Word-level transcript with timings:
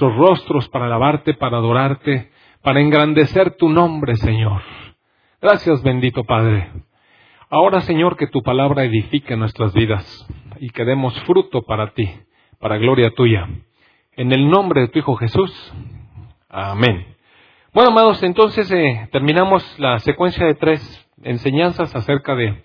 nuestros 0.00 0.16
rostros 0.16 0.68
para 0.68 0.86
alabarte, 0.86 1.34
para 1.34 1.56
adorarte, 1.56 2.30
para 2.62 2.80
engrandecer 2.80 3.56
tu 3.56 3.68
nombre, 3.68 4.14
Señor. 4.16 4.62
Gracias, 5.42 5.82
bendito 5.82 6.22
Padre. 6.22 6.70
Ahora, 7.50 7.80
Señor, 7.80 8.16
que 8.16 8.28
tu 8.28 8.42
palabra 8.42 8.84
edifique 8.84 9.36
nuestras 9.36 9.72
vidas 9.74 10.28
y 10.60 10.70
que 10.70 10.84
demos 10.84 11.18
fruto 11.22 11.62
para 11.62 11.94
ti, 11.94 12.08
para 12.60 12.78
gloria 12.78 13.10
tuya. 13.10 13.48
En 14.12 14.30
el 14.30 14.48
nombre 14.48 14.82
de 14.82 14.88
tu 14.88 15.00
Hijo 15.00 15.16
Jesús. 15.16 15.74
Amén. 16.48 17.16
Bueno, 17.74 17.90
amados, 17.90 18.22
entonces 18.22 18.70
eh, 18.70 19.08
terminamos 19.10 19.64
la 19.80 19.98
secuencia 19.98 20.46
de 20.46 20.54
tres 20.54 21.08
enseñanzas 21.24 21.92
acerca 21.96 22.36
de 22.36 22.62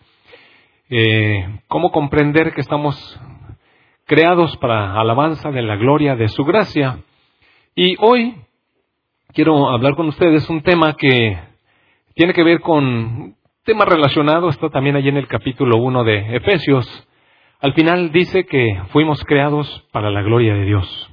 eh, 0.89 1.61
cómo 1.67 1.91
comprender 1.91 2.53
que 2.53 2.61
estamos 2.61 3.19
creados 4.05 4.55
para 4.57 4.99
alabanza 4.99 5.49
de 5.49 5.63
la 5.63 5.77
gloria 5.77 6.15
de 6.15 6.27
su 6.27 6.43
gracia. 6.43 6.99
Y 7.75 7.95
hoy 7.99 8.35
quiero 9.33 9.71
hablar 9.71 9.95
con 9.95 10.07
ustedes 10.07 10.47
un 10.47 10.61
tema 10.61 10.93
que 10.93 11.39
tiene 12.13 12.31
que 12.33 12.43
ver 12.43 12.59
con 12.59 13.35
tema 13.63 13.85
relacionado, 13.85 14.49
está 14.49 14.69
también 14.69 14.95
allí 14.95 15.09
en 15.09 15.17
el 15.17 15.27
capítulo 15.27 15.77
1 15.77 16.03
de 16.03 16.35
Efesios. 16.35 17.07
Al 17.61 17.73
final 17.73 18.11
dice 18.11 18.45
que 18.45 18.79
fuimos 18.91 19.23
creados 19.23 19.87
para 19.91 20.11
la 20.11 20.21
gloria 20.21 20.53
de 20.53 20.65
Dios. 20.65 21.09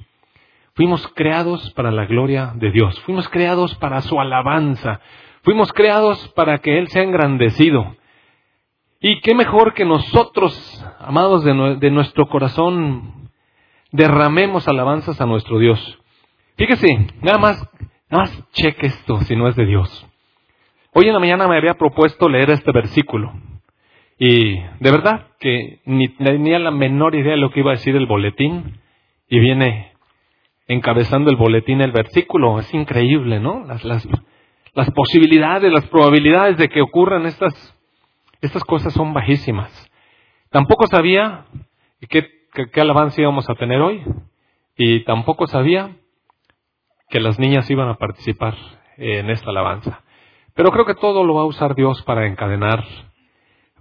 Fuimos 0.75 1.07
creados 1.15 1.71
para 1.71 1.89
la 1.89 2.05
gloria 2.05 2.51
de 2.53 2.69
Dios. 2.69 2.99
Fuimos 3.01 3.27
creados 3.29 3.73
para 3.77 4.01
su 4.01 4.19
alabanza. 4.21 5.01
Fuimos 5.41 5.73
creados 5.73 6.27
para 6.35 6.59
que 6.59 6.77
Él 6.77 6.89
sea 6.89 7.01
engrandecido. 7.01 7.95
Y 8.99 9.19
qué 9.21 9.33
mejor 9.33 9.73
que 9.73 9.83
nosotros, 9.83 10.85
amados 10.99 11.43
de, 11.43 11.89
nuestro 11.89 12.29
corazón, 12.29 13.31
derramemos 13.91 14.67
alabanzas 14.67 15.19
a 15.19 15.25
nuestro 15.25 15.57
Dios. 15.57 15.97
Fíjese, 16.61 17.07
nada 17.23 17.39
más, 17.39 17.57
nada 18.07 18.25
más 18.25 18.51
cheque 18.51 18.85
esto 18.85 19.19
si 19.21 19.35
no 19.35 19.47
es 19.47 19.55
de 19.55 19.65
Dios. 19.65 20.07
Hoy 20.93 21.07
en 21.07 21.13
la 21.13 21.19
mañana 21.19 21.47
me 21.47 21.57
había 21.57 21.73
propuesto 21.73 22.29
leer 22.29 22.51
este 22.51 22.71
versículo. 22.71 23.33
Y 24.19 24.59
de 24.59 24.91
verdad 24.91 25.25
que 25.39 25.79
ni 25.85 26.09
tenía 26.09 26.59
la 26.59 26.69
menor 26.69 27.15
idea 27.15 27.31
de 27.31 27.39
lo 27.39 27.49
que 27.49 27.61
iba 27.61 27.71
a 27.71 27.77
decir 27.77 27.95
el 27.95 28.05
boletín. 28.05 28.79
Y 29.27 29.39
viene 29.39 29.93
encabezando 30.67 31.31
el 31.31 31.35
boletín 31.35 31.81
el 31.81 31.93
versículo. 31.93 32.59
Es 32.59 32.71
increíble, 32.75 33.39
¿no? 33.39 33.65
Las, 33.65 33.83
las, 33.83 34.07
las 34.75 34.91
posibilidades, 34.91 35.73
las 35.73 35.87
probabilidades 35.87 36.57
de 36.57 36.69
que 36.69 36.83
ocurran 36.83 37.25
estas 37.25 37.75
estas 38.39 38.63
cosas 38.65 38.93
son 38.93 39.15
bajísimas. 39.15 39.89
Tampoco 40.51 40.85
sabía 40.85 41.45
qué, 42.07 42.29
qué, 42.71 42.81
alabanza 42.81 43.19
íbamos 43.19 43.49
a 43.49 43.55
tener 43.55 43.81
hoy 43.81 44.03
y 44.77 45.03
tampoco 45.05 45.47
sabía 45.47 45.95
que 47.11 47.19
las 47.19 47.37
niñas 47.37 47.69
iban 47.69 47.89
a 47.89 47.97
participar 47.97 48.55
en 48.97 49.29
esta 49.29 49.51
alabanza. 49.51 50.01
Pero 50.55 50.71
creo 50.71 50.85
que 50.85 50.95
todo 50.95 51.23
lo 51.23 51.35
va 51.35 51.41
a 51.41 51.45
usar 51.45 51.75
Dios 51.75 52.01
para 52.03 52.25
encadenar 52.25 52.83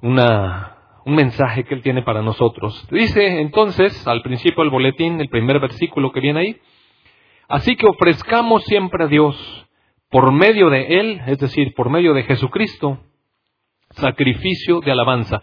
una, 0.02 0.76
un 1.06 1.14
mensaje 1.14 1.64
que 1.64 1.74
Él 1.74 1.82
tiene 1.82 2.02
para 2.02 2.22
nosotros. 2.22 2.86
Dice 2.90 3.40
entonces, 3.40 4.06
al 4.06 4.22
principio 4.22 4.62
del 4.62 4.70
boletín, 4.70 5.20
el 5.20 5.28
primer 5.28 5.60
versículo 5.60 6.12
que 6.12 6.20
viene 6.20 6.40
ahí, 6.40 6.60
así 7.48 7.76
que 7.76 7.86
ofrezcamos 7.86 8.64
siempre 8.64 9.04
a 9.04 9.06
Dios 9.08 9.66
por 10.10 10.32
medio 10.32 10.68
de 10.68 11.00
Él, 11.00 11.22
es 11.26 11.38
decir, 11.38 11.72
por 11.74 11.88
medio 11.88 12.12
de 12.14 12.24
Jesucristo, 12.24 12.98
sacrificio 13.90 14.80
de 14.80 14.90
alabanza. 14.90 15.40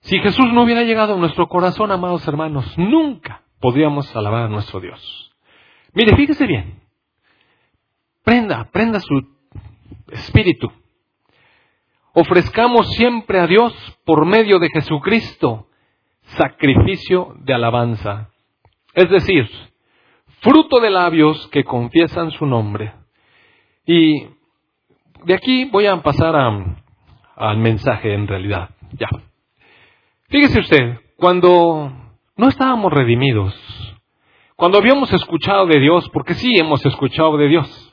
Si 0.00 0.18
Jesús 0.20 0.52
no 0.52 0.62
hubiera 0.62 0.84
llegado 0.84 1.14
a 1.14 1.18
nuestro 1.18 1.48
corazón, 1.48 1.90
amados 1.90 2.26
hermanos, 2.26 2.72
nunca 2.78 3.42
podríamos 3.60 4.14
alabar 4.16 4.44
a 4.44 4.48
nuestro 4.48 4.80
Dios. 4.80 5.32
Mire, 5.92 6.16
fíjese 6.16 6.46
bien. 6.46 6.79
Prenda, 8.24 8.68
prenda 8.70 9.00
su 9.00 9.22
espíritu. 10.10 10.70
Ofrezcamos 12.12 12.88
siempre 12.94 13.38
a 13.38 13.46
Dios 13.46 13.72
por 14.04 14.26
medio 14.26 14.58
de 14.58 14.68
Jesucristo 14.68 15.68
sacrificio 16.22 17.34
de 17.38 17.54
alabanza. 17.54 18.30
Es 18.94 19.08
decir, 19.10 19.48
fruto 20.40 20.80
de 20.80 20.90
labios 20.90 21.48
que 21.48 21.64
confiesan 21.64 22.30
su 22.32 22.46
nombre. 22.46 22.92
Y 23.86 24.26
de 25.24 25.34
aquí 25.34 25.64
voy 25.66 25.86
a 25.86 26.02
pasar 26.02 26.36
a 26.36 26.76
al 27.40 27.56
mensaje 27.56 28.12
en 28.12 28.28
realidad. 28.28 28.68
Ya. 28.92 29.08
Fíjese 30.28 30.60
usted, 30.60 30.98
cuando 31.16 31.90
no 32.36 32.48
estábamos 32.48 32.92
redimidos, 32.92 33.54
cuando 34.56 34.76
habíamos 34.76 35.10
escuchado 35.12 35.66
de 35.66 35.80
Dios, 35.80 36.08
porque 36.10 36.34
sí 36.34 36.52
hemos 36.58 36.84
escuchado 36.84 37.38
de 37.38 37.48
Dios, 37.48 37.89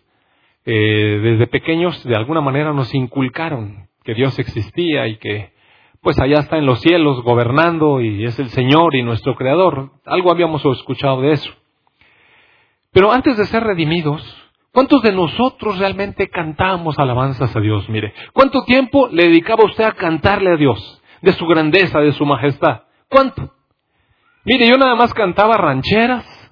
eh, 0.70 1.20
desde 1.24 1.48
pequeños 1.48 2.04
de 2.04 2.14
alguna 2.14 2.42
manera 2.42 2.74
nos 2.74 2.94
inculcaron 2.94 3.88
que 4.04 4.14
Dios 4.14 4.38
existía 4.38 5.08
y 5.08 5.16
que 5.16 5.54
pues 6.02 6.20
allá 6.20 6.40
está 6.40 6.58
en 6.58 6.66
los 6.66 6.82
cielos 6.82 7.24
gobernando 7.24 8.02
y 8.02 8.26
es 8.26 8.38
el 8.38 8.50
Señor 8.50 8.94
y 8.94 9.02
nuestro 9.02 9.36
Creador. 9.36 9.92
Algo 10.06 10.30
habíamos 10.30 10.64
escuchado 10.66 11.22
de 11.22 11.32
eso. 11.32 11.50
Pero 12.92 13.14
antes 13.14 13.38
de 13.38 13.46
ser 13.46 13.64
redimidos, 13.64 14.44
¿Cuántos 14.74 15.02
de 15.02 15.12
nosotros 15.12 15.80
realmente 15.80 16.30
cantamos 16.30 17.00
alabanzas 17.00 17.56
a 17.56 17.60
Dios? 17.60 17.90
Mire, 17.90 18.14
¿cuánto 18.32 18.64
tiempo 18.64 19.08
le 19.12 19.24
dedicaba 19.24 19.66
usted 19.66 19.86
a 19.86 19.94
cantarle 19.94 20.52
a 20.52 20.56
Dios? 20.56 21.02
De 21.24 21.34
su 21.34 21.48
grandeza, 21.48 22.00
de 22.00 22.12
su 22.12 22.28
majestad. 22.28 22.84
¿Cuánto? 23.10 23.56
Mire, 24.44 24.68
yo 24.68 24.78
nada 24.78 24.94
más 24.94 25.16
cantaba 25.16 25.58
rancheras, 25.58 26.52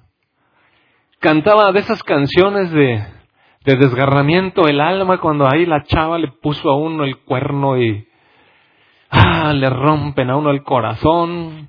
cantaba 1.19 1.71
de 1.71 1.81
esas 1.81 2.01
canciones 2.01 2.71
de, 2.71 3.05
de 3.65 3.75
desgarramiento 3.75 4.67
el 4.67 4.79
alma 4.79 5.19
cuando 5.19 5.47
ahí 5.47 5.65
la 5.65 5.83
chava 5.83 6.19
le 6.19 6.27
puso 6.27 6.69
a 6.69 6.77
uno 6.77 7.03
el 7.03 7.17
cuerno 7.17 7.81
y 7.81 8.07
ah, 9.09 9.53
le 9.53 9.69
rompen 9.69 10.29
a 10.29 10.37
uno 10.37 10.51
el 10.51 10.63
corazón. 10.63 11.67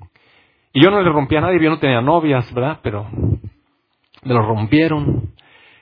Y 0.73 0.83
yo 0.83 0.91
no 0.91 1.01
le 1.01 1.09
rompía 1.09 1.39
a 1.39 1.41
nadie, 1.41 1.59
yo 1.61 1.71
no 1.71 1.79
tenía 1.79 2.01
novias, 2.01 2.53
¿verdad? 2.53 2.79
Pero 2.83 3.07
me 4.23 4.33
lo 4.33 4.41
rompieron. 4.43 5.33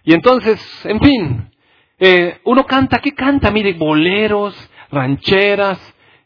Y 0.03 0.14
entonces, 0.14 0.86
en 0.86 1.00
fin, 1.02 1.52
eh, 2.00 2.40
uno 2.46 2.66
canta, 2.66 3.00
¿qué 3.00 3.14
canta? 3.14 3.52
Mire, 3.52 3.74
boleros, 3.74 4.56
rancheras 4.92 5.80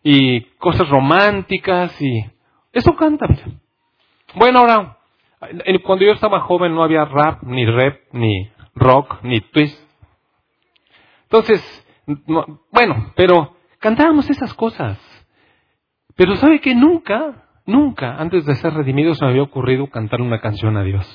y 0.04 0.42
cosas 0.60 0.88
románticas 0.88 2.00
y 2.00 2.24
eso 2.74 2.96
canta. 2.96 3.26
Bueno, 4.36 4.60
ahora, 4.60 4.98
cuando 5.84 6.06
yo 6.06 6.12
estaba 6.12 6.42
joven 6.42 6.76
no 6.76 6.84
había 6.84 7.06
rap, 7.06 7.42
ni 7.42 7.66
rap, 7.66 7.96
ni 8.12 8.52
rock, 8.76 9.24
ni 9.24 9.42
twist. 9.42 9.80
Entonces, 11.24 11.86
bueno, 12.72 13.14
pero 13.16 13.56
cantábamos 13.80 14.30
esas 14.30 14.54
cosas. 14.54 15.00
Pero 16.16 16.36
sabe 16.36 16.60
que 16.60 16.76
nunca, 16.76 17.46
nunca, 17.66 18.16
antes 18.18 18.46
de 18.46 18.56
ser 18.56 18.74
redimidos, 18.74 19.22
me 19.22 19.30
había 19.30 19.44
ocurrido 19.44 19.88
cantar 19.88 20.22
una 20.22 20.42
canción 20.42 20.76
a 20.76 20.84
Dios. 20.84 21.08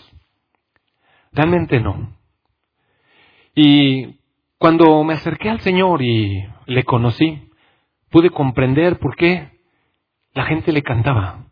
Realmente 1.32 1.80
no. 1.80 2.16
Y 3.54 4.20
cuando 4.58 5.02
me 5.04 5.14
acerqué 5.14 5.50
al 5.50 5.60
Señor 5.60 6.00
y 6.02 6.46
le 6.66 6.84
conocí, 6.84 7.50
pude 8.10 8.30
comprender 8.30 8.98
por 8.98 9.16
qué 9.16 9.50
la 10.32 10.44
gente 10.44 10.72
le 10.72 10.82
cantaba, 10.82 11.46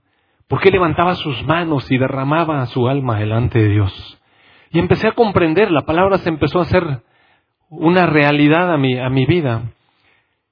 por 0.49 0.61
qué 0.61 0.71
levantaba 0.71 1.15
sus 1.15 1.45
manos 1.45 1.91
y 1.91 1.99
derramaba 1.99 2.65
su 2.67 2.89
alma 2.89 3.19
delante 3.19 3.59
de 3.59 3.69
Dios. 3.69 4.22
Y 4.73 4.79
empecé 4.79 5.09
a 5.09 5.13
comprender, 5.13 5.71
la 5.71 5.83
palabra 5.83 6.19
se 6.19 6.29
empezó 6.29 6.59
a 6.59 6.63
hacer 6.63 7.03
una 7.69 8.07
realidad 8.07 8.73
a 8.73 8.79
mi, 8.79 8.99
a 8.99 9.09
mi 9.11 9.27
vida. 9.27 9.63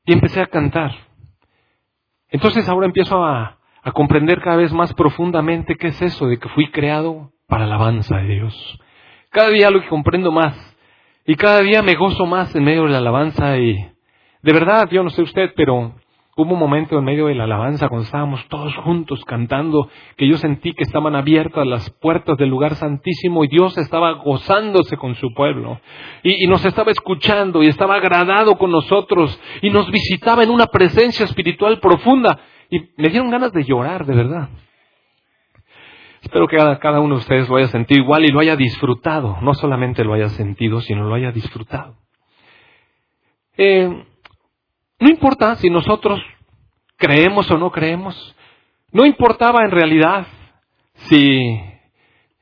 Y 0.05 0.13
empecé 0.13 0.41
a 0.41 0.47
cantar. 0.47 0.93
Entonces 2.29 2.69
ahora 2.69 2.87
empiezo 2.87 3.25
a, 3.25 3.59
a 3.83 3.93
comprender 3.93 4.41
cada 4.41 4.57
vez 4.57 4.73
más 4.73 4.93
profundamente 4.95 5.77
qué 5.77 5.89
es 5.89 6.03
eso 6.03 6.27
de 6.27 6.39
que 6.39 6.49
fui 6.51 6.71
creado 6.71 7.33
para 7.47 7.67
la 7.67 7.77
alabanza 7.77 8.19
de 8.19 8.35
Dios. 8.35 8.81
Cada 9.31 9.49
día 9.49 9.71
lo 9.71 9.81
que 9.81 9.89
comprendo 9.89 10.31
más 10.33 10.55
y 11.25 11.35
cada 11.37 11.61
día 11.61 11.83
me 11.83 11.95
gozo 11.95 12.27
más 12.27 12.55
en 12.55 12.65
medio 12.65 12.85
de 12.85 12.91
la 12.91 12.99
alabanza 12.99 13.57
y 13.59 13.91
de 14.43 14.53
verdad, 14.53 14.89
yo 14.91 15.03
no 15.03 15.11
sé 15.11 15.23
usted, 15.23 15.53
pero 15.55 15.95
hubo 16.41 16.55
un 16.55 16.59
momento 16.59 16.99
en 16.99 17.05
medio 17.05 17.27
de 17.27 17.35
la 17.35 17.45
alabanza 17.45 17.89
cuando 17.89 18.05
estábamos 18.05 18.47
todos 18.49 18.75
juntos 18.77 19.25
cantando 19.25 19.89
que 20.17 20.27
yo 20.27 20.37
sentí 20.37 20.73
que 20.73 20.85
estaban 20.85 21.15
abiertas 21.15 21.67
las 21.67 21.91
puertas 21.91 22.37
del 22.39 22.49
lugar 22.49 22.75
santísimo 22.77 23.45
y 23.45 23.49
Dios 23.49 23.77
estaba 23.79 24.13
gozándose 24.13 24.97
con 24.97 25.15
su 25.17 25.33
pueblo 25.35 25.81
y, 26.23 26.47
nos 26.47 26.65
estaba 26.65 26.91
escuchando 26.91 27.63
y 27.63 27.69
estaba 27.69 27.97
agradado 27.97 28.57
con 28.57 28.71
nosotros 28.71 29.41
y 29.63 29.71
nos 29.71 29.91
visitaba 29.91 30.43
en 30.43 30.51
una 30.51 30.67
presencia 30.67 31.25
espiritual 31.25 31.79
profunda 31.79 32.41
y 32.71 32.79
me 32.97 33.09
dieron 33.09 33.31
ganas 33.31 33.53
de 33.53 33.65
llorar, 33.65 34.07
de 34.07 34.15
verdad. 34.15 34.49
Espero 36.23 36.47
que 36.47 36.57
cada, 36.57 37.01
uno 37.01 37.17
de 37.17 37.21
ustedes 37.21 37.49
lo 37.49 37.57
haya 37.57 37.69
sentido 37.69 38.03
igual 38.03 38.25
y 38.25 38.29
lo 38.29 38.41
haya 38.41 38.55
disfrutado. 38.55 39.39
No 39.41 39.55
solamente 39.55 40.05
lo 40.05 40.13
haya 40.13 40.29
sentido, 40.29 40.81
sino 40.81 41.05
lo 41.05 41.15
haya 41.15 41.33
disfrutado. 41.33 41.97
Eh, 43.57 44.05
no 45.01 45.09
importa 45.09 45.55
si 45.57 45.71
nosotros 45.71 46.21
creemos 47.01 47.51
o 47.51 47.59
no 47.59 47.73
creemos. 47.73 48.37
No 48.93 49.05
importaba 49.05 49.65
en 49.65 49.73
realidad 49.73 50.27
si 51.09 51.59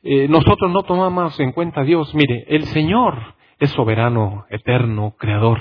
eh, 0.03 0.29
nosotros 0.29 0.71
no 0.71 0.83
tomamos 0.83 1.39
en 1.41 1.53
cuenta 1.53 1.81
a 1.81 1.85
Dios. 1.85 2.15
Mire, 2.15 2.45
el 2.49 2.65
Señor 2.65 3.35
es 3.59 3.71
soberano, 3.71 4.45
eterno, 4.51 5.15
creador. 5.19 5.61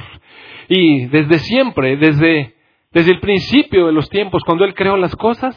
Y 0.67 1.05
desde 1.05 1.39
siempre, 1.39 1.95
desde, 1.95 2.55
desde 2.91 3.11
el 3.11 3.19
principio 3.19 3.85
de 3.85 3.93
los 3.93 4.09
tiempos, 4.09 4.43
cuando 4.43 4.65
Él 4.65 4.73
creó 4.73 4.97
las 4.97 5.15
cosas, 5.15 5.55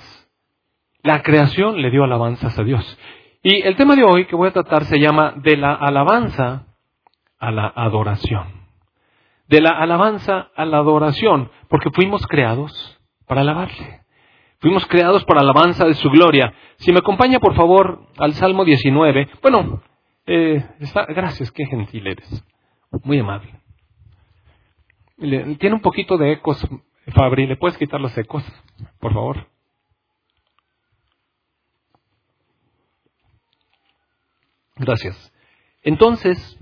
la 1.02 1.22
creación 1.22 1.80
le 1.80 1.90
dio 1.90 2.04
alabanzas 2.04 2.58
a 2.58 2.62
Dios. 2.62 2.98
Y 3.42 3.62
el 3.62 3.74
tema 3.76 3.96
de 3.96 4.04
hoy 4.04 4.26
que 4.26 4.36
voy 4.36 4.48
a 4.48 4.52
tratar 4.52 4.84
se 4.84 5.00
llama 5.00 5.32
de 5.36 5.56
la 5.56 5.74
alabanza 5.74 6.66
a 7.38 7.50
la 7.50 7.72
adoración. 7.74 8.60
De 9.48 9.62
la 9.62 9.70
alabanza 9.70 10.50
a 10.54 10.64
la 10.66 10.78
adoración, 10.78 11.50
porque 11.68 11.90
fuimos 11.90 12.26
creados 12.26 12.99
para 13.30 13.42
alabarle. 13.42 14.00
Fuimos 14.58 14.84
creados 14.86 15.24
para 15.24 15.42
alabanza 15.42 15.86
de 15.86 15.94
su 15.94 16.10
gloria. 16.10 16.52
Si 16.78 16.90
me 16.90 16.98
acompaña, 16.98 17.38
por 17.38 17.54
favor, 17.54 18.08
al 18.18 18.34
Salmo 18.34 18.64
19. 18.64 19.28
Bueno, 19.40 19.84
eh, 20.26 20.66
gracias, 21.14 21.52
qué 21.52 21.64
gentil 21.64 22.08
eres. 22.08 22.44
Muy 23.04 23.20
amable. 23.20 23.52
tiene 25.16 25.76
un 25.76 25.80
poquito 25.80 26.18
de 26.18 26.32
ecos, 26.32 26.66
Fabri. 27.14 27.46
¿Le 27.46 27.56
puedes 27.56 27.78
quitar 27.78 28.00
los 28.00 28.18
ecos, 28.18 28.42
por 28.98 29.14
favor? 29.14 29.46
Gracias. 34.74 35.32
Entonces, 35.84 36.58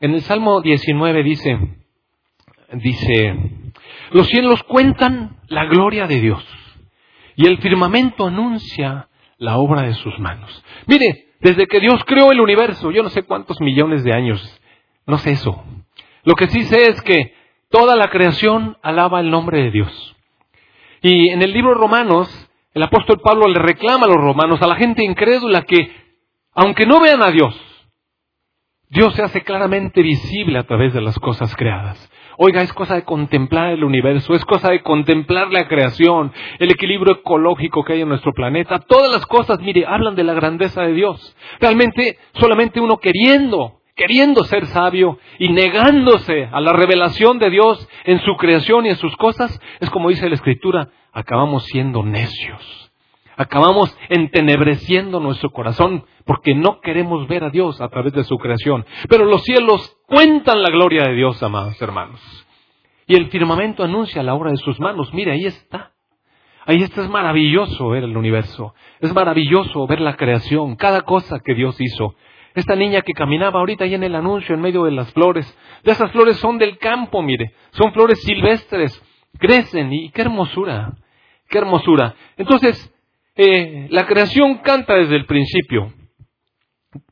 en 0.00 0.14
el 0.14 0.22
Salmo 0.22 0.62
19 0.62 1.22
dice, 1.22 1.58
dice, 2.72 3.67
los 4.12 4.26
cielos 4.28 4.62
cuentan 4.64 5.36
la 5.48 5.64
gloria 5.64 6.06
de 6.06 6.20
Dios 6.20 6.44
y 7.36 7.46
el 7.46 7.58
firmamento 7.58 8.26
anuncia 8.26 9.08
la 9.38 9.56
obra 9.56 9.82
de 9.82 9.94
sus 9.94 10.18
manos. 10.18 10.64
Mire, 10.86 11.28
desde 11.40 11.66
que 11.66 11.80
Dios 11.80 12.02
creó 12.04 12.32
el 12.32 12.40
universo, 12.40 12.90
yo 12.90 13.02
no 13.02 13.10
sé 13.10 13.22
cuántos 13.22 13.60
millones 13.60 14.02
de 14.02 14.12
años, 14.12 14.60
no 15.06 15.18
sé 15.18 15.32
eso. 15.32 15.64
Lo 16.24 16.34
que 16.34 16.48
sí 16.48 16.64
sé 16.64 16.88
es 16.88 17.00
que 17.02 17.34
toda 17.70 17.96
la 17.96 18.10
creación 18.10 18.76
alaba 18.82 19.20
el 19.20 19.30
nombre 19.30 19.62
de 19.62 19.70
Dios. 19.70 20.16
Y 21.00 21.28
en 21.28 21.42
el 21.42 21.52
libro 21.52 21.74
Romanos, 21.74 22.28
el 22.74 22.82
apóstol 22.82 23.20
Pablo 23.22 23.46
le 23.46 23.60
reclama 23.60 24.06
a 24.06 24.08
los 24.08 24.16
romanos, 24.16 24.60
a 24.60 24.66
la 24.66 24.76
gente 24.76 25.04
incrédula, 25.04 25.62
que 25.62 25.90
aunque 26.52 26.86
no 26.86 27.00
vean 27.00 27.22
a 27.22 27.30
Dios, 27.30 27.56
Dios 28.90 29.14
se 29.14 29.22
hace 29.22 29.42
claramente 29.42 30.02
visible 30.02 30.58
a 30.58 30.66
través 30.66 30.92
de 30.92 31.00
las 31.00 31.18
cosas 31.18 31.54
creadas. 31.54 32.10
Oiga, 32.40 32.62
es 32.62 32.72
cosa 32.72 32.94
de 32.94 33.02
contemplar 33.02 33.72
el 33.72 33.82
universo, 33.82 34.32
es 34.32 34.44
cosa 34.44 34.70
de 34.70 34.80
contemplar 34.80 35.50
la 35.50 35.66
creación, 35.66 36.32
el 36.60 36.70
equilibrio 36.70 37.16
ecológico 37.16 37.82
que 37.82 37.94
hay 37.94 38.02
en 38.02 38.08
nuestro 38.08 38.32
planeta. 38.32 38.78
Todas 38.78 39.10
las 39.10 39.26
cosas, 39.26 39.58
mire, 39.58 39.84
hablan 39.84 40.14
de 40.14 40.22
la 40.22 40.34
grandeza 40.34 40.82
de 40.82 40.92
Dios. 40.92 41.36
Realmente 41.58 42.16
solamente 42.34 42.80
uno 42.80 42.98
queriendo, 42.98 43.80
queriendo 43.96 44.44
ser 44.44 44.66
sabio 44.66 45.18
y 45.40 45.48
negándose 45.48 46.48
a 46.52 46.60
la 46.60 46.72
revelación 46.72 47.40
de 47.40 47.50
Dios 47.50 47.88
en 48.04 48.20
su 48.20 48.36
creación 48.36 48.86
y 48.86 48.90
en 48.90 48.96
sus 48.96 49.16
cosas, 49.16 49.60
es 49.80 49.90
como 49.90 50.08
dice 50.08 50.28
la 50.28 50.36
Escritura, 50.36 50.90
acabamos 51.12 51.64
siendo 51.64 52.04
necios 52.04 52.87
acabamos 53.38 53.96
entenebreciendo 54.08 55.20
nuestro 55.20 55.50
corazón 55.50 56.04
porque 56.26 56.54
no 56.54 56.80
queremos 56.80 57.26
ver 57.28 57.44
a 57.44 57.50
Dios 57.50 57.80
a 57.80 57.88
través 57.88 58.12
de 58.12 58.24
su 58.24 58.36
creación. 58.36 58.84
Pero 59.08 59.24
los 59.24 59.42
cielos 59.44 59.96
cuentan 60.06 60.60
la 60.60 60.70
gloria 60.70 61.04
de 61.04 61.14
Dios, 61.14 61.40
amados 61.42 61.80
hermanos. 61.80 62.20
Y 63.06 63.14
el 63.14 63.30
firmamento 63.30 63.84
anuncia 63.84 64.24
la 64.24 64.34
obra 64.34 64.50
de 64.50 64.56
sus 64.58 64.78
manos. 64.80 65.14
Mire, 65.14 65.32
ahí 65.32 65.46
está. 65.46 65.92
Ahí 66.66 66.82
está, 66.82 67.00
es 67.00 67.08
maravilloso 67.08 67.88
ver 67.88 68.04
el 68.04 68.16
universo. 68.16 68.74
Es 69.00 69.14
maravilloso 69.14 69.86
ver 69.86 70.00
la 70.00 70.16
creación, 70.16 70.74
cada 70.74 71.02
cosa 71.02 71.38
que 71.42 71.54
Dios 71.54 71.80
hizo. 71.80 72.16
Esta 72.54 72.74
niña 72.74 73.02
que 73.02 73.12
caminaba 73.12 73.60
ahorita 73.60 73.84
ahí 73.84 73.94
en 73.94 74.02
el 74.02 74.16
anuncio 74.16 74.54
en 74.54 74.60
medio 74.60 74.82
de 74.82 74.90
las 74.90 75.12
flores. 75.12 75.46
De 75.84 75.92
esas 75.92 76.10
flores 76.10 76.36
son 76.38 76.58
del 76.58 76.76
campo, 76.76 77.22
mire. 77.22 77.52
Son 77.70 77.92
flores 77.92 78.20
silvestres. 78.22 79.00
Crecen 79.38 79.92
y 79.92 80.10
qué 80.10 80.22
hermosura. 80.22 80.92
Qué 81.48 81.58
hermosura. 81.58 82.16
Entonces, 82.36 82.92
eh, 83.40 83.86
la 83.90 84.04
creación 84.04 84.58
canta 84.58 84.96
desde 84.96 85.14
el 85.14 85.24
principio 85.24 85.92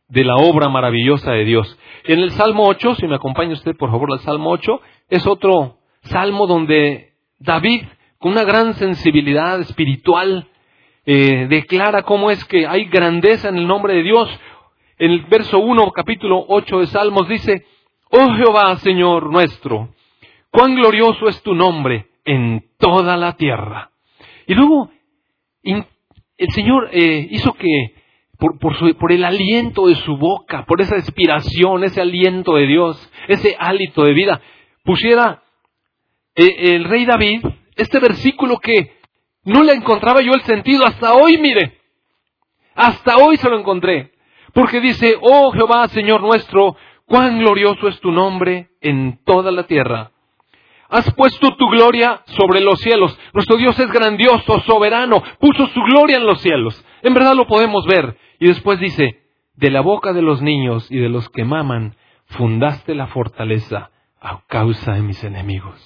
de 0.09 0.25
la 0.25 0.35
obra 0.35 0.69
maravillosa 0.69 1.31
de 1.31 1.45
Dios. 1.45 1.79
En 2.03 2.19
el 2.19 2.33
Salmo 2.33 2.67
8, 2.67 2.97
si 2.97 3.07
me 3.07 3.15
acompaña 3.15 3.53
usted 3.53 3.77
por 3.77 3.93
favor 3.93 4.13
al 4.13 4.19
Salmo 4.19 4.51
8, 4.51 4.81
es 5.09 5.25
otro 5.25 5.79
salmo 6.03 6.49
donde 6.49 7.13
David, 7.39 7.85
con 8.19 8.33
una 8.33 8.43
gran 8.43 8.75
sensibilidad 8.75 9.61
espiritual, 9.61 10.49
eh, 11.05 11.47
declara 11.49 12.03
cómo 12.03 12.33
es 12.33 12.45
que 12.47 12.67
hay 12.67 12.87
grandeza 12.87 13.49
en 13.49 13.59
el 13.59 13.69
nombre 13.69 13.95
de 13.95 14.03
Dios. 14.03 14.29
En 14.99 15.13
el 15.13 15.27
verso 15.27 15.61
1, 15.61 15.93
capítulo 15.93 16.45
8 16.49 16.81
de 16.81 16.87
Salmos 16.89 17.29
dice, 17.29 17.67
Oh 18.11 18.35
Jehová, 18.35 18.77
Señor 18.79 19.31
nuestro, 19.31 19.91
cuán 20.51 20.75
glorioso 20.75 21.29
es 21.29 21.41
tu 21.43 21.55
nombre 21.55 22.09
en 22.25 22.65
toda 22.79 23.17
la 23.17 23.37
tierra. 23.37 23.93
Y 24.49 24.55
luego 24.55 24.91
el 26.37 26.51
Señor 26.53 26.91
eh, 26.93 27.27
hizo 27.31 27.53
que 27.55 27.95
por, 28.39 28.59
por, 28.59 29.13
el 29.13 29.25
aliento 29.25 29.87
de 29.87 29.95
su 29.97 30.17
boca, 30.17 30.65
por 30.67 30.81
esa 30.81 30.97
inspiración, 30.97 31.85
ese 31.85 32.03
aliento 32.03 32.55
de 32.57 32.67
Dios, 32.67 33.13
ese 33.29 33.57
hálito 33.59 34.05
de 34.05 34.13
vida, 34.13 34.43
pusiera 34.85 35.43
eh, 36.35 36.75
el 36.75 36.85
rey 36.85 37.07
David 37.07 37.45
este 37.77 37.99
versículo 37.99 38.59
que 38.59 38.97
no 39.45 39.63
le 39.63 39.73
encontraba 39.73 40.21
yo 40.23 40.33
el 40.33 40.43
sentido 40.43 40.85
hasta 40.87 41.15
hoy, 41.15 41.39
mire, 41.39 41.79
hasta 42.75 43.17
hoy 43.17 43.37
se 43.37 43.49
lo 43.49 43.59
encontré, 43.59 44.13
porque 44.53 44.81
dice, 44.81 45.17
oh 45.21 45.53
Jehová, 45.53 45.89
Señor 45.89 46.21
nuestro, 46.21 46.77
cuán 47.07 47.39
glorioso 47.39 47.89
es 47.89 48.01
tu 48.01 48.11
nombre 48.11 48.71
en 48.81 49.21
toda 49.25 49.51
la 49.51 49.67
tierra. 49.67 50.11
Has 50.89 51.13
puesto 51.15 51.57
tu 51.57 51.69
gloria 51.69 52.23
sobre 52.27 52.61
los 52.61 52.79
cielos. 52.81 53.19
Nuestro 53.33 53.57
Dios 53.57 53.79
es 53.79 53.91
grandioso, 53.91 54.61
soberano, 54.61 55.23
puso 55.41 55.67
su 55.69 55.81
gloria 55.81 56.19
en 56.19 56.27
los 56.27 56.41
cielos. 56.41 56.85
En 57.03 57.15
verdad 57.15 57.35
lo 57.35 57.47
podemos 57.47 57.85
ver. 57.87 58.17
Y 58.39 58.47
después 58.47 58.79
dice, 58.79 59.23
de 59.55 59.71
la 59.71 59.81
boca 59.81 60.13
de 60.13 60.23
los 60.23 60.43
niños 60.43 60.91
y 60.91 60.99
de 60.99 61.09
los 61.09 61.29
que 61.31 61.45
maman, 61.45 61.97
fundaste 62.27 62.95
la 62.95 63.09
fortaleza 63.09 63.91
a 64.21 64.43
causa 64.47 64.95
de 64.95 65.03
mis 65.03 65.23
enemigos. 65.25 65.77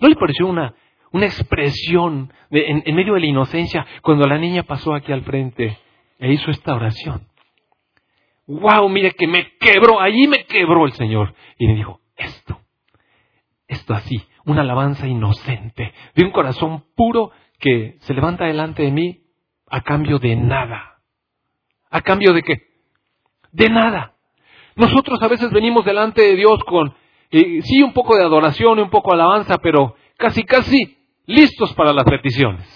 ¿No 0.00 0.08
le 0.08 0.14
pareció 0.14 0.46
una, 0.46 0.74
una 1.10 1.26
expresión 1.26 2.32
en, 2.50 2.82
en 2.86 2.94
medio 2.94 3.14
de 3.14 3.20
la 3.20 3.26
inocencia 3.26 3.84
cuando 4.02 4.26
la 4.26 4.38
niña 4.38 4.62
pasó 4.62 4.94
aquí 4.94 5.12
al 5.12 5.22
frente 5.22 5.76
e 6.20 6.32
hizo 6.32 6.50
esta 6.50 6.74
oración? 6.74 7.26
¡Wow! 8.46 8.88
Mire 8.88 9.10
que 9.10 9.26
me 9.26 9.56
quebró, 9.58 10.00
allí 10.00 10.28
me 10.28 10.44
quebró 10.44 10.86
el 10.86 10.92
Señor. 10.92 11.34
Y 11.58 11.66
me 11.66 11.74
dijo, 11.74 12.00
esto 12.16 12.60
esto 13.68 13.94
así, 13.94 14.20
una 14.46 14.62
alabanza 14.62 15.06
inocente, 15.06 15.92
de 16.14 16.24
un 16.24 16.32
corazón 16.32 16.84
puro 16.96 17.30
que 17.58 17.96
se 18.00 18.14
levanta 18.14 18.46
delante 18.46 18.82
de 18.82 18.90
mí 18.90 19.20
a 19.68 19.82
cambio 19.82 20.18
de 20.18 20.34
nada. 20.34 20.98
¿A 21.90 22.00
cambio 22.00 22.32
de 22.32 22.42
qué? 22.42 22.56
De 23.52 23.68
nada. 23.68 24.14
Nosotros 24.74 25.22
a 25.22 25.28
veces 25.28 25.50
venimos 25.50 25.84
delante 25.84 26.22
de 26.22 26.36
Dios 26.36 26.62
con, 26.64 26.94
eh, 27.30 27.60
sí, 27.62 27.82
un 27.82 27.92
poco 27.92 28.16
de 28.16 28.22
adoración 28.22 28.78
y 28.78 28.82
un 28.82 28.90
poco 28.90 29.10
de 29.10 29.20
alabanza, 29.22 29.58
pero 29.58 29.96
casi, 30.16 30.44
casi 30.44 30.98
listos 31.26 31.74
para 31.74 31.92
las 31.92 32.04
peticiones. 32.04 32.66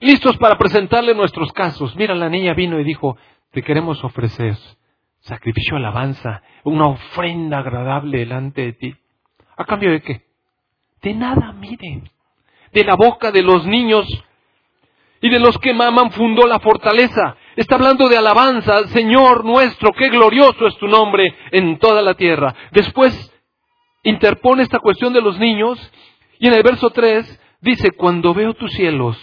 Listos 0.00 0.36
para 0.38 0.58
presentarle 0.58 1.14
nuestros 1.14 1.52
casos. 1.52 1.94
Mira, 1.96 2.14
la 2.14 2.28
niña 2.28 2.54
vino 2.54 2.80
y 2.80 2.84
dijo, 2.84 3.16
te 3.52 3.62
queremos 3.62 4.02
ofrecer 4.04 4.56
sacrificio, 5.20 5.76
alabanza, 5.76 6.42
una 6.64 6.88
ofrenda 6.88 7.58
agradable 7.58 8.18
delante 8.18 8.62
de 8.62 8.72
ti. 8.72 8.94
¿A 9.56 9.64
cambio 9.64 9.90
de 9.90 10.02
qué? 10.02 10.22
De 11.02 11.14
nada, 11.14 11.52
miren. 11.52 12.10
De 12.72 12.84
la 12.84 12.94
boca 12.94 13.30
de 13.30 13.42
los 13.42 13.66
niños 13.66 14.06
y 15.20 15.30
de 15.30 15.38
los 15.38 15.58
que 15.58 15.72
maman 15.72 16.10
fundó 16.12 16.46
la 16.46 16.60
fortaleza. 16.60 17.36
Está 17.56 17.76
hablando 17.76 18.08
de 18.08 18.18
alabanza, 18.18 18.86
Señor 18.88 19.44
nuestro, 19.44 19.92
qué 19.92 20.10
glorioso 20.10 20.66
es 20.66 20.76
tu 20.76 20.86
nombre 20.86 21.34
en 21.52 21.78
toda 21.78 22.02
la 22.02 22.14
tierra. 22.14 22.54
Después 22.72 23.32
interpone 24.02 24.62
esta 24.62 24.78
cuestión 24.78 25.12
de 25.12 25.22
los 25.22 25.38
niños 25.38 25.78
y 26.38 26.48
en 26.48 26.54
el 26.54 26.62
verso 26.62 26.90
3 26.90 27.40
dice, 27.60 27.92
cuando 27.92 28.34
veo 28.34 28.54
tus 28.54 28.72
cielos, 28.72 29.16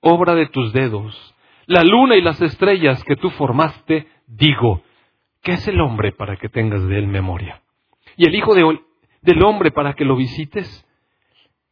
obra 0.00 0.34
de 0.34 0.46
tus 0.46 0.72
dedos, 0.72 1.34
la 1.66 1.82
luna 1.82 2.16
y 2.16 2.22
las 2.22 2.40
estrellas 2.40 3.02
que 3.04 3.16
tú 3.16 3.30
formaste, 3.30 4.06
digo, 4.26 4.82
¿qué 5.42 5.52
es 5.52 5.68
el 5.68 5.80
hombre 5.80 6.12
para 6.12 6.36
que 6.36 6.48
tengas 6.48 6.86
de 6.86 6.98
él 6.98 7.08
memoria? 7.08 7.60
Y 8.16 8.26
el 8.26 8.34
hijo 8.34 8.54
de 8.54 8.64
del 9.22 9.42
hombre 9.42 9.70
para 9.70 9.94
que 9.94 10.04
lo 10.04 10.16
visites? 10.16 10.86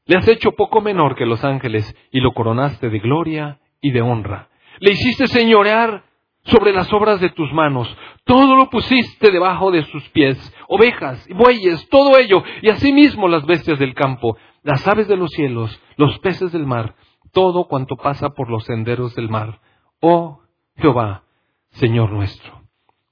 Le 0.06 0.16
has 0.16 0.28
hecho 0.28 0.52
poco 0.52 0.80
menor 0.80 1.16
que 1.16 1.26
los 1.26 1.44
ángeles 1.44 1.94
y 2.10 2.20
lo 2.20 2.32
coronaste 2.32 2.88
de 2.88 2.98
gloria 2.98 3.60
y 3.80 3.90
de 3.90 4.00
honra. 4.00 4.48
Le 4.80 4.92
hiciste 4.92 5.26
señorear 5.26 6.04
sobre 6.44 6.72
las 6.72 6.92
obras 6.92 7.20
de 7.20 7.30
tus 7.30 7.52
manos. 7.52 7.94
Todo 8.24 8.56
lo 8.56 8.70
pusiste 8.70 9.30
debajo 9.30 9.70
de 9.70 9.82
sus 9.84 10.08
pies. 10.10 10.54
Ovejas, 10.66 11.26
bueyes, 11.34 11.88
todo 11.88 12.18
ello. 12.18 12.42
Y 12.62 12.70
asimismo 12.70 13.28
las 13.28 13.44
bestias 13.44 13.78
del 13.78 13.94
campo, 13.94 14.36
las 14.62 14.86
aves 14.88 15.08
de 15.08 15.16
los 15.16 15.30
cielos, 15.30 15.78
los 15.96 16.18
peces 16.20 16.52
del 16.52 16.66
mar, 16.66 16.94
todo 17.32 17.68
cuanto 17.68 17.96
pasa 17.96 18.30
por 18.30 18.50
los 18.50 18.64
senderos 18.64 19.14
del 19.14 19.28
mar. 19.28 19.60
Oh 20.00 20.40
Jehová, 20.76 21.24
Señor 21.70 22.12
nuestro. 22.12 22.62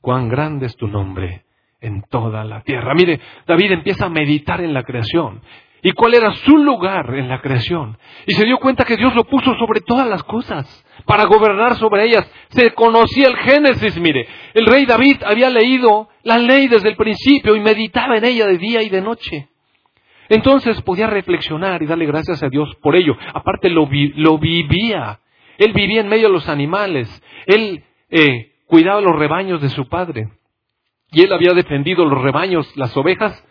cuán 0.00 0.28
grande 0.28 0.66
es 0.66 0.76
tu 0.76 0.87
nombre 0.87 1.46
en 1.80 2.02
toda 2.11 2.45
la 2.45 2.62
tierra. 2.62 2.95
Mire, 2.95 3.21
David 3.47 3.73
empieza 3.73 4.06
a 4.06 4.11
meditar 4.11 4.61
en 4.61 4.75
la 4.75 4.83
creación 4.83 5.42
y 5.83 5.92
cuál 5.92 6.14
era 6.14 6.35
su 6.35 6.56
lugar 6.59 7.14
en 7.14 7.28
la 7.28 7.40
creación. 7.40 7.97
Y 8.26 8.35
se 8.35 8.45
dio 8.45 8.59
cuenta 8.59 8.85
que 8.85 8.97
Dios 8.97 9.14
lo 9.14 9.25
puso 9.25 9.54
sobre 9.54 9.80
todas 9.83 10.09
las 10.09 10.23
cosas, 10.25 10.85
para 11.04 11.26
gobernar 11.26 11.76
sobre 11.76 12.04
ellas. 12.04 12.28
Se 12.49 12.73
conocía 12.73 13.28
el 13.28 13.37
Génesis, 13.37 13.97
mire. 14.00 14.26
El 14.54 14.66
rey 14.66 14.85
David 14.85 15.23
había 15.25 15.49
leído 15.49 16.09
la 16.25 16.38
ley 16.38 16.66
desde 16.66 16.88
el 16.88 16.97
principio 16.97 17.54
y 17.54 17.61
meditaba 17.61 18.16
en 18.16 18.25
ella 18.25 18.47
de 18.47 18.59
día 18.59 18.83
y 18.83 18.88
de 18.88 19.00
noche. 19.00 19.49
Entonces 20.28 20.83
podía 20.83 21.06
reflexionar 21.06 21.83
y 21.83 21.87
darle 21.87 22.06
gracias 22.06 22.42
a 22.42 22.49
Dios 22.49 22.75
por 22.83 22.97
ello. 22.97 23.16
Aparte 23.33 23.71
lo, 23.71 23.88
lo 24.16 24.38
vivía. 24.38 25.21
Él 25.56 25.73
vivía 25.73 26.00
en 26.00 26.09
medio 26.09 26.26
de 26.26 26.33
los 26.33 26.49
animales. 26.49 27.23
Él 27.47 27.85
eh, 28.11 28.54
cuidaba 28.66 29.00
los 29.00 29.16
rebaños 29.16 29.62
de 29.62 29.68
su 29.68 29.88
padre. 29.88 30.30
Y 31.17 31.23
él 31.23 31.33
había 31.33 31.55
defendido 31.55 32.05
los 32.05 32.21
rebaños, 32.21 32.71
las 32.77 32.95
ovejas, 32.95 33.43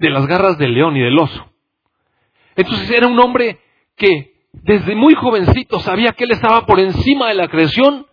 de 0.00 0.10
las 0.10 0.26
garras 0.26 0.58
del 0.58 0.74
león 0.74 0.96
y 0.96 1.02
del 1.02 1.16
oso. 1.16 1.52
Entonces 2.56 2.90
era 2.90 3.06
un 3.06 3.16
hombre 3.20 3.60
que 3.96 4.32
desde 4.50 4.96
muy 4.96 5.14
jovencito 5.14 5.78
sabía 5.78 6.14
que 6.14 6.24
él 6.24 6.32
estaba 6.32 6.66
por 6.66 6.80
encima 6.80 7.28
de 7.28 7.34
la 7.34 7.46
creación 7.46 8.06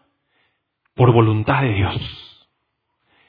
por 0.94 1.12
voluntad 1.12 1.64
de 1.64 1.74
Dios. 1.74 2.48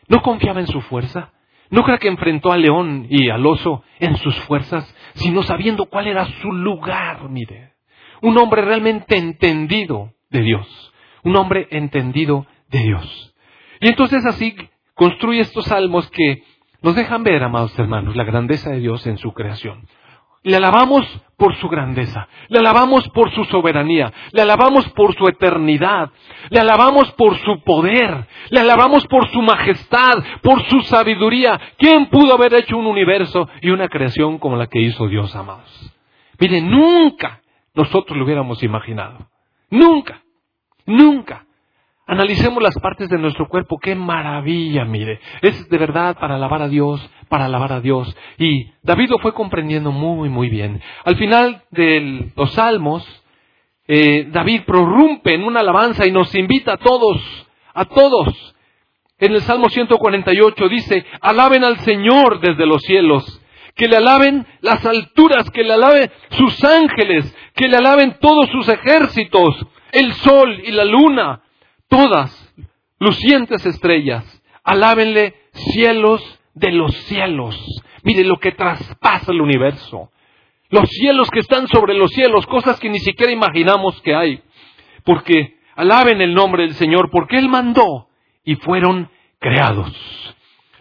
No 0.07 0.21
confiaba 0.21 0.61
en 0.61 0.67
su 0.67 0.83
fuerza. 0.83 1.33
No 1.71 1.83
crea 1.83 1.97
que 1.97 2.09
enfrentó 2.09 2.53
al 2.53 2.61
león 2.61 3.07
y 3.09 3.31
al 3.31 3.47
oso 3.47 3.83
en 4.01 4.19
sus 4.19 4.39
fuerzas, 4.41 4.95
sino 5.15 5.43
sabiendo 5.43 5.87
cuál 5.87 6.09
era 6.09 6.27
su 6.43 6.53
lugar, 6.53 7.27
mire. 7.31 7.73
Un 8.21 8.37
hombre 8.37 8.61
realmente 8.61 9.17
entendido 9.17 10.13
de 10.29 10.43
Dios. 10.43 10.93
Un 11.25 11.37
hombre 11.37 11.69
entendido 11.71 12.47
de 12.69 12.81
Dios. 12.81 13.35
Y 13.81 13.89
entonces 13.89 14.27
así 14.27 14.55
construye 15.01 15.41
estos 15.41 15.65
salmos 15.65 16.11
que 16.11 16.43
nos 16.83 16.95
dejan 16.95 17.23
ver, 17.23 17.43
amados 17.43 17.77
hermanos, 17.79 18.15
la 18.17 18.25
grandeza 18.25 18.69
de 18.69 18.81
Dios 18.81 19.07
en 19.07 19.17
su 19.17 19.33
creación. 19.33 19.89
Le 20.43 20.57
alabamos 20.57 21.07
por 21.39 21.57
su 21.57 21.71
grandeza, 21.71 22.29
le 22.49 22.59
alabamos 22.59 23.09
por 23.09 23.31
su 23.33 23.47
soberanía, 23.47 24.13
le 24.33 24.43
alabamos 24.43 24.87
por 24.91 25.15
su 25.15 25.27
eternidad, 25.27 26.11
le 26.51 26.61
alabamos 26.61 27.11
por 27.13 27.35
su 27.39 27.63
poder, 27.65 28.27
le 28.51 28.61
alabamos 28.61 29.07
por 29.07 29.27
su 29.31 29.41
majestad, 29.41 30.23
por 30.43 30.63
su 30.65 30.83
sabiduría. 30.83 31.59
¿Quién 31.79 32.11
pudo 32.11 32.35
haber 32.35 32.53
hecho 32.53 32.77
un 32.77 32.87
universo 32.87 33.49
y 33.63 33.71
una 33.71 33.89
creación 33.89 34.37
como 34.37 34.57
la 34.57 34.67
que 34.67 34.83
hizo 34.83 35.09
Dios, 35.09 35.35
amados? 35.35 35.95
Mire, 36.39 36.61
nunca 36.61 37.41
nosotros 37.75 38.19
lo 38.19 38.25
hubiéramos 38.27 38.63
imaginado. 38.63 39.31
Nunca, 39.71 40.21
nunca. 40.85 41.47
Analicemos 42.11 42.61
las 42.61 42.77
partes 42.81 43.09
de 43.09 43.19
nuestro 43.19 43.47
cuerpo. 43.47 43.79
Qué 43.79 43.95
maravilla, 43.95 44.85
mire. 44.85 45.21
Es 45.43 45.69
de 45.69 45.79
verdad 45.79 46.19
para 46.19 46.35
alabar 46.35 46.61
a 46.61 46.67
Dios, 46.67 47.01
para 47.29 47.45
alabar 47.45 47.73
a 47.73 47.81
Dios. 47.81 48.17
Y 48.37 48.67
David 48.83 49.11
lo 49.11 49.21
fue 49.21 49.33
comprendiendo 49.33 49.93
muy, 49.93 50.29
muy 50.29 50.49
bien. 50.49 50.83
Al 51.05 51.15
final 51.15 51.63
de 51.71 52.33
los 52.35 52.51
salmos, 52.55 53.07
eh, 53.87 54.27
David 54.33 54.63
prorrumpe 54.67 55.35
en 55.35 55.45
una 55.45 55.61
alabanza 55.61 56.05
y 56.05 56.11
nos 56.11 56.35
invita 56.35 56.73
a 56.73 56.77
todos, 56.79 57.47
a 57.75 57.85
todos. 57.85 58.57
En 59.21 59.31
el 59.31 59.43
Salmo 59.43 59.69
148 59.69 60.69
dice, 60.69 61.07
alaben 61.21 61.63
al 61.63 61.79
Señor 61.79 62.41
desde 62.41 62.67
los 62.67 62.83
cielos, 62.83 63.41
que 63.77 63.87
le 63.87 63.99
alaben 63.99 64.45
las 64.63 64.85
alturas, 64.85 65.49
que 65.53 65.63
le 65.63 65.75
alaben 65.75 66.11
sus 66.31 66.65
ángeles, 66.65 67.33
que 67.55 67.69
le 67.69 67.77
alaben 67.77 68.17
todos 68.21 68.51
sus 68.51 68.69
ejércitos, 68.69 69.65
el 69.93 70.13
sol 70.15 70.61
y 70.65 70.73
la 70.73 70.85
luna, 70.85 71.43
todas 71.91 72.55
lucientes 72.99 73.67
estrellas, 73.67 74.25
alábenle 74.65 75.35
cielos 75.53 76.23
de 76.55 76.73
los 76.73 76.95
cielos. 77.05 77.57
Mire 78.03 78.25
lo 78.25 78.39
que 78.39 78.53
traspasa 78.53 79.33
el 79.33 79.43
universo. 79.43 80.11
Los 80.71 80.89
cielos 80.89 81.29
que 81.31 81.41
están 81.41 81.67
sobre 81.67 81.95
los 81.95 82.11
cielos, 82.13 82.47
cosas 82.47 82.79
que 82.81 82.89
ni 82.89 83.01
siquiera 83.01 83.33
imaginamos 83.33 84.01
que 84.03 84.15
hay. 84.15 84.41
Porque 85.05 85.59
alaben 85.75 86.21
el 86.21 86.33
nombre 86.33 86.63
del 86.63 86.75
Señor, 86.75 87.11
porque 87.11 87.37
Él 87.37 87.49
mandó 87.49 88.09
y 88.45 88.55
fueron 88.57 89.11
creados. 89.39 89.91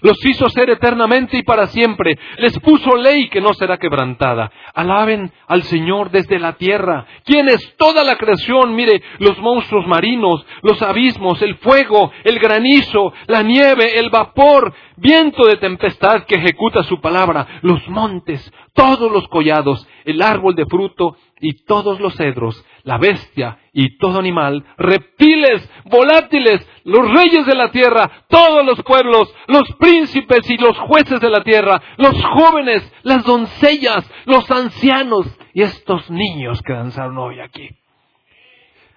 Los 0.02 0.24
hizo 0.26 0.50
ser 0.50 0.70
eternamente 0.70 1.38
y 1.38 1.44
para 1.44 1.68
siempre. 1.68 2.18
Les 2.38 2.58
puso 2.60 2.96
ley 2.96 3.30
que 3.30 3.42
no 3.42 3.54
será 3.54 3.78
quebrantada. 3.78 4.52
Alaben 4.74 5.32
al 5.48 5.64
Señor 5.64 6.10
desde 6.12 6.40
la 6.40 6.54
tierra. 6.54 7.06
¿Quién 7.26 7.50
es 7.50 7.76
toda 7.78 8.04
la 8.04 8.18
creación? 8.18 8.76
Mire, 8.76 9.02
los 9.20 9.38
monstruos 9.40 9.88
marinos, 9.88 10.46
los 10.62 10.82
abismos, 10.82 11.42
el 11.42 11.56
fuego, 11.58 12.12
el 12.24 12.40
granizo, 12.40 13.14
la 13.28 13.44
nieve, 13.44 14.00
el 14.00 14.10
vapor, 14.10 14.74
viento 14.98 15.46
de 15.46 15.58
tempestad 15.58 16.24
que 16.26 16.36
ejecuta 16.36 16.84
su 16.84 17.00
palabra, 17.00 17.60
los 17.62 17.88
montes, 17.90 18.52
todos 18.74 19.12
los 19.12 19.28
collados, 19.28 19.88
el 20.06 20.22
árbol 20.22 20.56
de 20.56 20.66
fruto 20.66 21.16
y 21.40 21.64
todos 21.66 22.00
los 22.00 22.16
cedros, 22.16 22.66
la 22.84 22.98
bestia 22.98 23.60
y 23.74 23.98
todo 23.98 24.20
animal, 24.20 24.64
reptiles, 24.78 25.70
volátiles, 25.86 26.68
los 26.84 27.10
reyes 27.12 27.46
de 27.46 27.56
la 27.56 27.72
tierra, 27.72 28.26
todos 28.28 28.66
los 28.66 28.82
pueblos, 28.84 29.34
los 29.48 29.64
príncipes 29.80 30.50
y 30.50 30.58
los 30.58 30.78
jueces 30.78 31.20
de 31.20 31.30
la 31.30 31.44
tierra, 31.44 31.82
los 31.98 32.14
jóvenes, 32.24 32.92
las 33.04 33.24
doncellas, 33.24 34.10
los 34.26 34.50
ancianos 34.52 35.28
y 35.54 35.62
estos 35.62 36.10
niños 36.10 36.62
que 36.62 36.74
danzaron 36.74 37.18
hoy 37.18 37.40
aquí. 37.40 37.70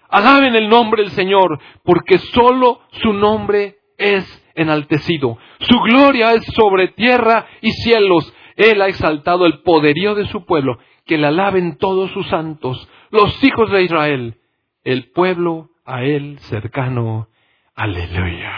Alaben 0.08 0.54
el 0.54 0.68
nombre 0.68 1.02
del 1.02 1.12
Señor, 1.12 1.58
porque 1.84 2.18
solo 2.18 2.80
su 3.02 3.14
nombre 3.14 3.76
es 3.96 4.24
enaltecido. 4.54 5.38
Su 5.60 5.78
gloria 5.80 6.32
es 6.32 6.44
sobre 6.54 6.88
tierra 6.88 7.46
y 7.62 7.70
cielos. 7.70 8.32
Él 8.56 8.82
ha 8.82 8.88
exaltado 8.88 9.46
el 9.46 9.62
poderío 9.62 10.14
de 10.14 10.26
su 10.26 10.44
pueblo 10.44 10.78
que 11.04 11.18
le 11.18 11.26
alaben 11.26 11.76
todos 11.76 12.10
sus 12.12 12.26
santos, 12.28 12.88
los 13.10 13.42
hijos 13.42 13.70
de 13.70 13.82
Israel, 13.82 14.36
el 14.84 15.10
pueblo 15.10 15.70
a 15.84 16.02
él 16.02 16.38
cercano. 16.40 17.28
Aleluya. 17.74 18.52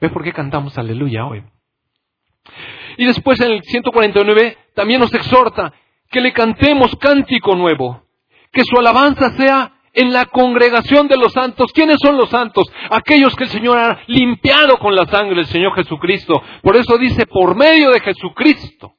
¿Ves 0.00 0.10
por 0.10 0.24
qué 0.24 0.32
cantamos 0.32 0.76
aleluya 0.78 1.26
hoy? 1.26 1.44
Y 2.96 3.04
después 3.04 3.40
en 3.40 3.52
el 3.52 3.62
149 3.62 4.58
también 4.74 5.00
nos 5.00 5.14
exhorta 5.14 5.72
que 6.10 6.20
le 6.20 6.32
cantemos 6.32 6.94
cántico 6.96 7.54
nuevo, 7.54 8.02
que 8.52 8.64
su 8.64 8.76
alabanza 8.78 9.30
sea 9.36 9.72
en 9.94 10.12
la 10.12 10.26
congregación 10.26 11.08
de 11.08 11.16
los 11.16 11.32
santos. 11.32 11.72
¿Quiénes 11.72 11.96
son 12.02 12.16
los 12.16 12.30
santos? 12.30 12.70
Aquellos 12.90 13.34
que 13.36 13.44
el 13.44 13.50
Señor 13.50 13.78
ha 13.78 14.00
limpiado 14.06 14.78
con 14.78 14.94
la 14.94 15.06
sangre 15.06 15.36
del 15.36 15.46
Señor 15.46 15.74
Jesucristo. 15.74 16.42
Por 16.62 16.76
eso 16.76 16.98
dice, 16.98 17.26
por 17.26 17.56
medio 17.56 17.90
de 17.90 18.00
Jesucristo. 18.00 18.94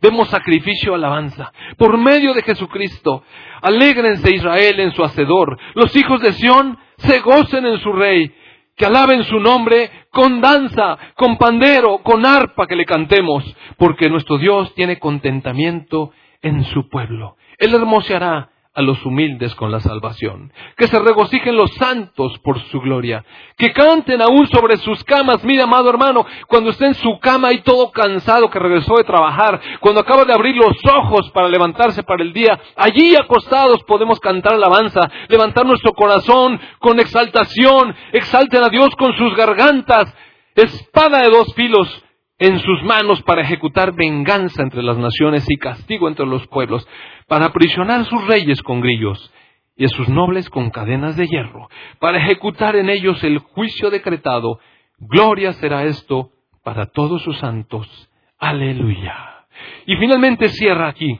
Demos 0.00 0.28
sacrificio 0.28 0.94
alabanza. 0.94 1.52
Por 1.76 1.98
medio 1.98 2.32
de 2.34 2.42
Jesucristo. 2.42 3.24
Alégrense 3.62 4.32
Israel 4.34 4.78
en 4.80 4.92
su 4.92 5.02
hacedor. 5.02 5.58
Los 5.74 5.94
hijos 5.96 6.20
de 6.20 6.32
Sión 6.34 6.78
se 6.98 7.18
gocen 7.20 7.66
en 7.66 7.80
su 7.80 7.92
rey. 7.92 8.32
Que 8.76 8.86
alaben 8.86 9.24
su 9.24 9.40
nombre 9.40 9.90
con 10.10 10.40
danza, 10.40 10.96
con 11.16 11.36
pandero, 11.36 11.98
con 11.98 12.24
arpa 12.24 12.68
que 12.68 12.76
le 12.76 12.84
cantemos. 12.84 13.44
Porque 13.76 14.08
nuestro 14.08 14.38
Dios 14.38 14.72
tiene 14.74 15.00
contentamiento 15.00 16.12
en 16.42 16.62
su 16.64 16.88
pueblo. 16.88 17.36
Él 17.58 17.74
hermoseará 17.74 18.50
a 18.78 18.82
los 18.82 19.04
humildes 19.04 19.56
con 19.56 19.72
la 19.72 19.80
salvación. 19.80 20.52
Que 20.76 20.86
se 20.86 21.00
regocijen 21.00 21.56
los 21.56 21.74
santos 21.74 22.38
por 22.44 22.60
su 22.70 22.80
gloria. 22.80 23.24
Que 23.56 23.72
canten 23.72 24.22
aún 24.22 24.46
sobre 24.46 24.76
sus 24.76 25.02
camas. 25.02 25.42
Mira, 25.42 25.64
amado 25.64 25.90
hermano, 25.90 26.24
cuando 26.46 26.70
esté 26.70 26.86
en 26.86 26.94
su 26.94 27.18
cama 27.18 27.52
y 27.52 27.62
todo 27.62 27.90
cansado 27.90 28.48
que 28.48 28.60
regresó 28.60 28.94
de 28.94 29.02
trabajar, 29.02 29.60
cuando 29.80 30.00
acaba 30.00 30.24
de 30.24 30.32
abrir 30.32 30.54
los 30.54 30.76
ojos 30.86 31.28
para 31.32 31.48
levantarse 31.48 32.04
para 32.04 32.22
el 32.22 32.32
día, 32.32 32.56
allí 32.76 33.16
acostados 33.16 33.82
podemos 33.82 34.20
cantar 34.20 34.54
alabanza, 34.54 35.10
levantar 35.28 35.66
nuestro 35.66 35.92
corazón 35.92 36.60
con 36.78 37.00
exaltación, 37.00 37.96
exalten 38.12 38.62
a 38.62 38.68
Dios 38.68 38.94
con 38.96 39.12
sus 39.16 39.34
gargantas, 39.34 40.14
espada 40.54 41.18
de 41.22 41.30
dos 41.30 41.52
filos, 41.54 42.04
en 42.38 42.60
sus 42.60 42.82
manos 42.84 43.22
para 43.22 43.42
ejecutar 43.42 43.94
venganza 43.94 44.62
entre 44.62 44.82
las 44.82 44.96
naciones 44.96 45.44
y 45.48 45.56
castigo 45.56 46.08
entre 46.08 46.26
los 46.26 46.46
pueblos, 46.46 46.86
para 47.26 47.46
aprisionar 47.46 48.00
a 48.00 48.04
sus 48.04 48.26
reyes 48.26 48.62
con 48.62 48.80
grillos 48.80 49.32
y 49.76 49.84
a 49.84 49.88
sus 49.88 50.08
nobles 50.08 50.48
con 50.48 50.70
cadenas 50.70 51.16
de 51.16 51.26
hierro, 51.26 51.68
para 51.98 52.18
ejecutar 52.18 52.76
en 52.76 52.90
ellos 52.90 53.22
el 53.24 53.38
juicio 53.38 53.90
decretado. 53.90 54.60
Gloria 54.98 55.52
será 55.54 55.84
esto 55.84 56.30
para 56.62 56.86
todos 56.86 57.22
sus 57.22 57.38
santos. 57.38 58.10
Aleluya. 58.38 59.46
Y 59.86 59.96
finalmente 59.96 60.48
cierra 60.48 60.88
aquí. 60.88 61.18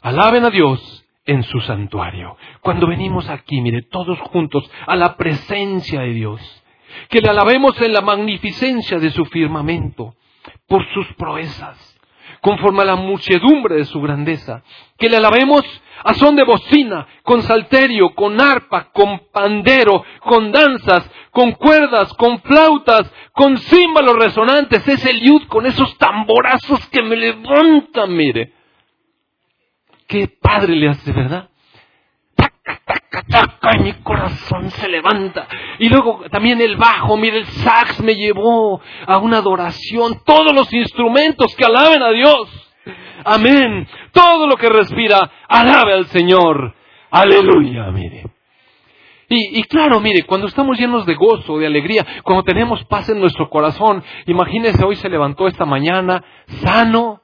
Alaben 0.00 0.44
a 0.44 0.50
Dios 0.50 1.04
en 1.26 1.42
su 1.42 1.60
santuario. 1.60 2.36
Cuando 2.60 2.86
venimos 2.86 3.28
aquí, 3.28 3.60
mire, 3.60 3.82
todos 3.90 4.18
juntos 4.20 4.70
a 4.86 4.96
la 4.96 5.16
presencia 5.16 6.00
de 6.00 6.12
Dios. 6.12 6.62
Que 7.08 7.20
le 7.20 7.28
alabemos 7.28 7.80
en 7.80 7.92
la 7.92 8.02
magnificencia 8.02 8.98
de 8.98 9.10
su 9.10 9.24
firmamento 9.26 10.14
por 10.74 10.84
sus 10.92 11.06
proezas. 11.14 11.92
conforme 12.40 12.82
a 12.82 12.84
la 12.84 12.96
muchedumbre 12.96 13.76
de 13.76 13.84
su 13.86 14.02
grandeza. 14.02 14.62
Que 14.98 15.08
le 15.08 15.16
alabemos 15.16 15.62
a 16.04 16.12
son 16.12 16.36
de 16.36 16.44
bocina, 16.44 17.06
con 17.22 17.40
salterio, 17.40 18.14
con 18.14 18.38
arpa, 18.38 18.90
con 18.92 19.28
pandero, 19.32 20.04
con 20.20 20.52
danzas, 20.52 21.10
con 21.30 21.52
cuerdas, 21.52 22.12
con 22.14 22.40
flautas, 22.40 23.10
con 23.32 23.56
címbalos 23.56 24.16
resonantes. 24.16 24.86
Es 24.86 25.06
el 25.06 25.46
con 25.48 25.64
esos 25.64 25.96
tamborazos 25.96 26.86
que 26.90 27.02
me 27.02 27.16
levantan, 27.16 28.14
mire. 28.14 28.52
Qué 30.06 30.28
padre 30.28 30.74
le 30.74 30.90
hace, 30.90 31.12
¿verdad? 31.12 31.48
Y 33.74 33.82
mi 33.82 33.92
corazón 33.94 34.70
se 34.70 34.88
levanta. 34.88 35.46
Y 35.78 35.88
luego 35.88 36.22
también 36.30 36.60
el 36.60 36.76
bajo, 36.76 37.16
mire, 37.16 37.38
el 37.38 37.46
sax 37.46 38.00
me 38.02 38.14
llevó 38.14 38.80
a 39.06 39.18
una 39.18 39.38
adoración. 39.38 40.20
Todos 40.24 40.54
los 40.54 40.72
instrumentos 40.72 41.54
que 41.56 41.64
alaben 41.64 42.02
a 42.02 42.10
Dios. 42.10 42.74
Amén. 43.24 43.86
Todo 44.12 44.46
lo 44.46 44.56
que 44.56 44.68
respira, 44.68 45.30
alabe 45.48 45.94
al 45.94 46.06
Señor. 46.06 46.74
Aleluya, 47.10 47.90
mire. 47.90 48.26
Y, 49.28 49.58
y, 49.58 49.62
claro, 49.64 50.00
mire, 50.00 50.24
cuando 50.24 50.46
estamos 50.46 50.78
llenos 50.78 51.06
de 51.06 51.14
gozo, 51.14 51.58
de 51.58 51.66
alegría, 51.66 52.04
cuando 52.22 52.44
tenemos 52.44 52.84
paz 52.84 53.08
en 53.08 53.20
nuestro 53.20 53.48
corazón, 53.48 54.04
imagínese 54.26 54.84
hoy 54.84 54.96
se 54.96 55.08
levantó 55.08 55.46
esta 55.46 55.64
mañana 55.64 56.22
sano, 56.62 57.22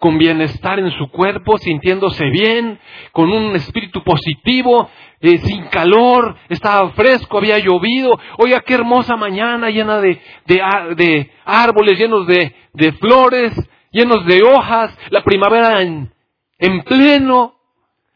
con 0.00 0.16
bienestar 0.16 0.78
en 0.78 0.90
su 0.92 1.10
cuerpo, 1.10 1.58
sintiéndose 1.58 2.24
bien, 2.30 2.80
con 3.12 3.30
un 3.30 3.54
espíritu 3.54 4.02
positivo, 4.02 4.88
eh, 5.20 5.36
sin 5.36 5.66
calor, 5.66 6.36
estaba 6.48 6.88
fresco, 6.92 7.36
había 7.36 7.58
llovido. 7.58 8.18
Oiga, 8.38 8.60
qué 8.60 8.74
hermosa 8.74 9.16
mañana 9.16 9.68
llena 9.68 10.00
de, 10.00 10.18
de, 10.46 11.30
árboles, 11.44 11.98
llenos 11.98 12.26
de, 12.26 12.54
de, 12.72 12.92
flores, 12.92 13.52
llenos 13.92 14.24
de 14.24 14.42
hojas, 14.42 14.98
la 15.10 15.22
primavera 15.22 15.82
en, 15.82 16.10
en 16.58 16.80
pleno. 16.80 17.56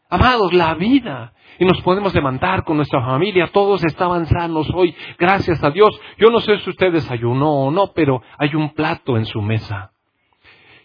Amados, 0.09 0.53
la 0.53 0.73
vida. 0.73 1.33
Y 1.59 1.65
nos 1.65 1.79
podemos 1.83 2.15
levantar 2.15 2.63
con 2.63 2.77
nuestra 2.77 2.99
familia, 3.05 3.51
todos 3.53 3.83
estaban 3.83 4.25
sanos 4.25 4.67
hoy, 4.73 4.95
gracias 5.19 5.63
a 5.63 5.69
Dios. 5.69 5.97
Yo 6.17 6.29
no 6.31 6.39
sé 6.39 6.57
si 6.61 6.69
usted 6.71 6.91
desayunó 6.91 7.67
o 7.67 7.71
no, 7.71 7.93
pero 7.93 8.23
hay 8.39 8.55
un 8.55 8.73
plato 8.73 9.17
en 9.17 9.25
su 9.25 9.39
mesa. 9.39 9.91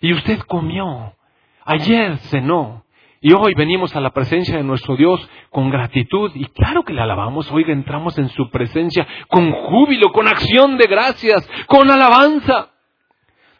Y 0.00 0.12
usted 0.12 0.40
comió. 0.40 1.14
Ayer 1.64 2.18
cenó. 2.18 2.84
Y 3.22 3.34
hoy 3.34 3.52
venimos 3.54 3.94
a 3.94 4.00
la 4.00 4.10
presencia 4.10 4.56
de 4.56 4.62
nuestro 4.62 4.96
Dios 4.96 5.20
con 5.50 5.68
gratitud 5.68 6.30
y 6.34 6.46
claro 6.46 6.84
que 6.84 6.94
le 6.94 7.02
alabamos. 7.02 7.50
Hoy 7.52 7.64
entramos 7.68 8.16
en 8.16 8.30
su 8.30 8.48
presencia 8.48 9.06
con 9.28 9.52
júbilo, 9.52 10.10
con 10.10 10.26
acción 10.26 10.78
de 10.78 10.86
gracias, 10.86 11.46
con 11.66 11.90
alabanza. 11.90 12.70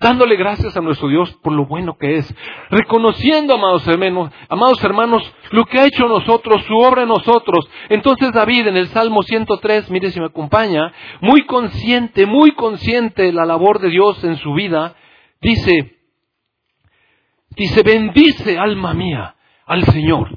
Dándole 0.01 0.37
gracias 0.37 0.75
a 0.79 0.81
nuestro 0.81 1.09
Dios 1.09 1.31
por 1.43 1.53
lo 1.53 1.67
bueno 1.67 1.99
que 1.99 2.17
es. 2.17 2.35
Reconociendo, 2.71 3.53
amados 3.53 3.87
hermanos, 3.87 4.31
amados 4.49 4.83
hermanos, 4.83 5.31
lo 5.51 5.67
que 5.67 5.79
ha 5.79 5.85
hecho 5.85 6.09
nosotros, 6.09 6.65
su 6.65 6.75
obra 6.79 7.03
en 7.03 7.09
nosotros. 7.09 7.69
Entonces 7.91 8.33
David 8.33 8.69
en 8.69 8.79
el 8.79 8.89
Salmo 8.89 9.23
103, 9.23 9.91
mire 9.91 10.11
si 10.11 10.21
me 10.21 10.27
acompaña, 10.29 10.91
muy 11.21 11.45
consciente, 11.45 12.25
muy 12.25 12.53
consciente 12.53 13.25
de 13.25 13.33
la 13.35 13.45
labor 13.45 13.79
de 13.79 13.91
Dios 13.91 14.25
en 14.25 14.37
su 14.37 14.55
vida, 14.55 14.97
dice, 15.43 16.00
Dice, 17.61 17.83
bendice 17.83 18.57
alma 18.57 18.95
mía 18.95 19.35
al 19.67 19.85
Señor. 19.85 20.31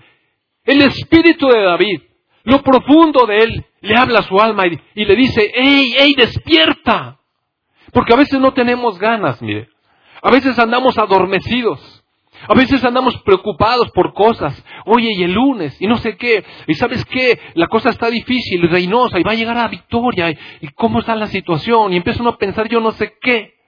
El 0.65 0.81
espíritu 0.81 1.47
de 1.47 1.63
David, 1.63 2.01
lo 2.43 2.61
profundo 2.61 3.25
de 3.25 3.37
él, 3.37 3.65
le 3.79 3.95
habla 3.95 4.19
a 4.19 4.23
su 4.23 4.37
alma 4.41 4.65
y, 4.67 5.05
le 5.05 5.15
dice, 5.15 5.49
¡Ey, 5.55 5.95
ey, 5.97 6.15
despierta! 6.15 7.21
Porque 7.93 8.13
a 8.13 8.17
veces 8.17 8.41
no 8.41 8.51
tenemos 8.51 8.99
ganas, 8.99 9.41
mire. 9.41 9.69
A 10.21 10.31
veces 10.31 10.59
andamos 10.59 10.97
adormecidos. 10.97 12.03
A 12.45 12.55
veces 12.55 12.83
andamos 12.83 13.15
preocupados 13.21 13.89
por 13.91 14.13
cosas. 14.13 14.61
Oye, 14.85 15.11
y 15.15 15.23
el 15.23 15.31
lunes, 15.31 15.81
y 15.81 15.87
no 15.87 15.95
sé 15.99 16.17
qué. 16.17 16.43
Y 16.67 16.73
sabes 16.73 17.05
qué, 17.05 17.39
la 17.53 17.67
cosa 17.67 17.91
está 17.91 18.09
difícil, 18.09 18.67
reinosa, 18.67 19.17
y 19.17 19.23
va 19.23 19.31
a 19.31 19.35
llegar 19.35 19.57
a 19.57 19.69
victoria. 19.69 20.29
Y, 20.29 20.37
y 20.59 20.67
cómo 20.73 20.99
está 20.99 21.15
la 21.15 21.27
situación. 21.27 21.93
Y 21.93 21.95
empieza 21.95 22.19
uno 22.19 22.31
a 22.31 22.37
pensar 22.37 22.67
yo 22.67 22.81
no 22.81 22.91
sé 22.91 23.13
qué. 23.21 23.62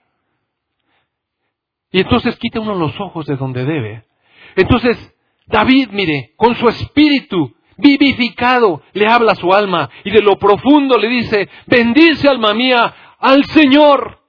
Y 1.92 2.00
entonces 2.00 2.36
quita 2.38 2.60
uno 2.60 2.74
los 2.74 2.98
ojos 3.00 3.26
de 3.26 3.36
donde 3.36 3.64
debe. 3.64 4.04
Entonces, 4.56 5.14
David, 5.46 5.90
mire, 5.92 6.32
con 6.36 6.54
su 6.56 6.68
espíritu 6.68 7.54
vivificado, 7.76 8.82
le 8.92 9.06
habla 9.06 9.32
a 9.32 9.36
su 9.36 9.52
alma 9.52 9.90
y 10.04 10.10
de 10.10 10.22
lo 10.22 10.36
profundo 10.38 10.98
le 10.98 11.08
dice, 11.08 11.48
bendice 11.66 12.28
alma 12.28 12.54
mía 12.54 12.94
al 13.18 13.44
Señor. 13.44 14.20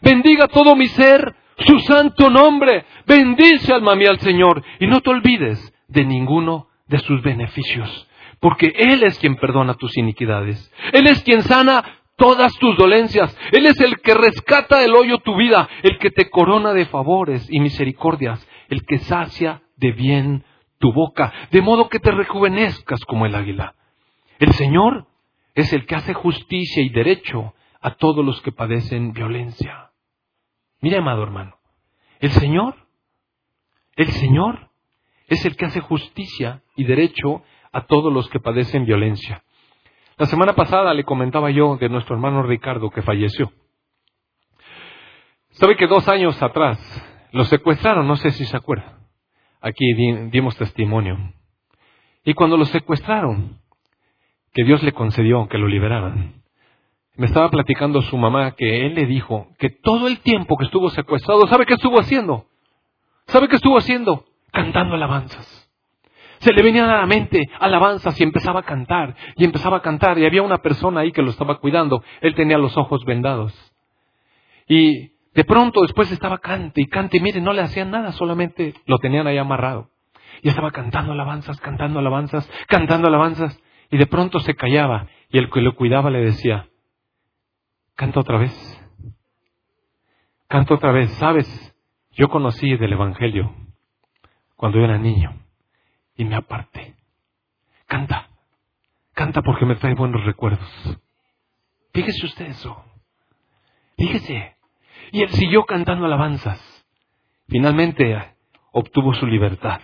Bendiga 0.00 0.48
todo 0.48 0.76
mi 0.76 0.86
ser 0.88 1.34
su 1.58 1.78
santo 1.80 2.30
nombre. 2.30 2.84
Bendice 3.06 3.72
alma 3.72 3.94
mía 3.94 4.10
al 4.10 4.20
Señor. 4.20 4.62
Y 4.80 4.86
no 4.86 5.00
te 5.00 5.10
olvides 5.10 5.72
de 5.88 6.04
ninguno 6.04 6.68
de 6.86 6.98
sus 6.98 7.22
beneficios. 7.22 8.08
Porque 8.40 8.72
Él 8.76 9.02
es 9.04 9.18
quien 9.18 9.36
perdona 9.36 9.74
tus 9.74 9.96
iniquidades. 9.96 10.72
Él 10.92 11.06
es 11.06 11.22
quien 11.22 11.42
sana 11.42 12.01
todas 12.22 12.56
tus 12.58 12.76
dolencias. 12.76 13.36
Él 13.50 13.66
es 13.66 13.80
el 13.80 14.00
que 14.00 14.14
rescata 14.14 14.78
del 14.78 14.94
hoyo 14.94 15.18
tu 15.18 15.34
vida, 15.34 15.68
el 15.82 15.98
que 15.98 16.12
te 16.12 16.30
corona 16.30 16.72
de 16.72 16.86
favores 16.86 17.48
y 17.50 17.58
misericordias, 17.58 18.48
el 18.68 18.86
que 18.86 18.98
sacia 18.98 19.62
de 19.76 19.90
bien 19.90 20.44
tu 20.78 20.92
boca, 20.92 21.32
de 21.50 21.60
modo 21.60 21.88
que 21.88 21.98
te 21.98 22.12
rejuvenezcas 22.12 23.00
como 23.06 23.26
el 23.26 23.34
águila. 23.34 23.74
El 24.38 24.52
Señor 24.52 25.08
es 25.56 25.72
el 25.72 25.84
que 25.84 25.96
hace 25.96 26.14
justicia 26.14 26.84
y 26.84 26.90
derecho 26.90 27.54
a 27.80 27.96
todos 27.96 28.24
los 28.24 28.40
que 28.42 28.52
padecen 28.52 29.12
violencia. 29.12 29.90
Mira, 30.80 30.98
amado 30.98 31.24
hermano, 31.24 31.56
el 32.20 32.30
Señor, 32.30 32.86
el 33.96 34.12
Señor 34.12 34.70
es 35.26 35.44
el 35.44 35.56
que 35.56 35.64
hace 35.64 35.80
justicia 35.80 36.62
y 36.76 36.84
derecho 36.84 37.42
a 37.72 37.86
todos 37.86 38.12
los 38.12 38.28
que 38.28 38.38
padecen 38.38 38.86
violencia. 38.86 39.42
La 40.22 40.26
semana 40.26 40.52
pasada 40.52 40.94
le 40.94 41.02
comentaba 41.02 41.50
yo 41.50 41.76
de 41.78 41.88
nuestro 41.88 42.14
hermano 42.14 42.44
Ricardo 42.44 42.90
que 42.90 43.02
falleció. 43.02 43.50
Sabe 45.50 45.74
que 45.76 45.88
dos 45.88 46.06
años 46.06 46.40
atrás 46.40 46.78
lo 47.32 47.44
secuestraron, 47.44 48.06
no 48.06 48.14
sé 48.14 48.30
si 48.30 48.44
se 48.44 48.56
acuerda. 48.56 49.00
Aquí 49.60 49.84
dimos 50.30 50.56
testimonio. 50.56 51.18
Y 52.24 52.34
cuando 52.34 52.56
lo 52.56 52.66
secuestraron, 52.66 53.58
que 54.52 54.62
Dios 54.62 54.84
le 54.84 54.92
concedió 54.92 55.48
que 55.48 55.58
lo 55.58 55.66
liberaran, 55.66 56.44
me 57.16 57.26
estaba 57.26 57.50
platicando 57.50 58.00
su 58.02 58.16
mamá 58.16 58.52
que 58.52 58.86
él 58.86 58.94
le 58.94 59.06
dijo 59.06 59.48
que 59.58 59.70
todo 59.70 60.06
el 60.06 60.20
tiempo 60.20 60.56
que 60.56 60.66
estuvo 60.66 60.88
secuestrado, 60.90 61.48
¿sabe 61.48 61.66
qué 61.66 61.74
estuvo 61.74 61.98
haciendo? 61.98 62.46
¿Sabe 63.26 63.48
qué 63.48 63.56
estuvo 63.56 63.76
haciendo? 63.76 64.24
Cantando 64.52 64.94
alabanzas. 64.94 65.51
Se 66.42 66.52
le 66.52 66.60
venían 66.60 66.90
a 66.90 66.98
la 66.98 67.06
mente 67.06 67.48
alabanzas 67.60 68.20
y 68.20 68.24
empezaba 68.24 68.60
a 68.60 68.62
cantar, 68.64 69.14
y 69.36 69.44
empezaba 69.44 69.76
a 69.76 69.80
cantar, 69.80 70.18
y 70.18 70.26
había 70.26 70.42
una 70.42 70.58
persona 70.58 71.02
ahí 71.02 71.12
que 71.12 71.22
lo 71.22 71.30
estaba 71.30 71.60
cuidando, 71.60 72.02
él 72.20 72.34
tenía 72.34 72.58
los 72.58 72.76
ojos 72.76 73.04
vendados. 73.04 73.54
Y 74.66 75.12
de 75.34 75.44
pronto 75.44 75.82
después 75.82 76.10
estaba 76.10 76.38
cante 76.38 76.80
y 76.80 76.86
cante, 76.86 77.18
y 77.18 77.20
mire, 77.20 77.40
no 77.40 77.52
le 77.52 77.62
hacían 77.62 77.92
nada, 77.92 78.10
solamente 78.10 78.74
lo 78.86 78.98
tenían 78.98 79.28
ahí 79.28 79.38
amarrado. 79.38 79.90
Y 80.42 80.48
estaba 80.48 80.72
cantando 80.72 81.12
alabanzas, 81.12 81.60
cantando 81.60 82.00
alabanzas, 82.00 82.50
cantando 82.66 83.06
alabanzas, 83.06 83.56
y 83.92 83.96
de 83.96 84.06
pronto 84.06 84.40
se 84.40 84.56
callaba, 84.56 85.06
y 85.30 85.38
el 85.38 85.48
que 85.48 85.60
lo 85.60 85.76
cuidaba 85.76 86.10
le 86.10 86.22
decía, 86.22 86.66
canta 87.94 88.18
otra 88.18 88.38
vez, 88.38 88.80
canta 90.48 90.74
otra 90.74 90.90
vez, 90.90 91.08
sabes, 91.12 91.76
yo 92.10 92.28
conocí 92.28 92.76
del 92.76 92.94
Evangelio 92.94 93.54
cuando 94.56 94.78
yo 94.78 94.84
era 94.86 94.98
niño 94.98 95.42
y 96.16 96.24
me 96.24 96.36
aparte. 96.36 96.94
Canta, 97.86 98.28
canta 99.14 99.42
porque 99.42 99.66
me 99.66 99.76
trae 99.76 99.94
buenos 99.94 100.24
recuerdos. 100.24 100.98
Fíjese 101.92 102.26
usted 102.26 102.46
eso. 102.46 102.84
Fíjese. 103.96 104.56
Y 105.12 105.22
él 105.22 105.30
siguió 105.30 105.64
cantando 105.64 106.06
alabanzas. 106.06 106.60
Finalmente 107.48 108.34
obtuvo 108.72 109.14
su 109.14 109.26
libertad. 109.26 109.80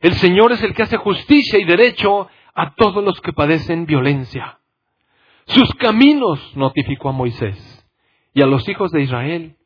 El 0.00 0.14
Señor 0.14 0.52
es 0.52 0.62
el 0.62 0.74
que 0.74 0.84
hace 0.84 0.96
justicia 0.96 1.58
y 1.58 1.64
derecho 1.64 2.28
a 2.54 2.74
todos 2.74 3.04
los 3.04 3.20
que 3.20 3.32
padecen 3.32 3.86
violencia. 3.86 4.58
Sus 5.46 5.74
caminos 5.74 6.56
notificó 6.56 7.08
a 7.08 7.12
Moisés 7.12 7.86
y 8.32 8.42
a 8.42 8.46
los 8.46 8.68
hijos 8.68 8.92
de 8.92 9.02
Israel 9.02 9.56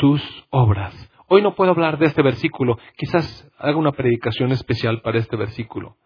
sus 0.00 0.22
obras. 0.50 0.94
Hoy 1.28 1.42
no 1.42 1.54
puedo 1.54 1.72
hablar 1.72 1.98
de 1.98 2.06
este 2.06 2.22
versículo, 2.22 2.78
quizás 2.96 3.50
haga 3.58 3.76
una 3.76 3.92
predicación 3.92 4.52
especial 4.52 5.00
para 5.02 5.18
este 5.18 5.36
versículo. 5.36 5.96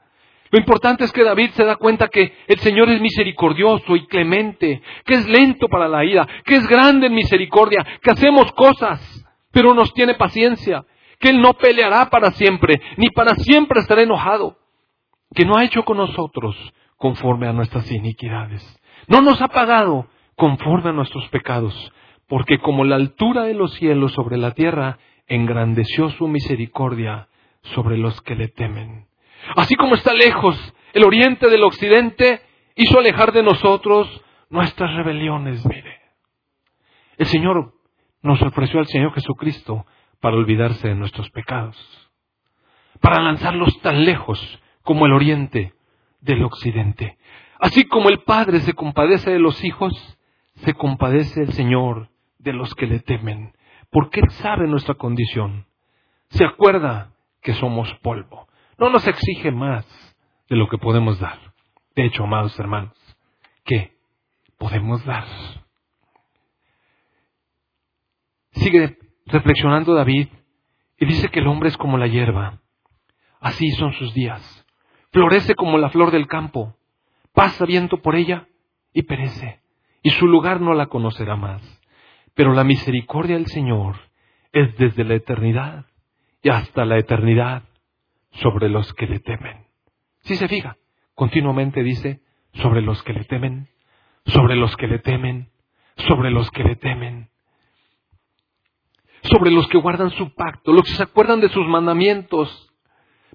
Lo 0.51 0.59
importante 0.59 1.05
es 1.05 1.13
que 1.13 1.23
David 1.23 1.51
se 1.51 1.65
da 1.65 1.77
cuenta 1.77 2.09
que 2.09 2.33
el 2.49 2.59
Señor 2.59 2.89
es 2.89 3.01
misericordioso 3.01 3.95
y 3.97 4.07
clemente, 4.07 4.83
que 5.05 5.15
es 5.15 5.29
lento 5.29 5.69
para 5.69 5.89
la 5.89 6.05
ira, 6.05 6.27
que 6.45 6.57
es 6.57 6.67
grande 6.67 7.07
en 7.07 7.15
misericordia, 7.15 7.87
que 8.03 8.11
hacemos 8.11 8.51
cosas, 8.53 9.25
pero 9.53 9.75
nos 9.75 9.93
tiene 9.93 10.15
paciencia, 10.15 10.85
que 11.21 11.29
Él 11.29 11.41
no 11.41 11.53
peleará 11.53 12.09
para 12.09 12.33
siempre, 12.33 12.81
ni 12.97 13.11
para 13.11 13.35
siempre 13.37 13.81
estará 13.81 14.03
enojado, 14.03 14.57
que 15.35 15.45
no 15.45 15.57
ha 15.57 15.65
hecho 15.65 15.85
con 15.85 15.99
nosotros 15.99 16.57
conforme 16.97 17.47
a 17.47 17.53
nuestras 17.53 17.91
iniquidades. 17.93 18.81
No 19.07 19.21
nos 19.21 19.41
ha 19.43 19.49
pagado 19.49 20.07
conforme 20.35 20.91
a 20.91 20.95
nuestros 20.95 21.29
pecados, 21.29 21.93
porque 22.27 22.59
como 22.59 22.85
la 22.85 22.97
altura 22.97 23.45
de 23.45 23.55
los 23.55 23.75
cielos 23.75 24.13
sobre 24.13 24.37
la 24.37 24.53
tierra 24.53 24.99
engrandeció 25.31 26.11
su 26.11 26.29
misericordia 26.29 27.29
sobre 27.63 27.97
los 27.97 28.21
que 28.21 28.35
le 28.35 28.49
temen. 28.49 29.07
Así 29.57 29.75
como 29.77 29.95
está 29.95 30.13
lejos 30.13 30.75
el 30.93 31.05
oriente 31.05 31.49
del 31.49 31.63
occidente, 31.63 32.43
hizo 32.75 32.99
alejar 32.99 33.33
de 33.33 33.45
nosotros 33.45 34.23
nuestras 34.51 34.93
rebeliones, 34.97 35.65
mire. 35.65 36.01
El 37.17 37.27
Señor 37.27 37.75
nos 38.23 38.43
ofreció 38.43 38.81
al 38.81 38.87
Señor 38.87 39.15
Jesucristo 39.15 39.87
para 40.21 40.37
olvidarse 40.37 40.89
de 40.89 40.97
nuestros 40.97 41.31
pecados, 41.31 41.77
para 43.01 43.23
lanzarlos 43.23 43.81
tan 43.81 44.05
lejos 44.05 44.61
como 44.83 45.07
el 45.07 45.13
oriente 45.13 45.75
del 46.21 46.43
occidente. 46.43 47.19
Así 47.61 47.85
como 47.85 48.09
el 48.09 48.21
Padre 48.21 48.61
se 48.61 48.75
compadece 48.75 49.31
de 49.31 49.39
los 49.39 49.63
hijos, 49.65 49.93
se 50.57 50.75
compadece 50.75 51.43
el 51.43 51.53
Señor 51.53 52.09
de 52.39 52.53
los 52.53 52.75
que 52.75 52.87
le 52.87 52.99
temen, 52.99 53.53
porque 53.91 54.21
Él 54.21 54.31
sabe 54.31 54.67
nuestra 54.67 54.95
condición. 54.95 55.67
Se 56.31 56.45
acuerda 56.45 57.13
que 57.43 57.55
somos 57.55 57.93
polvo. 58.03 58.49
No 58.79 58.89
nos 58.91 59.07
exige 59.07 59.51
más 59.51 59.85
de 60.49 60.57
lo 60.57 60.69
que 60.69 60.79
podemos 60.79 61.19
dar. 61.19 61.39
De 61.95 62.07
hecho, 62.07 62.25
amados 62.25 62.59
hermanos, 62.59 62.97
¿qué 63.65 63.97
podemos 64.59 65.05
dar? 65.05 65.25
Sigue 68.53 68.99
reflexionando 69.27 69.95
David 69.95 70.29
y 70.99 71.07
dice 71.07 71.29
que 71.29 71.41
el 71.41 71.47
hombre 71.47 71.69
es 71.69 71.77
como 71.77 71.99
la 71.99 72.07
hierba. 72.07 72.61
Así 73.41 73.71
son 73.73 73.93
sus 73.95 74.13
días. 74.15 74.67
Florece 75.13 75.55
como 75.55 75.79
la 75.79 75.91
flor 75.91 76.11
del 76.11 76.27
campo. 76.27 76.77
Pasa 77.33 77.65
viento 77.65 78.03
por 78.03 78.17
ella 78.17 78.49
y 78.93 79.03
perece. 79.03 79.61
Y 80.03 80.11
su 80.11 80.27
lugar 80.27 80.61
no 80.61 80.75
la 80.75 80.87
conocerá 80.87 81.37
más. 81.37 81.80
Pero 82.35 82.53
la 82.53 82.65
misericordia 82.65 83.37
del 83.37 83.47
Señor 83.47 83.97
es 84.53 84.77
desde 84.77 85.05
la 85.05 85.15
eternidad 85.15 85.87
y 86.43 86.49
hasta 86.49 86.85
la 86.85 86.99
eternidad 86.99 87.65
sobre 88.33 88.69
los 88.69 88.93
que 88.95 89.07
le 89.07 89.21
temen. 89.21 89.67
Si 90.21 90.37
se 90.37 90.49
fija, 90.49 90.77
continuamente 91.15 91.83
dice, 91.83 92.21
sobre 92.55 92.83
los 92.83 93.03
que 93.03 93.13
le 93.13 93.25
temen, 93.25 93.69
sobre 94.27 94.57
los 94.57 94.77
que 94.77 94.87
le 94.87 94.99
temen, 94.99 95.51
sobre 95.97 96.31
los 96.31 96.51
que 96.51 96.65
le 96.65 96.77
temen, 96.77 97.31
sobre 99.23 99.51
los 99.51 99.67
que 99.69 99.79
guardan 99.79 100.11
su 100.11 100.35
pacto, 100.35 100.73
los 100.73 100.85
que 100.85 100.93
se 100.93 101.03
acuerdan 101.03 101.41
de 101.41 101.49
sus 101.49 101.67
mandamientos 101.67 102.71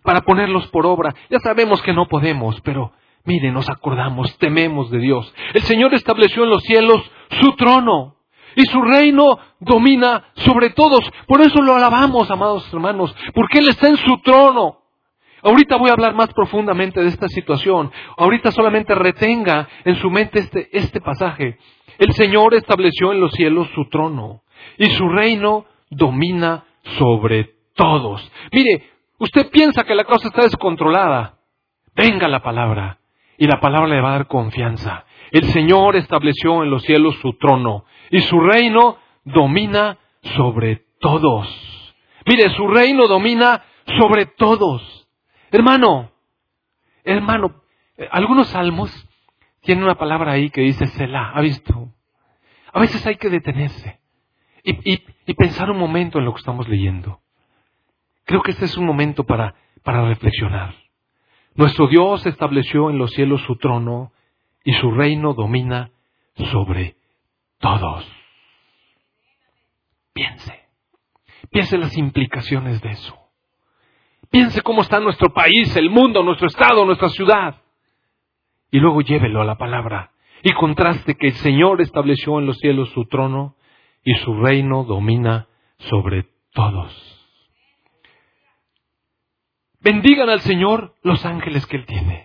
para 0.04 0.22
ponerlos 0.22 0.68
por 0.68 0.86
obra. 0.86 1.14
Ya 1.30 1.40
sabemos 1.40 1.82
que 1.82 1.94
no 1.94 2.08
podemos, 2.08 2.60
pero 2.62 2.94
mire, 3.24 3.52
nos 3.52 3.70
acordamos, 3.70 4.38
tememos 4.38 4.90
de 4.92 5.00
Dios. 5.00 5.34
El 5.54 5.62
Señor 5.64 5.94
estableció 5.94 6.44
en 6.44 6.50
los 6.50 6.64
cielos 6.64 7.12
su 7.42 7.56
trono 7.56 8.15
y 8.56 8.64
su 8.66 8.82
reino 8.82 9.38
domina 9.60 10.26
sobre 10.36 10.72
todos. 10.72 11.02
Por 11.28 11.42
eso 11.42 11.62
lo 11.62 11.76
alabamos, 11.76 12.30
amados 12.32 12.72
hermanos, 12.74 13.16
porque 13.34 13.60
Él 13.60 13.70
está 13.70 13.90
en 13.90 13.98
su 13.98 14.18
trono. 14.20 14.80
Ahorita 15.44 15.78
voy 15.78 15.90
a 15.90 15.94
hablar 15.94 16.16
más 16.16 16.34
profundamente 16.34 17.02
de 17.02 17.10
esta 17.10 17.28
situación. 17.28 17.92
Ahorita 18.18 18.52
solamente 18.52 18.96
retenga 18.96 19.68
en 19.84 19.96
su 19.98 20.10
mente 20.10 20.40
este, 20.40 20.70
este 20.76 21.02
pasaje. 21.02 21.60
El 22.00 22.14
Señor 22.14 22.56
estableció 22.56 23.12
en 23.12 23.22
los 23.22 23.32
cielos 23.32 23.68
su 23.76 23.88
trono 23.90 24.42
y 24.78 24.86
su 24.88 25.08
reino 25.08 25.66
domina 25.90 26.64
sobre 26.98 27.56
todos. 27.76 28.32
Mire, 28.52 28.90
usted 29.20 29.50
piensa 29.52 29.84
que 29.84 29.96
la 29.96 30.04
cosa 30.04 30.30
está 30.30 30.44
descontrolada. 30.44 31.38
Venga 31.96 32.28
la 32.28 32.42
palabra 32.42 33.00
y 33.38 33.48
la 33.48 33.60
palabra 33.60 33.88
le 33.88 34.02
va 34.02 34.10
a 34.10 34.18
dar 34.18 34.28
confianza. 34.28 35.06
El 35.36 35.52
Señor 35.52 35.98
estableció 35.98 36.64
en 36.64 36.70
los 36.70 36.84
cielos 36.84 37.18
su 37.18 37.34
trono 37.34 37.84
y 38.10 38.22
su 38.22 38.40
reino 38.40 38.98
domina 39.26 39.98
sobre 40.38 40.86
todos. 41.02 41.94
Mire, 42.26 42.52
su 42.52 42.66
reino 42.70 43.06
domina 43.10 43.62
sobre 44.00 44.28
todos. 44.28 45.10
Hermano, 45.52 46.10
hermano, 47.04 47.64
algunos 48.12 48.48
salmos 48.48 48.90
tienen 49.60 49.84
una 49.84 49.96
palabra 49.96 50.32
ahí 50.32 50.50
que 50.52 50.62
dice 50.62 50.86
Selah, 50.86 51.32
¿ha 51.34 51.42
visto? 51.42 51.90
A 52.72 52.80
veces 52.80 53.06
hay 53.06 53.18
que 53.18 53.30
detenerse 53.30 54.00
y, 54.64 55.34
pensar 55.34 55.70
un 55.70 55.78
momento 55.78 56.18
en 56.18 56.24
lo 56.24 56.34
que 56.34 56.40
estamos 56.40 56.70
leyendo. 56.70 57.20
Creo 58.24 58.42
que 58.42 58.52
este 58.52 58.64
es 58.64 58.78
un 58.78 58.86
momento 58.86 59.26
para 59.26 59.54
reflexionar. 59.84 60.76
Nuestro 61.56 61.88
Dios 61.88 62.26
estableció 62.26 62.90
en 62.90 63.00
los 63.00 63.12
cielos 63.12 63.42
su 63.42 63.58
trono 63.58 64.14
y 64.66 64.74
su 64.74 64.92
reino 64.92 65.34
domina 65.34 65.92
sobre 66.52 66.98
todos. 67.60 68.06
Piense, 70.12 70.68
piense 71.50 71.78
las 71.78 71.96
implicaciones 71.98 72.82
de 72.82 72.90
eso. 72.90 73.18
Piense 74.30 74.62
cómo 74.62 74.82
está 74.82 75.00
nuestro 75.00 75.34
país, 75.34 75.74
el 75.78 75.90
mundo, 75.90 76.24
nuestro 76.24 76.48
estado, 76.48 76.84
nuestra 76.84 77.10
ciudad. 77.10 77.62
Y 78.72 78.80
luego 78.80 79.02
llévelo 79.02 79.42
a 79.42 79.46
la 79.46 79.58
palabra 79.58 80.12
y 80.44 80.52
contraste 80.54 81.16
que 81.16 81.28
el 81.28 81.36
Señor 81.36 81.82
estableció 81.82 82.40
en 82.40 82.48
los 82.48 82.58
cielos 82.58 82.90
su 82.90 83.06
trono 83.06 83.56
y 84.04 84.16
su 84.16 84.34
reino 84.34 84.84
domina 84.84 85.48
sobre 85.78 86.28
todos. 86.54 86.94
Bendigan 89.80 90.30
al 90.30 90.42
Señor 90.42 90.96
los 91.04 91.24
ángeles 91.26 91.66
que 91.68 91.78
Él 91.78 91.86
tiene, 91.86 92.25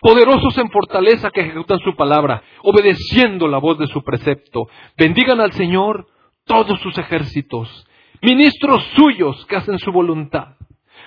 poderosos 0.00 0.56
en 0.58 0.70
fortaleza 0.70 1.30
que 1.30 1.40
ejecutan 1.40 1.78
su 1.80 1.94
palabra, 1.96 2.42
obedeciendo 2.62 3.48
la 3.48 3.58
voz 3.58 3.78
de 3.78 3.86
su 3.86 4.02
precepto. 4.02 4.68
Bendigan 4.96 5.40
al 5.40 5.52
Señor 5.52 6.06
todos 6.44 6.80
sus 6.80 6.96
ejércitos, 6.98 7.86
ministros 8.22 8.82
suyos 8.96 9.44
que 9.46 9.56
hacen 9.56 9.78
su 9.78 9.92
voluntad. 9.92 10.56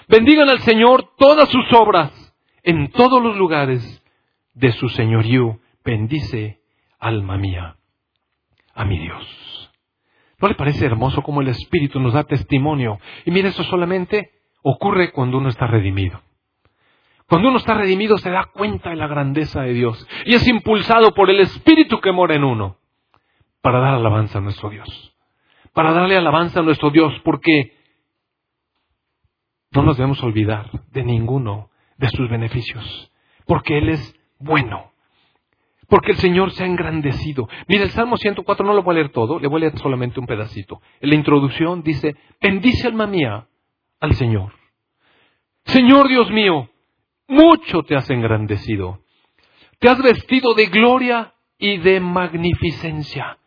Bendigan 0.07 0.49
al 0.49 0.59
Señor 0.59 1.11
todas 1.17 1.49
sus 1.49 1.65
obras 1.73 2.11
en 2.63 2.89
todos 2.91 3.21
los 3.21 3.37
lugares 3.37 4.03
de 4.53 4.71
su 4.71 4.89
señorío. 4.89 5.59
Bendice, 5.83 6.59
alma 6.99 7.37
mía, 7.37 7.77
a 8.73 8.85
mi 8.85 8.99
Dios. 8.99 9.71
¿No 10.39 10.47
le 10.47 10.55
parece 10.55 10.85
hermoso 10.85 11.21
cómo 11.21 11.41
el 11.41 11.49
Espíritu 11.49 11.99
nos 11.99 12.13
da 12.13 12.23
testimonio? 12.23 12.99
Y 13.25 13.31
mire, 13.31 13.49
eso 13.49 13.63
solamente 13.63 14.31
ocurre 14.63 15.11
cuando 15.11 15.37
uno 15.37 15.49
está 15.49 15.67
redimido. 15.67 16.21
Cuando 17.31 17.47
uno 17.47 17.59
está 17.59 17.75
redimido 17.75 18.17
se 18.17 18.29
da 18.29 18.43
cuenta 18.43 18.89
de 18.89 18.97
la 18.97 19.07
grandeza 19.07 19.61
de 19.61 19.71
Dios 19.71 20.05
y 20.25 20.35
es 20.35 20.45
impulsado 20.49 21.13
por 21.13 21.29
el 21.29 21.39
Espíritu 21.39 22.01
que 22.01 22.11
mora 22.11 22.35
en 22.35 22.43
uno 22.43 22.75
para 23.61 23.79
dar 23.79 23.93
alabanza 23.93 24.39
a 24.39 24.41
nuestro 24.41 24.69
Dios. 24.69 25.15
Para 25.71 25.93
darle 25.93 26.17
alabanza 26.17 26.59
a 26.59 26.63
nuestro 26.63 26.89
Dios 26.89 27.13
porque 27.23 27.77
no 29.71 29.81
nos 29.81 29.95
debemos 29.95 30.21
olvidar 30.23 30.71
de 30.89 31.03
ninguno 31.03 31.69
de 31.95 32.09
sus 32.09 32.29
beneficios, 32.29 33.09
porque 33.45 33.77
Él 33.77 33.87
es 33.87 34.13
bueno, 34.37 34.91
porque 35.87 36.11
el 36.11 36.17
Señor 36.17 36.51
se 36.51 36.65
ha 36.65 36.67
engrandecido. 36.67 37.47
Mira, 37.69 37.83
el 37.83 37.91
Salmo 37.91 38.17
104 38.17 38.65
no 38.65 38.73
lo 38.73 38.83
voy 38.83 38.91
a 38.91 38.95
leer 38.95 39.11
todo, 39.13 39.39
le 39.39 39.47
voy 39.47 39.59
a 39.59 39.69
leer 39.69 39.77
solamente 39.77 40.19
un 40.19 40.27
pedacito. 40.27 40.81
En 40.99 41.11
la 41.11 41.15
introducción 41.15 41.81
dice, 41.81 42.17
bendice 42.41 42.89
alma 42.89 43.07
mía 43.07 43.47
al 44.01 44.15
Señor. 44.15 44.51
Señor 45.63 46.09
Dios 46.09 46.29
mío, 46.29 46.70
mucho 47.31 47.83
te 47.83 47.95
has 47.95 48.09
engrandecido. 48.09 48.99
Te 49.79 49.89
has 49.89 50.01
vestido 50.01 50.53
de 50.53 50.67
gloria 50.67 51.33
y 51.57 51.77
de 51.77 51.99
magnificencia. 51.99 53.37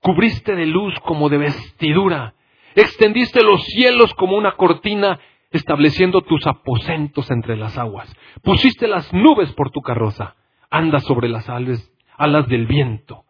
Cubriste 0.00 0.54
de 0.54 0.66
luz 0.66 0.92
como 1.00 1.28
de 1.28 1.38
vestidura. 1.38 2.34
Extendiste 2.74 3.42
los 3.42 3.64
cielos 3.64 4.12
como 4.14 4.36
una 4.36 4.56
cortina 4.56 5.18
estableciendo 5.50 6.22
tus 6.22 6.46
aposentos 6.46 7.30
entre 7.30 7.56
las 7.56 7.78
aguas. 7.78 8.14
Pusiste 8.42 8.88
las 8.88 9.12
nubes 9.12 9.52
por 9.52 9.70
tu 9.70 9.80
carroza. 9.80 10.34
Andas 10.68 11.04
sobre 11.04 11.28
las 11.28 11.48
alas, 11.48 11.90
alas 12.18 12.48
del 12.48 12.66
viento. 12.66 13.24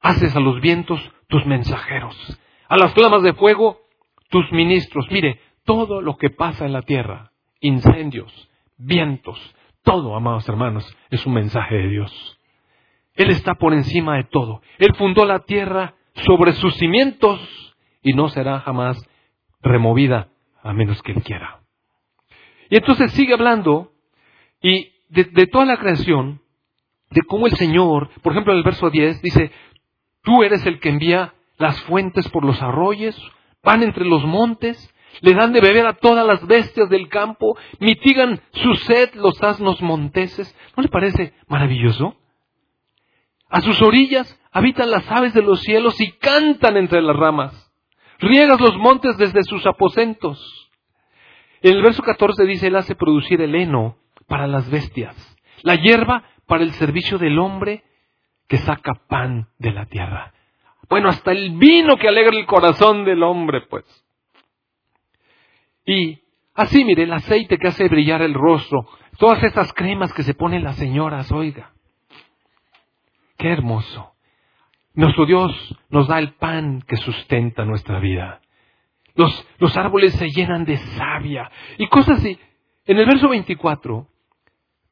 Haces 0.00 0.34
a 0.34 0.40
los 0.40 0.60
vientos 0.60 1.00
tus 1.28 1.44
mensajeros. 1.46 2.16
A 2.68 2.76
las 2.76 2.94
flamas 2.94 3.22
de 3.22 3.34
fuego 3.34 3.80
tus 4.30 4.50
ministros. 4.50 5.06
Mire, 5.10 5.40
todo 5.64 6.00
lo 6.00 6.16
que 6.16 6.30
pasa 6.30 6.64
en 6.64 6.72
la 6.72 6.82
tierra, 6.82 7.32
incendios, 7.60 8.48
vientos, 8.76 9.38
todo, 9.82 10.16
amados 10.16 10.48
hermanos, 10.48 10.96
es 11.10 11.24
un 11.26 11.34
mensaje 11.34 11.74
de 11.74 11.88
Dios. 11.88 12.38
Él 13.14 13.30
está 13.30 13.54
por 13.54 13.72
encima 13.72 14.16
de 14.16 14.24
todo. 14.24 14.60
Él 14.78 14.94
fundó 14.96 15.24
la 15.24 15.40
tierra 15.40 15.94
sobre 16.26 16.52
sus 16.52 16.74
cimientos 16.76 17.40
y 18.02 18.12
no 18.12 18.28
será 18.28 18.60
jamás 18.60 18.98
removida 19.60 20.28
a 20.62 20.72
menos 20.72 21.02
que 21.02 21.12
Él 21.12 21.22
quiera. 21.22 21.60
Y 22.70 22.76
entonces 22.76 23.12
sigue 23.12 23.34
hablando 23.34 23.92
y 24.60 24.92
de, 25.08 25.46
toda 25.46 25.64
la 25.64 25.76
creación, 25.76 26.40
de 27.10 27.22
cómo 27.22 27.46
el 27.46 27.54
Señor, 27.56 28.10
por 28.22 28.32
ejemplo 28.32 28.52
en 28.52 28.58
el 28.58 28.64
verso 28.64 28.90
10 28.90 29.22
dice, 29.22 29.52
tú 30.22 30.42
eres 30.42 30.64
el 30.66 30.80
que 30.80 30.88
envía 30.88 31.34
las 31.58 31.80
fuentes 31.82 32.28
por 32.30 32.44
los 32.44 32.60
arroyos, 32.62 33.16
van 33.62 33.82
entre 33.82 34.04
los 34.04 34.24
montes, 34.24 34.93
le 35.20 35.34
dan 35.34 35.52
de 35.52 35.60
beber 35.60 35.86
a 35.86 35.94
todas 35.94 36.26
las 36.26 36.46
bestias 36.46 36.88
del 36.88 37.08
campo, 37.08 37.56
mitigan 37.78 38.40
su 38.52 38.74
sed 38.74 39.14
los 39.14 39.42
asnos 39.42 39.80
monteses. 39.82 40.56
¿No 40.76 40.82
le 40.82 40.88
parece 40.88 41.34
maravilloso? 41.46 42.16
A 43.48 43.60
sus 43.60 43.80
orillas 43.82 44.40
habitan 44.52 44.90
las 44.90 45.10
aves 45.10 45.34
de 45.34 45.42
los 45.42 45.60
cielos 45.60 46.00
y 46.00 46.12
cantan 46.12 46.76
entre 46.76 47.02
las 47.02 47.16
ramas. 47.16 47.72
Riegas 48.18 48.60
los 48.60 48.76
montes 48.76 49.16
desde 49.16 49.42
sus 49.42 49.66
aposentos. 49.66 50.70
En 51.62 51.76
el 51.76 51.82
verso 51.82 52.02
14 52.02 52.44
dice, 52.44 52.66
Él 52.66 52.76
hace 52.76 52.94
producir 52.94 53.40
el 53.40 53.54
heno 53.54 53.96
para 54.26 54.46
las 54.46 54.70
bestias, 54.70 55.16
la 55.62 55.76
hierba 55.76 56.24
para 56.46 56.62
el 56.62 56.72
servicio 56.72 57.18
del 57.18 57.38
hombre 57.38 57.84
que 58.48 58.58
saca 58.58 58.94
pan 59.08 59.48
de 59.58 59.72
la 59.72 59.86
tierra. 59.86 60.32
Bueno, 60.88 61.08
hasta 61.08 61.32
el 61.32 61.52
vino 61.52 61.96
que 61.96 62.08
alegra 62.08 62.36
el 62.36 62.46
corazón 62.46 63.04
del 63.04 63.22
hombre, 63.22 63.62
pues. 63.62 63.84
Y 65.84 66.20
así, 66.54 66.84
mire, 66.84 67.04
el 67.04 67.12
aceite 67.12 67.58
que 67.58 67.68
hace 67.68 67.88
brillar 67.88 68.22
el 68.22 68.34
rostro, 68.34 68.86
todas 69.18 69.42
estas 69.42 69.72
cremas 69.72 70.12
que 70.12 70.22
se 70.22 70.34
ponen 70.34 70.64
las 70.64 70.76
señoras, 70.76 71.30
oiga. 71.32 71.72
Qué 73.36 73.50
hermoso. 73.50 74.12
Nuestro 74.94 75.26
Dios 75.26 75.76
nos 75.90 76.06
da 76.06 76.18
el 76.18 76.34
pan 76.34 76.82
que 76.86 76.96
sustenta 76.96 77.64
nuestra 77.64 77.98
vida. 77.98 78.40
Los, 79.16 79.46
los 79.58 79.76
árboles 79.76 80.14
se 80.14 80.28
llenan 80.28 80.64
de 80.64 80.76
savia 80.76 81.50
y 81.78 81.86
cosas 81.88 82.18
así. 82.18 82.38
En 82.86 82.98
el 82.98 83.06
verso 83.06 83.28
24 83.28 84.08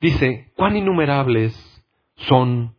dice, 0.01 0.53
cuán 0.57 0.77
innumerables 0.77 1.55
son 2.17 2.75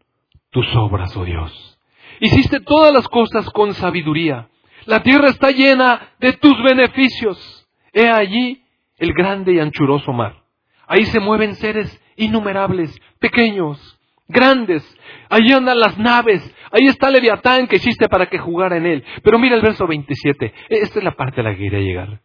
tus 0.50 0.66
obras, 0.76 1.16
oh 1.18 1.24
Dios. 1.24 1.80
Hiciste 2.20 2.60
todas 2.62 2.94
las 2.94 3.08
cosas 3.08 3.50
con 3.50 3.74
sabiduría. 3.74 4.50
La 4.86 5.02
tierra 5.02 5.30
está 5.30 5.52
llena 5.52 6.14
de 6.20 6.34
tus 6.34 6.62
beneficios. 6.64 7.63
He 7.94 8.10
allí 8.10 8.64
el 8.98 9.14
grande 9.14 9.54
y 9.54 9.60
anchuroso 9.60 10.12
mar. 10.12 10.44
Ahí 10.88 11.06
se 11.06 11.20
mueven 11.20 11.56
seres 11.56 12.02
innumerables, 12.18 13.00
pequeños, 13.20 14.00
grandes. 14.28 14.84
Ahí 15.30 15.52
andan 15.52 15.80
las 15.80 15.98
naves. 15.98 16.44
Ahí 16.72 16.88
está 16.88 17.10
Leviatán 17.10 17.68
que 17.68 17.78
hiciste 17.78 18.10
para 18.10 18.28
que 18.28 18.40
jugara 18.40 18.78
en 18.78 18.86
él. 18.86 19.04
Pero 19.24 19.40
mira 19.40 19.56
el 19.56 19.62
verso 19.62 19.88
27. 19.88 20.46
E, 20.46 20.54
esta 20.70 21.00
es 21.00 21.06
la 21.06 21.16
parte 21.16 21.42
a 21.42 21.44
la 21.44 21.52
que 21.52 21.64
quería 21.64 21.80
llegar. 21.80 22.22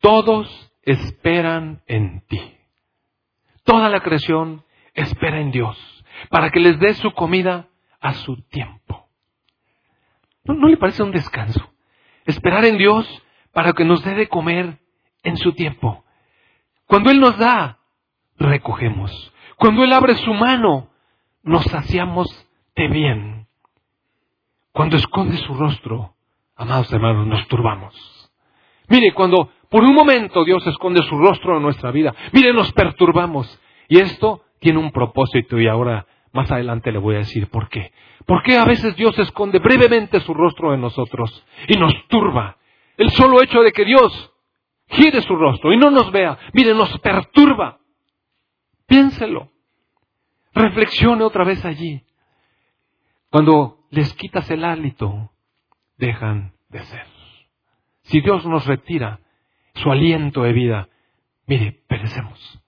Todos 0.00 0.72
esperan 0.82 1.82
en 1.86 2.22
ti. 2.26 2.40
Toda 3.64 3.88
la 3.88 4.00
creación 4.00 4.64
espera 4.94 5.40
en 5.40 5.52
Dios 5.52 5.78
para 6.28 6.50
que 6.50 6.60
les 6.60 6.78
dé 6.78 6.94
su 6.94 7.12
comida 7.12 7.68
a 8.00 8.14
su 8.14 8.42
tiempo. 8.48 9.08
¿No, 10.44 10.54
¿No, 10.54 10.68
le 10.68 10.76
parece 10.76 11.02
un 11.02 11.12
descanso? 11.12 11.72
Esperar 12.26 12.64
en 12.64 12.78
Dios 12.78 13.06
para 13.52 13.72
que 13.72 13.84
nos 13.84 14.02
dé 14.04 14.14
de 14.14 14.28
comer 14.28 14.78
en 15.22 15.36
su 15.36 15.52
tiempo. 15.52 16.04
Cuando 16.86 17.10
Él 17.10 17.20
nos 17.20 17.38
da, 17.38 17.78
recogemos. 18.38 19.32
Cuando 19.56 19.84
Él 19.84 19.92
abre 19.92 20.14
su 20.16 20.32
mano, 20.34 20.90
nos 21.42 21.64
saciamos 21.64 22.28
de 22.74 22.88
bien. 22.88 23.46
Cuando 24.72 24.96
esconde 24.96 25.36
su 25.38 25.54
rostro, 25.54 26.14
amados 26.56 26.92
hermanos, 26.92 27.26
nos 27.26 27.46
turbamos. 27.48 28.30
Mire, 28.88 29.12
cuando 29.12 29.50
por 29.68 29.84
un 29.84 29.94
momento 29.94 30.44
Dios 30.44 30.66
esconde 30.66 31.02
su 31.02 31.16
rostro 31.18 31.56
en 31.56 31.62
nuestra 31.62 31.90
vida, 31.90 32.14
mire, 32.32 32.52
nos 32.52 32.72
perturbamos. 32.72 33.60
Y 33.88 33.98
esto 33.98 34.42
tiene 34.58 34.78
un 34.78 34.92
propósito 34.92 35.58
y 35.58 35.66
ahora 35.66 36.06
más 36.32 36.50
adelante 36.50 36.92
le 36.92 36.98
voy 36.98 37.16
a 37.16 37.18
decir 37.18 37.48
por 37.48 37.68
qué. 37.68 37.92
¿Por 38.26 38.42
qué 38.42 38.56
a 38.56 38.64
veces 38.64 38.96
Dios 38.96 39.18
esconde 39.18 39.58
brevemente 39.58 40.20
su 40.20 40.32
rostro 40.32 40.72
en 40.74 40.80
nosotros 40.80 41.44
y 41.68 41.76
nos 41.76 41.92
turba? 42.08 42.56
El 42.96 43.10
solo 43.10 43.42
hecho 43.42 43.60
de 43.60 43.72
que 43.72 43.84
Dios 43.84 44.32
gire 44.88 45.22
su 45.22 45.34
rostro 45.34 45.72
y 45.72 45.76
no 45.76 45.90
nos 45.90 46.10
vea, 46.12 46.38
mire, 46.52 46.74
nos 46.74 46.98
perturba. 46.98 47.78
Piénselo. 48.86 49.50
Reflexione 50.54 51.24
otra 51.24 51.44
vez 51.44 51.64
allí. 51.64 52.04
Cuando 53.30 53.78
les 53.90 54.12
quitas 54.14 54.50
el 54.50 54.64
hálito, 54.64 55.30
dejan 55.96 56.52
de 56.68 56.80
ser. 56.80 57.06
Si 58.02 58.20
Dios 58.20 58.44
nos 58.46 58.66
retira 58.66 59.20
su 59.74 59.90
aliento 59.90 60.42
de 60.42 60.52
vida, 60.52 60.88
mire, 61.46 61.82
perecemos 61.88 62.60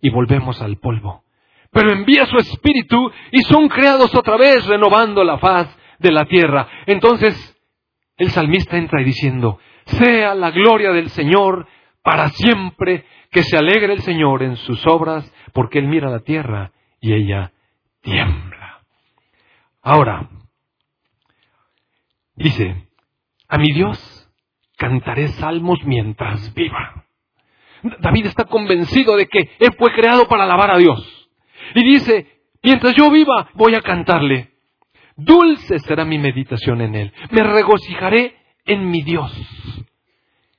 y 0.00 0.10
volvemos 0.10 0.60
al 0.62 0.76
polvo. 0.78 1.24
Pero 1.70 1.90
envía 1.90 2.26
su 2.26 2.36
espíritu 2.36 3.10
y 3.32 3.40
son 3.42 3.68
creados 3.68 4.14
otra 4.14 4.36
vez 4.36 4.66
renovando 4.66 5.24
la 5.24 5.38
faz 5.38 5.76
de 5.98 6.12
la 6.12 6.24
tierra. 6.26 6.68
Entonces 6.86 7.53
el 8.16 8.30
salmista 8.30 8.76
entra 8.76 9.00
y 9.00 9.04
diciendo, 9.04 9.58
sea 9.84 10.34
la 10.34 10.50
gloria 10.50 10.92
del 10.92 11.10
Señor 11.10 11.66
para 12.02 12.28
siempre, 12.28 13.04
que 13.30 13.42
se 13.42 13.56
alegre 13.56 13.92
el 13.92 14.02
Señor 14.02 14.42
en 14.42 14.56
sus 14.56 14.86
obras, 14.86 15.32
porque 15.52 15.78
Él 15.78 15.88
mira 15.88 16.10
la 16.10 16.20
tierra 16.20 16.72
y 17.00 17.12
ella 17.12 17.52
tiembla. 18.02 18.82
Ahora, 19.82 20.28
dice, 22.36 22.88
a 23.48 23.58
mi 23.58 23.72
Dios 23.72 24.30
cantaré 24.76 25.28
salmos 25.28 25.82
mientras 25.84 26.54
viva. 26.54 27.04
David 28.00 28.26
está 28.26 28.44
convencido 28.44 29.16
de 29.16 29.26
que 29.26 29.50
Él 29.58 29.74
fue 29.78 29.92
creado 29.92 30.26
para 30.26 30.44
alabar 30.44 30.70
a 30.70 30.78
Dios. 30.78 31.28
Y 31.74 31.84
dice, 31.84 32.40
mientras 32.62 32.94
yo 32.94 33.10
viva, 33.10 33.50
voy 33.54 33.74
a 33.74 33.82
cantarle. 33.82 34.53
Dulce 35.16 35.78
será 35.80 36.04
mi 36.04 36.18
meditación 36.18 36.80
en 36.80 36.94
Él. 36.94 37.12
Me 37.30 37.42
regocijaré 37.42 38.36
en 38.64 38.90
mi 38.90 39.02
Dios. 39.02 39.32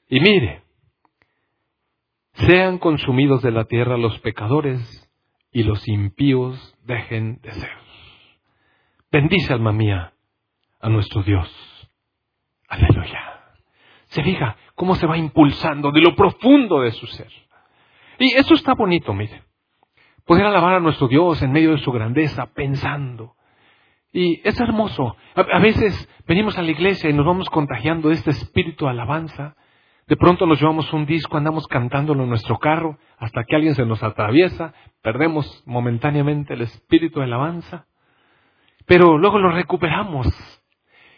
Y 0.08 0.20
mire, 0.20 0.64
sean 2.34 2.78
consumidos 2.78 3.42
de 3.42 3.52
la 3.52 3.66
tierra 3.66 3.98
los 3.98 4.20
pecadores 4.20 5.10
y 5.52 5.64
los 5.64 5.88
impíos 5.88 6.76
dejen 6.84 7.40
de 7.42 7.52
ser. 7.52 7.72
Bendice, 9.12 9.54
alma 9.54 9.72
mía, 9.72 10.14
a 10.80 10.90
nuestro 10.90 11.24
Dios. 11.24 11.50
Aleluya. 12.68 13.42
Se 14.08 14.24
fija 14.24 14.58
cómo 14.76 14.96
se 14.96 15.08
va 15.08 15.18
impulsando 15.18 15.92
de 15.92 16.02
lo 16.02 16.16
profundo 16.16 16.82
de 16.82 16.92
su 16.92 17.08
ser. 17.08 17.32
Y 18.20 18.34
eso 18.36 18.54
está 18.54 18.74
bonito, 18.74 19.14
mire. 19.14 19.44
Poder 20.26 20.46
alabar 20.46 20.74
a 20.76 20.80
nuestro 20.80 21.08
Dios 21.08 21.42
en 21.42 21.52
medio 21.52 21.72
de 21.72 21.78
su 21.80 21.92
grandeza, 21.92 22.48
pensando. 22.48 23.35
Y 24.16 24.40
es 24.48 24.58
hermoso. 24.62 25.18
A, 25.36 25.60
veces 25.60 26.10
venimos 26.26 26.58
a 26.58 26.62
la 26.62 26.72
iglesia 26.72 27.10
y 27.10 27.14
nos 27.14 27.26
vamos 27.26 27.50
contagiando 27.50 28.08
de 28.08 28.16
este 28.16 28.30
espíritu 28.30 28.86
de 28.86 28.92
alabanza. 28.92 29.58
De 30.08 30.16
pronto 30.16 30.46
nos 30.46 30.58
llevamos 30.58 30.94
un 30.94 31.06
disco, 31.06 31.36
andamos 31.36 31.68
cantándolo 31.68 32.24
en 32.24 32.30
nuestro 32.30 32.58
carro, 32.58 32.98
hasta 33.18 33.44
que 33.44 33.58
alguien 33.58 33.76
se 33.76 33.86
nos 33.86 34.02
atraviesa, 34.04 34.74
perdemos 35.02 35.62
momentáneamente 35.66 36.54
el 36.54 36.62
espíritu 36.62 37.20
de 37.20 37.26
alabanza, 37.26 37.88
pero 38.86 39.18
luego 39.18 39.38
lo 39.38 39.52
recuperamos. 39.52 40.28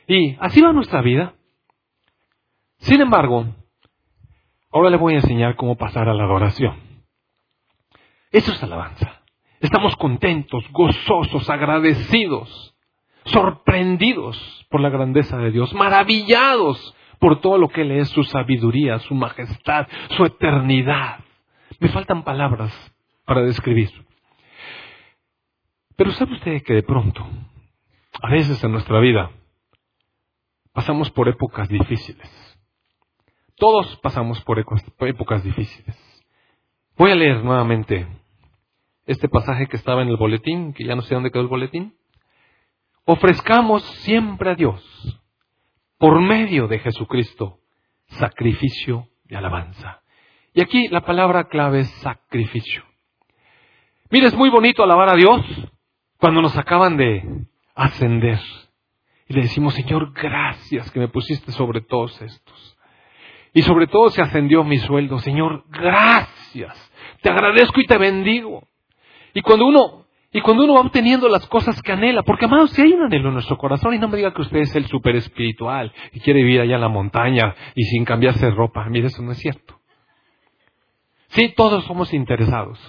Y 0.07 0.35
así 0.39 0.59
va 0.61 0.73
nuestra 0.73 1.01
vida. 1.03 1.35
Sin 2.79 2.99
embargo, 2.99 3.45
ahora 4.71 4.89
le 4.89 4.97
voy 4.97 5.13
a 5.13 5.17
enseñar 5.17 5.55
cómo 5.55 5.77
pasar 5.77 6.09
a 6.09 6.15
la 6.15 6.23
adoración. 6.23 6.75
Eso 8.31 8.53
es 8.53 8.63
alabanza. 8.63 9.21
Estamos 9.59 9.95
contentos, 9.97 10.65
gozosos, 10.71 11.47
agradecidos, 11.47 12.73
sorprendidos 13.27 14.65
por 14.69 14.81
la 14.81 14.89
grandeza 14.89 15.37
de 15.37 15.51
Dios, 15.51 15.73
maravillados 15.73 16.95
por 17.19 17.41
todo 17.41 17.57
lo 17.57 17.69
que 17.69 17.81
Él 17.81 17.91
es, 17.91 18.09
su 18.09 18.23
sabiduría, 18.23 18.99
su 18.99 19.15
majestad, 19.15 19.87
su 20.09 20.25
eternidad. 20.25 21.19
Me 21.79 21.89
faltan 21.89 22.23
palabras 22.23 22.73
para 23.25 23.41
describir. 23.41 23.89
Pero 25.95 26.11
¿sabe 26.11 26.33
usted 26.33 26.63
que 26.63 26.73
de 26.73 26.83
pronto, 26.83 27.25
a 28.21 28.29
veces 28.29 28.63
en 28.63 28.71
nuestra 28.71 28.99
vida, 28.99 29.31
pasamos 30.73 31.09
por 31.11 31.27
épocas 31.27 31.67
difíciles? 31.69 32.59
Todos 33.55 33.97
pasamos 33.97 34.41
por 34.43 34.59
épocas 34.59 35.43
difíciles. 35.43 35.97
Voy 36.95 37.11
a 37.11 37.15
leer 37.15 37.43
nuevamente 37.43 38.07
este 39.07 39.27
pasaje 39.29 39.67
que 39.67 39.77
estaba 39.77 40.03
en 40.03 40.09
el 40.09 40.17
boletín, 40.17 40.73
que 40.73 40.85
ya 40.85 40.95
no 40.95 41.01
sé 41.01 41.15
dónde 41.15 41.31
quedó 41.31 41.41
el 41.41 41.47
boletín. 41.47 41.95
Ofrezcamos 43.09 43.83
siempre 44.01 44.51
a 44.51 44.55
Dios 44.55 44.83
por 45.97 46.19
medio 46.19 46.67
de 46.67 46.79
Jesucristo, 46.79 47.59
sacrificio 48.07 49.07
de 49.23 49.37
alabanza. 49.37 50.01
Y 50.53 50.59
aquí 50.59 50.89
la 50.89 51.05
palabra 51.05 51.47
clave 51.47 51.79
es 51.79 51.89
sacrificio. 52.01 52.83
Mire, 54.09 54.27
es 54.27 54.35
muy 54.35 54.49
bonito 54.49 54.83
alabar 54.83 55.07
a 55.07 55.15
Dios 55.15 55.41
cuando 56.17 56.41
nos 56.41 56.57
acaban 56.57 56.97
de 56.97 57.47
ascender. 57.75 58.41
Y 59.29 59.35
le 59.35 59.43
decimos, 59.43 59.73
Señor, 59.73 60.11
gracias 60.11 60.91
que 60.91 60.99
me 60.99 61.07
pusiste 61.07 61.53
sobre 61.53 61.79
todos 61.79 62.21
estos. 62.21 62.77
Y 63.53 63.61
sobre 63.61 63.87
todo 63.87 64.09
se 64.09 64.21
ascendió 64.21 64.65
mi 64.65 64.79
sueldo. 64.79 65.19
Señor, 65.19 65.63
gracias. 65.69 66.91
Te 67.21 67.29
agradezco 67.29 67.79
y 67.79 67.85
te 67.85 67.97
bendigo. 67.97 68.67
Y 69.33 69.41
cuando 69.41 69.65
uno 69.65 70.06
y 70.31 70.41
cuando 70.41 70.65
uno 70.65 70.73
va 70.73 70.81
obteniendo 70.81 71.29
las 71.29 71.47
cosas 71.47 71.81
que 71.81 71.93
anhela, 71.93 72.21
porque 72.23 72.45
amados, 72.45 72.71
si 72.71 72.81
hay 72.81 72.91
un 72.93 73.03
anhelo 73.03 73.29
en 73.29 73.35
nuestro 73.35 73.57
corazón, 73.57 73.93
y 73.93 73.99
no 73.99 74.09
me 74.09 74.17
diga 74.17 74.33
que 74.33 74.41
usted 74.41 74.59
es 74.59 74.75
el 74.75 74.85
super 74.87 75.15
espiritual 75.15 75.93
y 76.11 76.19
quiere 76.19 76.43
vivir 76.43 76.61
allá 76.61 76.75
en 76.75 76.81
la 76.81 76.89
montaña 76.89 77.55
y 77.75 77.83
sin 77.83 78.03
cambiarse 78.03 78.51
ropa, 78.51 78.85
mire, 78.89 79.07
eso 79.07 79.21
no 79.21 79.31
es 79.31 79.37
cierto. 79.37 79.79
Sí, 81.29 81.53
todos 81.55 81.85
somos 81.85 82.13
interesados. 82.13 82.79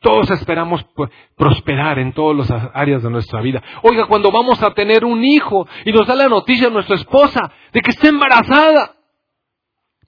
Todos 0.00 0.30
esperamos 0.32 0.84
pues, 0.96 1.10
prosperar 1.36 2.00
en 2.00 2.12
todas 2.12 2.50
las 2.50 2.70
áreas 2.74 3.04
de 3.04 3.10
nuestra 3.10 3.40
vida. 3.40 3.62
Oiga, 3.82 4.06
cuando 4.06 4.32
vamos 4.32 4.60
a 4.60 4.74
tener 4.74 5.04
un 5.04 5.22
hijo 5.24 5.68
y 5.84 5.92
nos 5.92 6.08
da 6.08 6.16
la 6.16 6.28
noticia 6.28 6.68
nuestra 6.70 6.96
esposa 6.96 7.52
de 7.72 7.80
que 7.80 7.90
está 7.90 8.08
embarazada. 8.08 8.96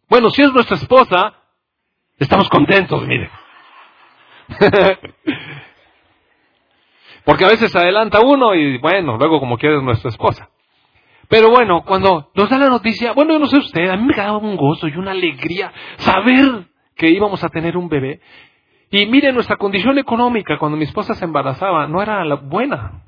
Bueno, 0.08 0.30
si 0.30 0.42
es 0.42 0.52
nuestra 0.52 0.76
esposa, 0.76 1.34
estamos 2.18 2.48
contentos, 2.48 3.06
mire. 3.06 3.30
Porque 7.24 7.44
a 7.44 7.48
veces 7.48 7.74
adelanta 7.74 8.20
uno 8.20 8.54
y 8.54 8.78
bueno, 8.78 9.16
luego 9.16 9.40
como 9.40 9.56
quiere 9.56 9.76
es 9.76 9.82
nuestra 9.82 10.10
esposa. 10.10 10.50
Pero 11.28 11.50
bueno, 11.50 11.84
cuando 11.84 12.30
nos 12.34 12.50
da 12.50 12.58
la 12.58 12.68
noticia, 12.68 13.12
bueno, 13.12 13.32
yo 13.32 13.38
no 13.38 13.46
sé 13.46 13.58
usted, 13.58 13.88
a 13.88 13.96
mí 13.96 14.04
me 14.04 14.14
daba 14.14 14.36
un 14.36 14.56
gozo 14.56 14.88
y 14.88 14.96
una 14.96 15.12
alegría 15.12 15.72
saber 15.96 16.66
que 16.94 17.10
íbamos 17.10 17.42
a 17.42 17.48
tener 17.48 17.76
un 17.76 17.88
bebé. 17.88 18.20
Y 18.90 19.06
mire, 19.06 19.32
nuestra 19.32 19.56
condición 19.56 19.98
económica 19.98 20.58
cuando 20.58 20.76
mi 20.76 20.84
esposa 20.84 21.14
se 21.14 21.24
embarazaba 21.24 21.88
no 21.88 22.02
era 22.02 22.24
la 22.24 22.36
buena. 22.36 23.04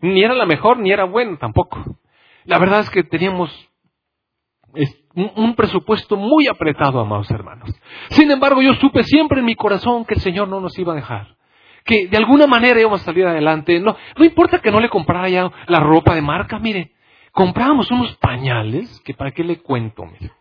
Ni 0.00 0.22
era 0.22 0.34
la 0.34 0.46
mejor, 0.46 0.78
ni 0.78 0.92
era 0.92 1.04
buena 1.04 1.36
tampoco. 1.38 1.98
La 2.44 2.58
verdad 2.58 2.80
es 2.80 2.90
que 2.90 3.02
teníamos 3.02 3.50
un 5.14 5.54
presupuesto 5.56 6.16
muy 6.16 6.46
apretado, 6.46 7.00
amados 7.00 7.30
hermanos. 7.30 7.68
Sin 8.10 8.30
embargo, 8.30 8.62
yo 8.62 8.74
supe 8.74 9.02
siempre 9.02 9.40
en 9.40 9.46
mi 9.46 9.56
corazón 9.56 10.04
que 10.04 10.14
el 10.14 10.20
Señor 10.20 10.48
no 10.48 10.60
nos 10.60 10.78
iba 10.78 10.92
a 10.92 10.96
dejar. 10.96 11.36
Que 11.84 12.08
de 12.08 12.16
alguna 12.16 12.46
manera 12.46 12.80
íbamos 12.80 13.02
a 13.02 13.04
salir 13.04 13.26
adelante. 13.26 13.78
No, 13.80 13.96
no 14.16 14.24
importa 14.24 14.60
que 14.60 14.70
no 14.70 14.80
le 14.80 14.88
comprara 14.88 15.28
ya 15.28 15.50
la 15.66 15.80
ropa 15.80 16.14
de 16.14 16.22
marca, 16.22 16.58
mire. 16.58 16.92
Comprábamos 17.32 17.90
unos 17.90 18.16
pañales, 18.16 19.00
que 19.04 19.14
para 19.14 19.30
qué 19.30 19.44
le 19.44 19.60
cuento, 19.60 20.04
mire. 20.04 20.32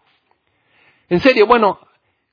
En 1.08 1.20
serio, 1.20 1.46
bueno, 1.48 1.80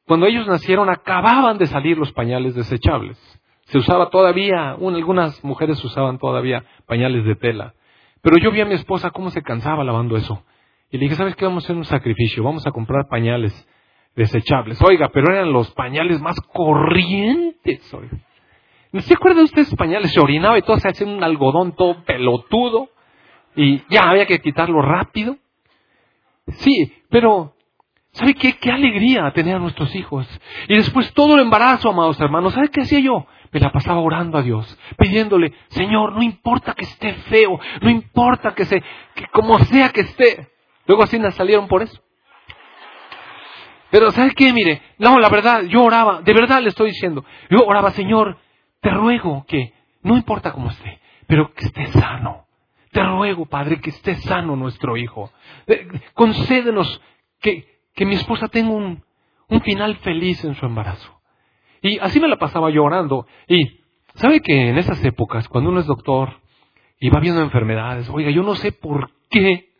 cuando 0.06 0.26
ellos 0.26 0.46
nacieron 0.46 0.88
acababan 0.88 1.58
de 1.58 1.66
salir 1.66 1.98
los 1.98 2.12
pañales 2.12 2.54
desechables. 2.54 3.18
Se 3.66 3.78
usaba 3.78 4.10
todavía, 4.10 4.72
algunas 4.72 5.42
mujeres 5.42 5.82
usaban 5.84 6.18
todavía 6.18 6.64
pañales 6.86 7.24
de 7.24 7.34
tela. 7.34 7.74
Pero 8.22 8.38
yo 8.38 8.50
vi 8.50 8.60
a 8.60 8.66
mi 8.66 8.74
esposa 8.74 9.10
cómo 9.10 9.30
se 9.30 9.42
cansaba 9.42 9.82
lavando 9.84 10.16
eso. 10.16 10.44
Y 10.90 10.98
le 10.98 11.04
dije, 11.04 11.16
¿sabes 11.16 11.34
qué? 11.34 11.44
Vamos 11.44 11.64
a 11.64 11.66
hacer 11.66 11.76
un 11.76 11.84
sacrificio, 11.84 12.44
vamos 12.44 12.66
a 12.66 12.70
comprar 12.70 13.08
pañales 13.08 13.52
desechables. 14.14 14.80
Oiga, 14.82 15.10
pero 15.12 15.32
eran 15.32 15.52
los 15.52 15.70
pañales 15.72 16.20
más 16.20 16.36
corrientes. 16.52 17.92
Oiga. 17.92 18.18
¿Se 19.00 19.14
acuerda 19.14 19.42
usted 19.42 19.56
de 19.56 19.62
esos 19.62 19.76
pañales? 19.76 20.12
Se 20.12 20.20
orinaba 20.20 20.58
y 20.58 20.62
todo 20.62 20.78
se 20.78 20.88
hacía 20.88 21.06
un 21.06 21.22
algodón 21.22 21.74
todo 21.74 22.04
pelotudo 22.04 22.88
y 23.54 23.82
ya 23.88 24.10
había 24.10 24.26
que 24.26 24.40
quitarlo 24.40 24.82
rápido. 24.82 25.36
Sí, 26.48 26.92
pero 27.10 27.54
¿sabe 28.12 28.34
qué? 28.34 28.54
Qué 28.54 28.70
alegría 28.70 29.30
tener 29.32 29.56
a 29.56 29.60
nuestros 29.60 29.94
hijos. 29.94 30.28
Y 30.68 30.76
después 30.76 31.12
todo 31.12 31.34
el 31.34 31.40
embarazo, 31.40 31.90
amados 31.90 32.20
hermanos, 32.20 32.54
¿sabe 32.54 32.68
qué 32.68 32.82
hacía 32.82 33.00
yo? 33.00 33.26
Me 33.52 33.60
la 33.60 33.72
pasaba 33.72 34.00
orando 34.00 34.38
a 34.38 34.42
Dios, 34.42 34.78
pidiéndole, 34.98 35.52
Señor, 35.68 36.12
no 36.12 36.22
importa 36.22 36.74
que 36.74 36.84
esté 36.84 37.14
feo, 37.14 37.58
no 37.80 37.88
importa 37.88 38.54
que 38.54 38.64
se, 38.64 38.82
que 39.14 39.26
como 39.32 39.58
sea 39.60 39.90
que 39.90 40.02
esté, 40.02 40.48
Luego 40.86 41.02
así 41.02 41.18
nos 41.18 41.34
salieron 41.34 41.68
por 41.68 41.82
eso. 41.82 42.00
Pero 43.90 44.10
¿sabes 44.10 44.34
qué? 44.34 44.52
Mire, 44.52 44.82
no, 44.98 45.18
la 45.18 45.28
verdad, 45.28 45.62
yo 45.64 45.82
oraba, 45.82 46.20
de 46.22 46.32
verdad 46.32 46.60
le 46.60 46.68
estoy 46.68 46.90
diciendo, 46.90 47.24
yo 47.50 47.64
oraba, 47.66 47.90
Señor, 47.90 48.38
te 48.80 48.90
ruego 48.90 49.44
que, 49.46 49.72
no 50.02 50.16
importa 50.16 50.52
cómo 50.52 50.70
esté, 50.70 51.00
pero 51.26 51.52
que 51.52 51.66
esté 51.66 51.86
sano. 51.86 52.46
Te 52.92 53.02
ruego, 53.02 53.46
Padre, 53.46 53.80
que 53.80 53.90
esté 53.90 54.14
sano 54.16 54.56
nuestro 54.56 54.96
hijo. 54.96 55.30
Eh, 55.66 55.86
concédenos 56.14 57.00
que, 57.40 57.82
que 57.94 58.06
mi 58.06 58.14
esposa 58.14 58.48
tenga 58.48 58.70
un, 58.70 59.04
un 59.48 59.60
final 59.60 59.96
feliz 59.96 60.44
en 60.44 60.54
su 60.54 60.66
embarazo. 60.66 61.20
Y 61.82 61.98
así 61.98 62.20
me 62.20 62.28
la 62.28 62.36
pasaba 62.36 62.70
yo 62.70 62.84
orando. 62.84 63.26
Y, 63.48 63.80
¿sabe 64.14 64.40
que 64.40 64.70
en 64.70 64.78
esas 64.78 65.04
épocas, 65.04 65.48
cuando 65.48 65.70
uno 65.70 65.80
es 65.80 65.86
doctor 65.86 66.40
y 66.98 67.10
va 67.10 67.20
viendo 67.20 67.42
enfermedades, 67.42 68.08
oiga, 68.10 68.30
yo 68.30 68.42
no 68.42 68.54
sé 68.54 68.72
por 68.72 69.10
qué 69.30 69.70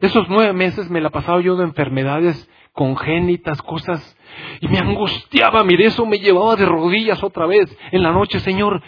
esos 0.00 0.28
nueve 0.28 0.52
meses 0.52 0.90
me 0.90 1.00
la 1.00 1.10
pasaba 1.10 1.40
yo 1.40 1.56
de 1.56 1.64
enfermedades 1.64 2.50
congénitas, 2.72 3.62
cosas, 3.62 4.18
y 4.60 4.68
me 4.68 4.78
angustiaba, 4.78 5.64
mire, 5.64 5.86
eso 5.86 6.06
me 6.06 6.18
llevaba 6.18 6.56
de 6.56 6.66
rodillas 6.66 7.22
otra 7.22 7.46
vez 7.46 7.76
en 7.90 8.02
la 8.02 8.12
noche, 8.12 8.40
Señor, 8.40 8.82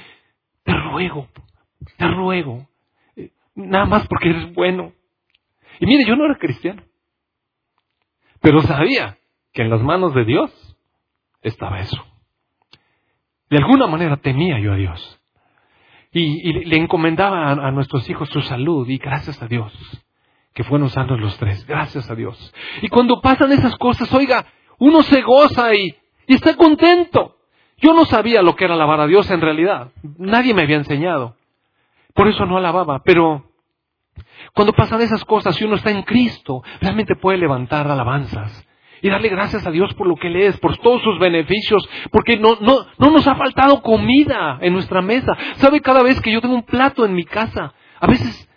te 0.63 0.73
ruego, 0.73 1.29
te 1.97 2.09
ruego, 2.09 2.69
eh, 3.17 3.31
nada 3.55 3.85
más 3.87 4.07
porque 4.09 4.31
eres 4.31 4.55
bueno. 4.55 4.93
Y 5.81 5.87
mire, 5.87 6.05
yo 6.07 6.17
no 6.17 6.25
era 6.25 6.37
cristiano, 6.37 6.83
pero 8.41 8.61
sabía 8.63 9.19
que 9.53 9.63
en 9.63 9.71
las 9.71 9.83
manos 9.83 10.15
de 10.15 10.25
Dios 10.25 10.77
estaba 11.43 11.81
eso. 11.81 12.05
De 13.51 13.59
alguna 13.59 13.87
manera 13.87 14.17
temía 14.17 14.59
yo 14.61 14.73
a 14.73 14.77
Dios. 14.77 15.21
Y, 16.13 16.53
le 16.65 16.77
encomendaba 16.77 17.51
a 17.51 17.71
nuestros 17.73 18.09
hijos 18.09 18.29
su 18.29 18.41
salud 18.43 18.89
y 18.89 18.99
gracias 18.99 19.43
a 19.43 19.49
Dios 19.49 19.73
que 20.55 20.65
fueron 20.65 20.89
sanos 20.89 21.21
los 21.21 21.37
tres, 21.37 21.67
gracias 21.67 22.09
a 22.09 22.15
Dios. 22.15 22.55
Y 22.81 22.89
cuando 22.89 23.21
pasan 23.21 23.51
esas 23.53 23.77
cosas, 23.77 24.13
oiga, 24.15 24.47
uno 24.79 25.03
se 25.03 25.23
goza 25.23 25.75
y, 25.75 25.95
y 26.27 26.35
está 26.35 26.57
contento. 26.57 27.37
Yo 27.79 27.93
no 27.95 28.05
sabía 28.05 28.43
lo 28.43 28.57
que 28.57 28.65
era 28.65 28.75
alabar 28.75 29.01
a 29.01 29.07
Dios 29.07 29.31
en 29.31 29.41
realidad. 29.41 29.93
Nadie 30.19 30.55
me 30.55 30.63
había 30.63 30.77
enseñado. 30.77 31.37
Por 32.15 32.29
eso 32.29 32.47
no 32.47 32.57
alababa. 32.57 33.03
Pero 33.05 33.45
cuando 34.55 34.73
pasan 34.73 35.01
esas 35.01 35.25
cosas 35.25 35.61
y 35.61 35.65
uno 35.65 35.77
está 35.77 35.91
en 35.91 36.03
Cristo, 36.03 36.63
realmente 36.81 37.17
puede 37.17 37.39
levantar 37.39 37.89
alabanzas 37.89 38.67
y 39.03 39.11
darle 39.11 39.29
gracias 39.29 39.67
a 39.67 39.71
Dios 39.71 39.93
por 39.95 40.07
lo 40.07 40.17
que 40.17 40.29
Él 40.29 40.37
es, 40.37 40.59
por 40.61 40.79
todos 40.79 41.03
sus 41.03 41.19
beneficios, 41.19 41.87
porque 42.11 42.39
no, 42.39 42.57
no, 42.61 42.87
no 42.97 43.11
nos 43.11 43.27
ha 43.27 43.35
faltado 43.35 43.83
comida 43.83 44.59
en 44.63 44.73
nuestra 44.73 45.03
mesa. 45.03 45.37
¿Sabe 45.57 45.81
cada 45.81 46.03
vez 46.03 46.21
que 46.23 46.33
yo 46.33 46.41
tengo 46.41 46.55
un 46.55 46.63
plato 46.63 47.05
en 47.05 47.13
mi 47.13 47.25
casa? 47.25 47.75
A 48.01 48.07
veces 48.07 48.49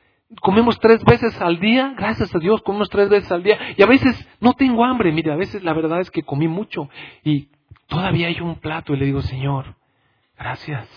comemos 0.42 0.80
tres 0.80 1.04
veces 1.04 1.40
al 1.42 1.60
día, 1.60 1.94
gracias 1.98 2.34
a 2.36 2.40
Dios 2.40 2.62
comemos 2.62 2.90
tres 2.90 3.10
veces 3.10 3.32
al 3.32 3.44
día, 3.44 3.58
y 3.76 3.82
a 3.82 3.86
veces 3.86 4.28
no 4.40 4.54
tengo 4.54 4.84
hambre, 4.84 5.12
mire, 5.12 5.32
a 5.32 5.36
veces 5.36 5.64
la 5.64 5.74
verdad 5.74 6.00
es 6.02 6.12
que 6.12 6.24
comí 6.24 6.48
mucho. 6.48 6.90
Y 7.24 7.50
todavía 7.88 8.28
hay 8.28 8.40
un 8.42 8.60
plato 8.60 8.94
y 8.94 8.98
le 8.98 9.06
digo, 9.06 9.22
Señor, 9.22 9.76
gracias, 10.38 10.88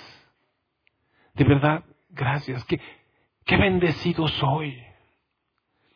de 1.35 1.45
verdad, 1.45 1.85
gracias, 2.11 2.65
qué, 2.65 2.81
qué 3.45 3.57
bendecido 3.57 4.27
soy. 4.29 4.83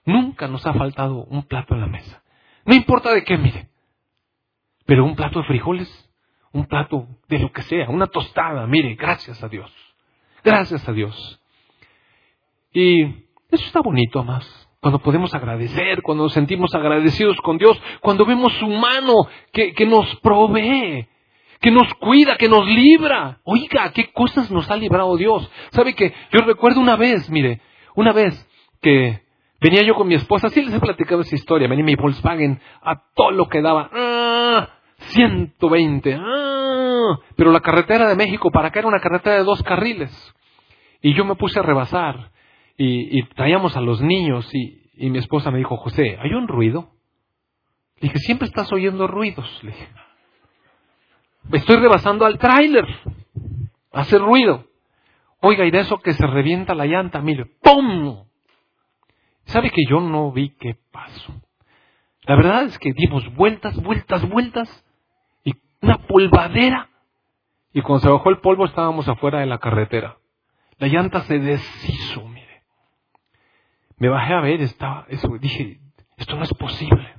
Nunca 0.07 0.49
nos 0.49 0.67
ha 0.67 0.75
faltado 0.75 1.25
un 1.25 1.45
plato 1.45 1.75
en 1.75 1.81
la 1.81 1.87
mesa, 1.87 2.23
no 2.65 2.75
importa 2.75 3.13
de 3.13 3.25
qué, 3.25 3.37
mire, 3.37 3.69
pero 4.87 5.05
un 5.05 5.17
plato 5.17 5.41
de 5.41 5.47
frijoles, 5.47 6.11
un 6.53 6.67
plato 6.67 7.09
de 7.29 7.39
lo 7.41 7.51
que 7.51 7.63
sea, 7.63 7.89
una 7.89 8.07
tostada, 8.07 8.67
mire, 8.67 8.95
gracias 8.95 9.43
a 9.43 9.49
Dios, 9.49 9.73
gracias 10.45 10.89
a 10.89 10.93
Dios. 10.93 11.41
Y 12.73 13.24
eso 13.55 13.67
está 13.67 13.81
bonito, 13.81 14.23
más. 14.23 14.69
Cuando 14.81 14.99
podemos 14.99 15.35
agradecer, 15.35 16.03
cuando 16.03 16.25
nos 16.25 16.33
sentimos 16.35 16.75
agradecidos 16.75 17.37
con 17.39 17.57
Dios, 17.57 17.81
cuando 18.01 18.27
vemos 18.27 18.53
su 18.55 18.69
mano 18.69 19.15
que, 19.53 19.73
que 19.73 19.87
nos 19.87 20.15
provee, 20.17 21.09
que 21.61 21.71
nos 21.71 21.93
cuida, 21.95 22.37
que 22.37 22.49
nos 22.49 22.67
libra. 22.67 23.41
Oiga, 23.45 23.91
qué 23.93 24.13
cosas 24.13 24.51
nos 24.51 24.71
ha 24.71 24.77
librado 24.77 25.17
Dios. 25.17 25.51
¿Sabe 25.71 25.95
que 25.95 26.13
Yo 26.31 26.41
recuerdo 26.45 26.81
una 26.81 26.97
vez, 26.97 27.31
mire, 27.31 27.61
una 27.95 28.13
vez 28.13 28.47
que 28.83 29.23
venía 29.61 29.83
yo 29.83 29.95
con 29.95 30.07
mi 30.07 30.15
esposa, 30.15 30.51
sí 30.51 30.63
les 30.63 30.75
he 30.75 30.81
platicado 30.81 31.23
esa 31.23 31.35
historia, 31.35 31.67
venía 31.67 31.85
mi 31.85 31.95
Volkswagen 31.95 32.61
a 32.83 33.03
todo 33.15 33.31
lo 33.31 33.49
que 33.49 33.63
daba. 33.63 33.89
¡Ah! 33.91 34.69
120. 34.99 36.19
¡Ah! 36.21 37.19
Pero 37.37 37.51
la 37.51 37.61
carretera 37.61 38.09
de 38.09 38.17
México 38.17 38.51
para 38.51 38.69
acá 38.69 38.81
era 38.81 38.89
una 38.89 39.01
carretera 39.01 39.37
de 39.37 39.45
dos 39.45 39.63
carriles. 39.63 40.13
Y 41.01 41.15
yo 41.15 41.25
me 41.25 41.37
puse 41.37 41.59
a 41.59 41.63
rebasar 41.63 42.31
y, 42.77 43.23
traíamos 43.35 43.77
a 43.77 43.81
los 43.81 44.01
niños 44.01 44.49
y, 44.55 44.83
mi 45.11 45.19
esposa 45.19 45.51
me 45.51 45.59
dijo, 45.59 45.77
José, 45.77 46.19
¿hay 46.21 46.33
un 46.35 46.49
ruido? 46.49 46.91
Le 47.97 48.09
dije, 48.09 48.19
siempre 48.19 48.47
estás 48.47 48.73
oyendo 48.73 49.07
ruidos. 49.07 49.63
Le 49.63 49.73
dije, 49.73 49.89
estoy 51.53 51.77
rebasando 51.77 52.25
al 52.25 52.39
tráiler, 52.39 52.87
hace 53.93 54.19
ruido. 54.19 54.67
Oiga, 55.41 55.65
y 55.67 55.71
de 55.71 55.81
eso 55.81 55.99
que 55.99 56.13
se 56.15 56.27
revienta 56.27 56.75
la 56.75 56.87
llanta, 56.87 57.21
mire, 57.21 57.47
¡pum! 57.63 58.25
¿Sabe 59.45 59.71
que 59.71 59.83
yo 59.89 60.01
no 60.01 60.33
vi 60.33 60.51
qué 60.59 60.77
pasó? 60.91 61.35
La 62.23 62.37
verdad 62.37 62.65
es 62.65 62.79
que 62.79 62.93
dimos 62.95 63.35
vueltas, 63.35 63.77
vueltas, 63.83 64.27
vueltas, 64.29 64.85
y 65.45 65.53
una 65.83 65.99
polvadera. 65.99 66.89
Y 67.73 67.83
cuando 67.83 68.01
se 68.01 68.11
bajó 68.11 68.31
el 68.31 68.39
polvo 68.39 68.65
estábamos 68.65 69.07
afuera 69.09 69.41
de 69.41 69.47
la 69.47 69.59
carretera. 69.59 70.17
La 70.79 70.89
llanta 70.89 71.21
se 71.23 71.39
deshizo, 71.39 72.24
me 74.05 74.11
bajé 74.11 74.35
a 74.35 74.41
ver, 74.41 74.61
estaba 74.61 75.07
eso, 75.09 75.29
dije, 75.41 75.81
esto 76.19 76.37
no 76.37 76.43
es 76.43 76.53
posible. 76.53 77.15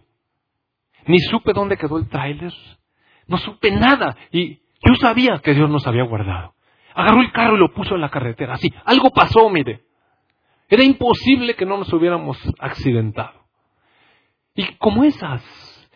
Ni 1.08 1.18
supe 1.18 1.52
dónde 1.52 1.78
quedó 1.78 1.98
el 1.98 2.08
tráiler, 2.08 2.54
no 3.26 3.38
supe 3.40 3.72
nada 3.72 4.16
y 4.32 4.60
yo 4.86 4.94
sabía 5.02 5.40
que 5.40 5.56
Dios 5.56 5.68
nos 5.68 5.88
había 5.88 6.04
guardado. 6.04 6.54
Agarró 6.94 7.22
el 7.22 7.32
carro 7.32 7.56
y 7.56 7.60
lo 7.60 7.74
puso 7.74 7.96
en 7.96 8.02
la 8.02 8.10
carretera, 8.10 8.54
así, 8.54 8.72
algo 8.86 9.10
pasó, 9.10 9.50
mire. 9.50 9.82
Era 10.70 10.84
imposible 10.84 11.56
que 11.56 11.66
no 11.66 11.78
nos 11.78 11.92
hubiéramos 11.92 12.38
accidentado. 12.60 13.34
Y 14.54 14.66
como 14.76 15.04
esas, 15.04 15.44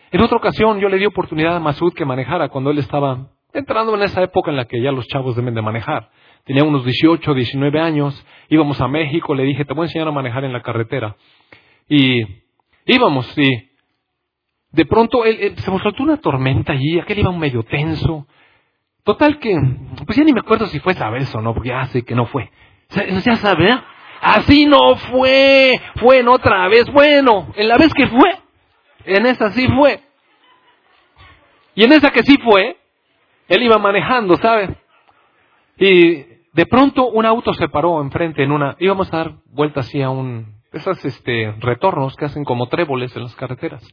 en 0.09 0.21
otra 0.21 0.37
ocasión 0.37 0.79
yo 0.79 0.89
le 0.89 0.97
di 0.97 1.05
oportunidad 1.05 1.55
a 1.55 1.59
Masud 1.59 1.93
que 1.93 2.03
manejara 2.03 2.49
cuando 2.49 2.71
él 2.71 2.79
estaba 2.79 3.29
entrando 3.53 3.95
en 3.95 4.01
esa 4.01 4.23
época 4.23 4.49
en 4.49 4.57
la 4.57 4.65
que 4.65 4.81
ya 4.81 4.91
los 4.91 5.05
chavos 5.05 5.35
deben 5.35 5.53
de 5.53 5.61
manejar. 5.61 6.09
Tenía 6.45 6.63
unos 6.63 6.83
18, 6.83 7.33
19 7.33 7.79
años, 7.79 8.25
íbamos 8.49 8.81
a 8.81 8.87
México, 8.87 9.35
le 9.35 9.43
dije, 9.43 9.65
te 9.65 9.73
voy 9.73 9.83
a 9.83 9.85
enseñar 9.85 10.07
a 10.07 10.11
manejar 10.11 10.43
en 10.43 10.53
la 10.53 10.61
carretera. 10.61 11.15
Y 11.87 12.23
íbamos, 12.85 13.37
y 13.37 13.69
de 14.71 14.85
pronto 14.85 15.25
él, 15.25 15.55
se 15.57 15.71
nos 15.71 15.81
soltó 15.81 16.03
una 16.03 16.17
tormenta 16.17 16.73
allí, 16.73 16.99
aquel 16.99 17.19
iba 17.19 17.31
medio 17.31 17.63
tenso. 17.63 18.27
Total 19.03 19.39
que, 19.39 19.55
pues 20.05 20.17
ya 20.17 20.23
ni 20.23 20.33
me 20.33 20.41
acuerdo 20.41 20.67
si 20.67 20.79
fue 20.79 20.93
esa 20.93 21.09
vez 21.09 21.33
o 21.33 21.41
no, 21.41 21.53
porque 21.53 21.69
ya 21.69 21.85
sé 21.85 22.03
que 22.03 22.15
no 22.15 22.25
fue. 22.27 22.51
Ya 22.89 23.35
sabe, 23.37 23.69
así 24.21 24.65
no 24.65 24.95
fue, 24.95 25.79
fue 25.95 26.19
en 26.19 26.27
otra 26.27 26.67
vez. 26.67 26.85
Bueno, 26.91 27.51
en 27.55 27.67
la 27.67 27.77
vez 27.77 27.93
que 27.93 28.07
fue, 28.07 28.39
en 29.05 29.25
esa 29.25 29.51
sí 29.51 29.67
fue. 29.67 29.99
Y 31.75 31.83
en 31.83 31.93
esa 31.93 32.11
que 32.11 32.23
sí 32.23 32.37
fue, 32.43 32.77
él 33.47 33.63
iba 33.63 33.77
manejando, 33.77 34.35
¿sabe? 34.37 34.75
Y 35.77 36.25
de 36.53 36.65
pronto 36.65 37.07
un 37.07 37.25
auto 37.25 37.53
se 37.53 37.69
paró 37.69 38.01
enfrente 38.01 38.43
en 38.43 38.51
una, 38.51 38.75
íbamos 38.79 39.13
a 39.13 39.17
dar 39.17 39.33
vuelta 39.45 39.81
así 39.81 40.01
a 40.01 40.09
un, 40.09 40.59
esos 40.71 41.03
este, 41.03 41.53
retornos 41.59 42.15
que 42.15 42.25
hacen 42.25 42.43
como 42.43 42.67
tréboles 42.67 43.15
en 43.15 43.23
las 43.23 43.35
carreteras. 43.35 43.83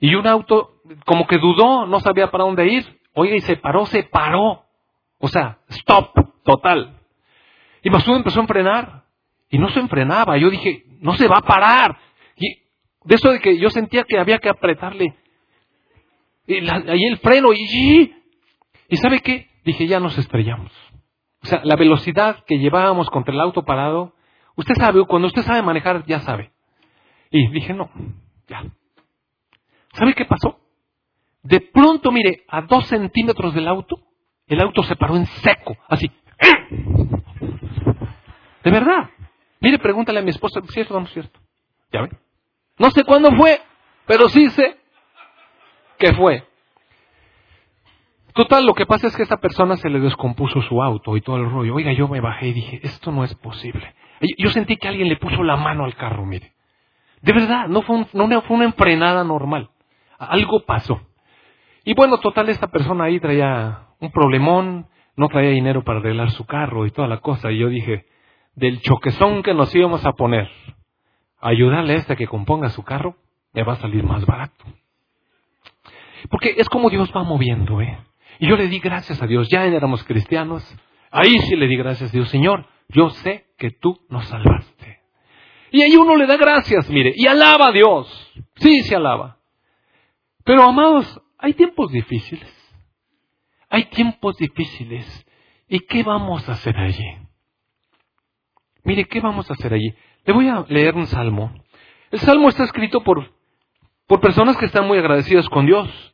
Y 0.00 0.14
un 0.14 0.26
auto 0.26 0.80
como 1.04 1.26
que 1.26 1.38
dudó, 1.38 1.86
no 1.86 2.00
sabía 2.00 2.30
para 2.30 2.44
dónde 2.44 2.66
ir. 2.66 3.00
Oiga, 3.12 3.36
y 3.36 3.40
se 3.40 3.56
paró, 3.56 3.84
se 3.86 4.04
paró. 4.04 4.64
O 5.18 5.28
sea, 5.28 5.58
stop, 5.68 6.14
total. 6.42 6.98
Y 7.82 7.90
Masud 7.90 8.16
empezó 8.16 8.40
a 8.40 8.46
frenar. 8.46 9.04
Y 9.50 9.58
no 9.58 9.68
se 9.68 9.80
enfrenaba. 9.80 10.38
Yo 10.38 10.48
dije, 10.48 10.84
no 11.00 11.14
se 11.14 11.28
va 11.28 11.38
a 11.38 11.42
parar. 11.42 11.98
Y 12.36 12.62
de 13.04 13.14
eso 13.14 13.30
de 13.30 13.40
que 13.40 13.58
yo 13.58 13.68
sentía 13.68 14.04
que 14.04 14.18
había 14.18 14.38
que 14.38 14.48
apretarle. 14.48 15.14
Y 16.46 16.54
ahí 16.68 17.04
el 17.04 17.18
freno 17.18 17.52
y... 17.52 18.14
¿Y 18.88 18.96
sabe 18.96 19.20
qué? 19.20 19.50
Dije, 19.64 19.86
ya 19.86 20.00
nos 20.00 20.16
estrellamos. 20.16 20.72
O 21.42 21.46
sea, 21.46 21.60
la 21.64 21.76
velocidad 21.76 22.44
que 22.46 22.58
llevábamos 22.58 23.08
contra 23.10 23.32
el 23.34 23.40
auto 23.40 23.64
parado, 23.64 24.14
usted 24.56 24.74
sabe, 24.74 25.04
cuando 25.06 25.28
usted 25.28 25.42
sabe 25.42 25.62
manejar, 25.62 26.04
ya 26.06 26.20
sabe. 26.20 26.52
Y 27.30 27.48
dije, 27.48 27.72
no, 27.72 27.90
ya. 28.48 28.64
¿Sabe 29.94 30.14
qué 30.14 30.24
pasó? 30.24 30.58
De 31.42 31.60
pronto, 31.60 32.12
mire, 32.12 32.44
a 32.48 32.62
dos 32.62 32.86
centímetros 32.86 33.54
del 33.54 33.68
auto, 33.68 33.98
el 34.46 34.60
auto 34.60 34.82
se 34.82 34.96
paró 34.96 35.16
en 35.16 35.26
seco, 35.26 35.76
así. 35.88 36.10
De 38.62 38.70
verdad. 38.70 39.10
Mire, 39.60 39.78
pregúntale 39.78 40.20
a 40.20 40.22
mi 40.22 40.30
esposa, 40.30 40.60
¿cierto 40.68 40.94
o 40.94 41.00
no 41.00 41.06
es 41.06 41.12
cierto? 41.12 41.40
¿Ya 41.92 42.02
ve? 42.02 42.10
No 42.78 42.90
sé 42.90 43.04
cuándo 43.04 43.30
fue, 43.36 43.60
pero 44.06 44.28
sí 44.28 44.48
sé 44.50 44.76
que 45.98 46.14
fue. 46.14 46.46
Total, 48.34 48.64
lo 48.64 48.74
que 48.74 48.86
pasa 48.86 49.08
es 49.08 49.16
que 49.16 49.22
esta 49.22 49.38
persona 49.38 49.76
se 49.76 49.88
le 49.88 50.00
descompuso 50.00 50.62
su 50.62 50.82
auto 50.82 51.16
y 51.16 51.20
todo 51.20 51.36
el 51.36 51.50
rollo. 51.50 51.74
Oiga, 51.74 51.92
yo 51.92 52.08
me 52.08 52.20
bajé 52.20 52.48
y 52.48 52.52
dije, 52.52 52.80
esto 52.82 53.10
no 53.10 53.24
es 53.24 53.34
posible. 53.34 53.94
Yo 54.38 54.50
sentí 54.50 54.76
que 54.76 54.88
alguien 54.88 55.08
le 55.08 55.16
puso 55.16 55.42
la 55.42 55.56
mano 55.56 55.84
al 55.84 55.94
carro, 55.96 56.24
mire. 56.24 56.52
De 57.22 57.32
verdad, 57.32 57.68
no 57.68 57.82
fue, 57.82 58.06
no 58.12 58.42
fue 58.42 58.56
una 58.56 58.66
enfrenada 58.66 59.24
normal. 59.24 59.70
Algo 60.18 60.64
pasó. 60.64 61.00
Y 61.84 61.94
bueno, 61.94 62.18
total, 62.18 62.48
esta 62.48 62.68
persona 62.68 63.04
ahí 63.04 63.18
traía 63.20 63.88
un 64.00 64.10
problemón, 64.10 64.86
no 65.16 65.28
traía 65.28 65.50
dinero 65.50 65.82
para 65.82 65.98
arreglar 65.98 66.30
su 66.30 66.46
carro 66.46 66.86
y 66.86 66.90
toda 66.90 67.08
la 67.08 67.18
cosa. 67.18 67.50
Y 67.50 67.58
yo 67.58 67.68
dije, 67.68 68.06
del 68.54 68.80
choquezón 68.80 69.42
que 69.42 69.54
nos 69.54 69.74
íbamos 69.74 70.04
a 70.04 70.12
poner, 70.12 70.50
ayudarle 71.40 71.94
a 71.94 71.96
este 71.96 72.16
que 72.16 72.26
componga 72.26 72.68
su 72.70 72.84
carro, 72.84 73.16
me 73.52 73.62
va 73.62 73.74
a 73.74 73.76
salir 73.76 74.04
más 74.04 74.24
barato. 74.26 74.64
Porque 76.28 76.54
es 76.58 76.68
como 76.68 76.90
Dios 76.90 77.10
va 77.16 77.22
moviendo, 77.22 77.80
¿eh? 77.80 77.98
Y 78.40 78.48
yo 78.48 78.56
le 78.56 78.68
di 78.68 78.78
gracias 78.78 79.20
a 79.20 79.26
Dios, 79.26 79.50
ya 79.50 79.66
éramos 79.66 80.02
cristianos, 80.04 80.64
ahí 81.10 81.38
sí 81.40 81.56
le 81.56 81.66
di 81.68 81.76
gracias 81.76 82.08
a 82.08 82.12
Dios, 82.12 82.30
Señor, 82.30 82.66
yo 82.88 83.10
sé 83.10 83.48
que 83.58 83.70
tú 83.70 84.00
nos 84.08 84.26
salvaste. 84.28 85.00
Y 85.70 85.82
ahí 85.82 85.94
uno 85.94 86.16
le 86.16 86.26
da 86.26 86.38
gracias, 86.38 86.88
mire, 86.88 87.12
y 87.14 87.26
alaba 87.26 87.68
a 87.68 87.72
Dios, 87.72 88.32
sí 88.56 88.80
se 88.80 88.96
alaba. 88.96 89.36
Pero 90.42 90.62
amados, 90.62 91.20
hay 91.36 91.52
tiempos 91.52 91.92
difíciles, 91.92 92.50
hay 93.68 93.84
tiempos 93.90 94.38
difíciles, 94.38 95.26
¿y 95.68 95.80
qué 95.80 96.02
vamos 96.02 96.48
a 96.48 96.52
hacer 96.52 96.78
allí? 96.78 97.18
Mire, 98.84 99.04
¿qué 99.04 99.20
vamos 99.20 99.50
a 99.50 99.52
hacer 99.52 99.74
allí? 99.74 99.94
Le 100.24 100.32
voy 100.32 100.48
a 100.48 100.64
leer 100.66 100.94
un 100.94 101.06
salmo. 101.06 101.52
El 102.10 102.20
salmo 102.20 102.48
está 102.48 102.64
escrito 102.64 103.02
por, 103.02 103.34
por 104.06 104.20
personas 104.20 104.56
que 104.56 104.64
están 104.64 104.86
muy 104.86 104.96
agradecidas 104.96 105.46
con 105.50 105.66
Dios. 105.66 106.10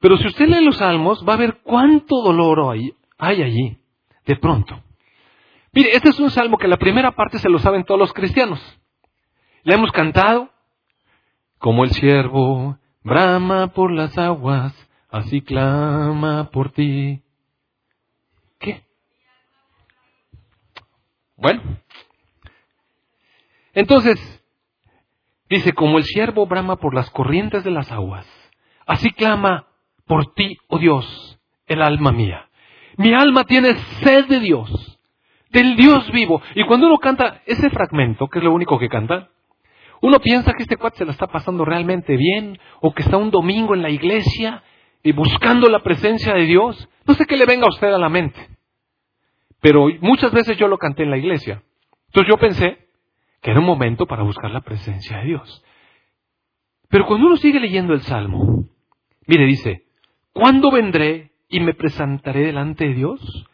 Pero 0.00 0.16
si 0.16 0.26
usted 0.26 0.48
lee 0.48 0.64
los 0.64 0.78
salmos, 0.78 1.24
va 1.28 1.34
a 1.34 1.38
ver 1.38 1.60
cuánto 1.62 2.22
dolor 2.22 2.72
hay, 2.72 2.94
allí, 3.18 3.78
de 4.24 4.36
pronto. 4.36 4.82
Mire, 5.72 5.90
este 5.94 6.08
es 6.08 6.18
un 6.18 6.30
salmo 6.30 6.56
que 6.56 6.68
la 6.68 6.78
primera 6.78 7.12
parte 7.12 7.38
se 7.38 7.50
lo 7.50 7.58
saben 7.58 7.84
todos 7.84 8.00
los 8.00 8.12
cristianos. 8.14 8.60
Le 9.62 9.74
hemos 9.74 9.92
cantado, 9.92 10.50
como 11.58 11.84
el 11.84 11.90
siervo 11.90 12.78
brama 13.04 13.68
por 13.68 13.92
las 13.92 14.16
aguas, 14.16 14.74
así 15.10 15.42
clama 15.42 16.50
por 16.50 16.72
ti. 16.72 17.22
¿Qué? 18.58 18.82
Bueno. 21.36 21.62
Entonces, 23.74 24.18
dice, 25.50 25.74
como 25.74 25.98
el 25.98 26.04
siervo 26.04 26.46
brama 26.46 26.76
por 26.76 26.94
las 26.94 27.10
corrientes 27.10 27.64
de 27.64 27.70
las 27.70 27.92
aguas, 27.92 28.26
así 28.86 29.10
clama 29.10 29.69
por 30.10 30.34
ti, 30.34 30.58
oh 30.66 30.80
Dios, 30.80 31.38
el 31.68 31.80
alma 31.80 32.10
mía. 32.10 32.48
Mi 32.96 33.14
alma 33.14 33.44
tiene 33.44 33.76
sed 34.02 34.26
de 34.26 34.40
Dios, 34.40 34.98
del 35.50 35.76
Dios 35.76 36.10
vivo. 36.10 36.42
Y 36.56 36.64
cuando 36.64 36.88
uno 36.88 36.98
canta 36.98 37.42
ese 37.46 37.70
fragmento, 37.70 38.26
que 38.26 38.40
es 38.40 38.44
lo 38.44 38.50
único 38.50 38.76
que 38.76 38.88
canta, 38.88 39.28
uno 40.00 40.18
piensa 40.18 40.52
que 40.52 40.64
este 40.64 40.76
cuate 40.76 40.98
se 40.98 41.04
la 41.04 41.12
está 41.12 41.28
pasando 41.28 41.64
realmente 41.64 42.16
bien, 42.16 42.58
o 42.80 42.92
que 42.92 43.02
está 43.04 43.18
un 43.18 43.30
domingo 43.30 43.72
en 43.76 43.82
la 43.82 43.90
iglesia 43.90 44.64
y 45.04 45.12
buscando 45.12 45.68
la 45.68 45.78
presencia 45.78 46.34
de 46.34 46.42
Dios. 46.42 46.88
No 47.06 47.14
sé 47.14 47.24
qué 47.24 47.36
le 47.36 47.46
venga 47.46 47.66
a 47.66 47.70
usted 47.70 47.92
a 47.92 47.98
la 47.98 48.08
mente. 48.08 48.48
Pero 49.60 49.86
muchas 50.00 50.32
veces 50.32 50.58
yo 50.58 50.66
lo 50.66 50.78
canté 50.78 51.04
en 51.04 51.10
la 51.10 51.18
iglesia. 51.18 51.62
Entonces 52.06 52.28
yo 52.28 52.36
pensé 52.36 52.88
que 53.40 53.52
era 53.52 53.60
un 53.60 53.66
momento 53.66 54.06
para 54.06 54.24
buscar 54.24 54.50
la 54.50 54.62
presencia 54.62 55.18
de 55.18 55.26
Dios. 55.26 55.64
Pero 56.88 57.06
cuando 57.06 57.28
uno 57.28 57.36
sigue 57.36 57.60
leyendo 57.60 57.94
el 57.94 58.00
Salmo, 58.00 58.64
mire, 59.28 59.46
dice, 59.46 59.84
¿Cuándo 60.32 60.70
vendré 60.70 61.32
y 61.48 61.60
me 61.60 61.74
presentaré 61.74 62.46
delante 62.46 62.86
de 62.86 62.94
Dios? 62.94 63.46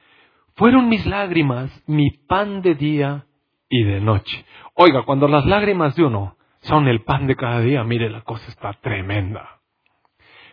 Fueron 0.55 0.89
mis 0.89 1.05
lágrimas 1.07 1.71
mi 1.87 2.11
pan 2.11 2.63
de 2.63 2.75
día 2.75 3.27
y 3.69 3.83
de 3.83 4.01
noche. 4.01 4.45
Oiga, 4.75 5.05
cuando 5.05 5.29
las 5.29 5.47
lágrimas 5.47 5.97
de 5.97 6.05
uno 6.05 6.37
son 6.61 6.89
el 6.89 7.03
pan 7.03 7.27
de 7.27 7.37
cada 7.37 7.61
día, 7.61 7.83
mire, 7.85 8.11
la 8.11 8.23
cosa 8.23 8.49
está 8.49 8.73
tremenda. 8.75 9.61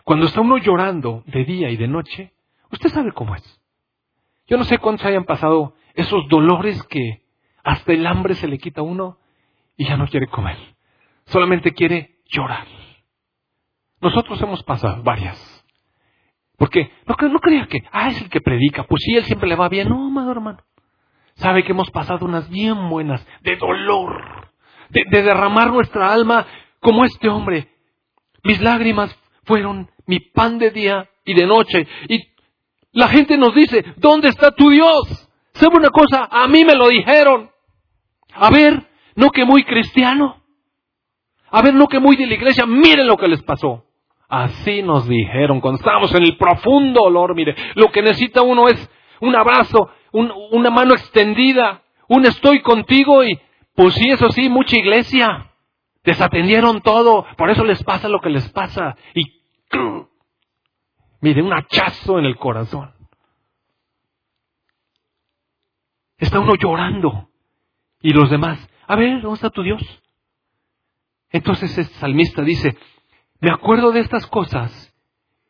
Cuando 0.04 0.26
está 0.26 0.42
uno 0.42 0.58
llorando 0.58 1.24
de 1.28 1.46
día 1.46 1.70
y 1.70 1.78
de 1.78 1.88
noche, 1.88 2.34
usted 2.72 2.90
sabe 2.90 3.12
cómo 3.12 3.36
es. 3.36 3.62
Yo 4.48 4.58
no 4.58 4.64
sé 4.66 4.78
cuántos 4.78 5.06
hayan 5.06 5.24
pasado 5.24 5.76
esos 5.94 6.28
dolores 6.28 6.82
que 6.84 7.24
hasta 7.64 7.94
el 7.94 8.06
hambre 8.06 8.36
se 8.36 8.48
le 8.48 8.58
quita 8.58 8.82
a 8.82 8.84
uno 8.84 9.18
y 9.78 9.86
ya 9.88 9.98
no 9.98 10.08
quiere 10.08 10.28
comer. 10.28 10.58
Solamente 11.26 11.74
quiere 11.74 12.18
llorar. 12.26 12.68
Nosotros 14.02 14.42
hemos 14.42 14.62
pasado 14.64 15.02
varias. 15.04 15.53
Porque 16.58 16.92
no, 17.06 17.30
no 17.30 17.40
crea 17.40 17.68
que, 17.68 17.80
ah, 17.92 18.10
es 18.10 18.22
el 18.22 18.30
que 18.30 18.42
predica, 18.42 18.84
pues 18.84 19.02
sí, 19.04 19.16
él 19.16 19.24
siempre 19.26 19.50
le 19.50 19.56
va 19.56 19.70
bien. 19.70 19.90
No, 19.90 20.08
amado 20.08 20.32
hermano. 20.32 20.60
Sabe 21.36 21.64
que 21.64 21.72
hemos 21.72 21.90
pasado 21.90 22.26
unas 22.26 22.50
bien 22.50 22.90
buenas 22.90 23.26
de 23.42 23.56
dolor, 23.56 24.52
de, 24.90 25.04
de 25.10 25.24
derramar 25.24 25.72
nuestra 25.72 26.14
alma 26.14 26.46
como 26.80 27.06
este 27.06 27.28
hombre. 27.28 27.70
Mis 28.44 28.62
lágrimas 28.62 29.18
fueron 29.46 29.90
mi 30.06 30.20
pan 30.20 30.60
de 30.60 30.70
día 30.70 31.10
y 31.26 31.34
de 31.34 31.48
noche. 31.48 31.88
Y 32.08 32.20
la 32.92 33.08
gente 33.08 33.38
nos 33.38 33.56
dice, 33.56 33.84
¿dónde 33.98 34.30
está 34.30 34.52
tu 34.52 34.70
Dios? 34.70 35.30
¿Sabe 35.54 35.78
una 35.78 35.90
cosa? 35.90 36.28
A 36.30 36.48
mí 36.48 36.64
me 36.64 36.76
lo 36.76 36.90
dijeron. 36.90 37.50
A 38.34 38.50
ver, 38.50 38.88
no 39.16 39.30
que 39.30 39.46
muy 39.46 39.64
cristiano. 39.64 40.44
A 41.50 41.62
ver, 41.62 41.74
no 41.74 41.88
que 41.88 42.00
muy 42.00 42.16
de 42.16 42.28
la 42.28 42.34
iglesia. 42.34 42.66
Miren 42.66 43.08
lo 43.08 43.18
que 43.18 43.28
les 43.28 43.42
pasó. 43.44 43.86
Así 44.30 44.82
nos 44.82 45.08
dijeron 45.08 45.62
cuando 45.62 45.80
estábamos 45.80 46.14
en 46.16 46.24
el 46.24 46.38
profundo 46.38 47.02
dolor. 47.04 47.36
Mire, 47.36 47.56
lo 47.76 47.92
que 47.92 48.02
necesita 48.02 48.42
uno 48.42 48.68
es 48.68 48.90
un 49.22 49.36
abrazo, 49.36 49.90
una 50.12 50.70
mano 50.70 50.94
extendida, 50.94 51.84
un 52.08 52.26
estoy 52.26 52.62
contigo 52.62 53.24
y, 53.24 53.40
pues 53.76 53.94
sí, 53.96 54.10
eso 54.10 54.30
sí, 54.32 54.50
mucha 54.50 54.78
iglesia. 54.78 55.52
Desatendieron 56.04 56.82
todo, 56.82 57.26
por 57.38 57.50
eso 57.50 57.64
les 57.64 57.82
pasa 57.84 58.10
lo 58.10 58.20
que 58.20 58.30
les 58.30 58.50
pasa. 58.52 58.96
Y, 59.16 59.24
mire, 61.22 61.42
un 61.42 61.54
hachazo 61.54 62.20
en 62.20 62.26
el 62.26 62.36
corazón. 62.36 62.94
Está 66.18 66.40
uno 66.40 66.56
llorando. 66.56 67.30
Y 68.02 68.12
los 68.12 68.30
demás, 68.30 68.70
a 68.88 68.96
ver, 68.96 69.22
¿dónde 69.22 69.36
está 69.36 69.50
tu 69.50 69.64
Dios? 69.64 69.82
Entonces 71.30 71.78
el 71.78 71.86
salmista 71.86 72.42
dice, 72.42 72.78
me 73.44 73.52
acuerdo 73.52 73.92
de 73.92 74.00
estas 74.00 74.26
cosas 74.28 74.96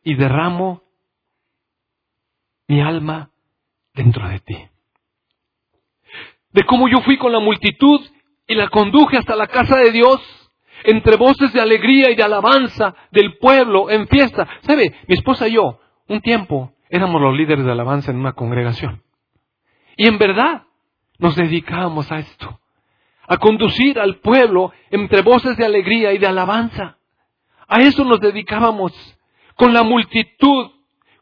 y 0.02 0.16
derramo 0.16 0.82
mi 2.66 2.80
alma 2.80 3.30
dentro 3.94 4.28
de 4.28 4.40
ti. 4.40 4.56
De 6.50 6.64
cómo 6.64 6.88
yo 6.88 7.02
fui 7.02 7.16
con 7.18 7.30
la 7.30 7.38
multitud 7.38 8.00
y 8.48 8.56
la 8.56 8.68
conduje 8.68 9.16
hasta 9.16 9.36
la 9.36 9.46
casa 9.46 9.78
de 9.78 9.92
Dios, 9.92 10.20
entre 10.82 11.16
voces 11.16 11.52
de 11.52 11.60
alegría 11.60 12.10
y 12.10 12.16
de 12.16 12.24
alabanza 12.24 12.96
del 13.12 13.38
pueblo 13.38 13.88
en 13.88 14.08
fiesta. 14.08 14.48
¿Sabe? 14.62 14.92
Mi 15.06 15.14
esposa 15.14 15.46
y 15.46 15.52
yo, 15.52 15.78
un 16.08 16.20
tiempo, 16.20 16.72
éramos 16.90 17.22
los 17.22 17.36
líderes 17.36 17.64
de 17.64 17.70
alabanza 17.70 18.10
en 18.10 18.18
una 18.18 18.32
congregación. 18.32 19.04
Y 19.96 20.08
en 20.08 20.18
verdad, 20.18 20.64
nos 21.20 21.36
dedicábamos 21.36 22.10
a 22.10 22.18
esto, 22.18 22.58
a 23.28 23.36
conducir 23.36 24.00
al 24.00 24.16
pueblo 24.16 24.72
entre 24.90 25.22
voces 25.22 25.56
de 25.56 25.64
alegría 25.64 26.12
y 26.12 26.18
de 26.18 26.26
alabanza. 26.26 26.98
A 27.68 27.78
eso 27.80 28.04
nos 28.04 28.20
dedicábamos, 28.20 28.92
con 29.56 29.72
la 29.72 29.82
multitud, 29.82 30.70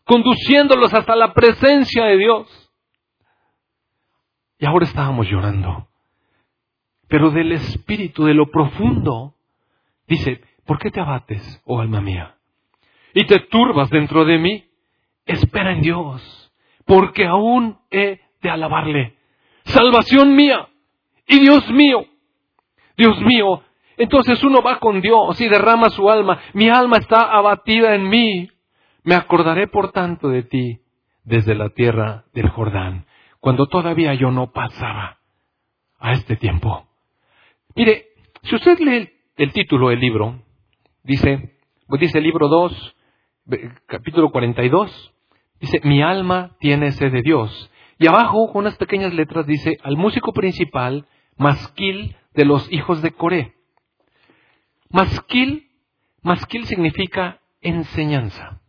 conduciéndolos 0.04 0.92
hasta 0.94 1.14
la 1.16 1.32
presencia 1.32 2.04
de 2.04 2.16
Dios. 2.16 2.72
Y 4.58 4.66
ahora 4.66 4.86
estábamos 4.86 5.26
llorando. 5.28 5.88
Pero 7.08 7.30
del 7.30 7.52
espíritu, 7.52 8.24
de 8.24 8.34
lo 8.34 8.50
profundo, 8.50 9.34
dice, 10.06 10.40
¿por 10.64 10.78
qué 10.78 10.90
te 10.90 11.00
abates, 11.00 11.62
oh 11.64 11.80
alma 11.80 12.00
mía? 12.00 12.36
Y 13.14 13.26
te 13.26 13.40
turbas 13.40 13.90
dentro 13.90 14.24
de 14.24 14.38
mí. 14.38 14.64
Espera 15.26 15.72
en 15.72 15.82
Dios, 15.82 16.52
porque 16.84 17.26
aún 17.26 17.78
he 17.90 18.20
de 18.40 18.50
alabarle. 18.50 19.16
Salvación 19.64 20.34
mía 20.34 20.68
y 21.26 21.40
Dios 21.40 21.68
mío. 21.70 22.06
Dios 22.96 23.20
mío. 23.20 23.62
Entonces 23.96 24.42
uno 24.42 24.62
va 24.62 24.78
con 24.78 25.00
Dios 25.00 25.40
y 25.40 25.48
derrama 25.48 25.90
su 25.90 26.08
alma. 26.10 26.40
Mi 26.54 26.68
alma 26.68 26.98
está 26.98 27.22
abatida 27.22 27.94
en 27.94 28.08
mí. 28.08 28.48
Me 29.04 29.14
acordaré 29.14 29.68
por 29.68 29.92
tanto 29.92 30.28
de 30.28 30.42
ti 30.42 30.80
desde 31.24 31.54
la 31.54 31.70
tierra 31.70 32.24
del 32.32 32.48
Jordán, 32.48 33.06
cuando 33.40 33.66
todavía 33.66 34.14
yo 34.14 34.30
no 34.30 34.52
pasaba 34.52 35.18
a 35.98 36.12
este 36.12 36.36
tiempo. 36.36 36.86
Mire, 37.74 38.06
si 38.42 38.56
usted 38.56 38.78
lee 38.78 39.10
el 39.36 39.52
título 39.52 39.88
del 39.88 40.00
libro, 40.00 40.42
dice, 41.04 41.58
pues 41.86 42.00
dice 42.00 42.18
el 42.18 42.24
libro 42.24 42.48
2, 42.48 42.96
capítulo 43.86 44.30
42, 44.30 45.12
dice, 45.60 45.80
mi 45.84 46.02
alma 46.02 46.56
tiene 46.58 46.92
sed 46.92 47.12
de 47.12 47.22
Dios. 47.22 47.70
Y 47.98 48.08
abajo, 48.08 48.52
con 48.52 48.62
unas 48.62 48.76
pequeñas 48.76 49.14
letras, 49.14 49.46
dice, 49.46 49.76
al 49.82 49.96
músico 49.96 50.32
principal, 50.32 51.06
masquil 51.36 52.16
de 52.34 52.44
los 52.44 52.70
hijos 52.72 53.00
de 53.00 53.12
Coré. 53.12 53.54
Masquil, 54.92 55.68
masquil 56.22 56.66
significa 56.66 57.40
enseñanza. 57.62 58.60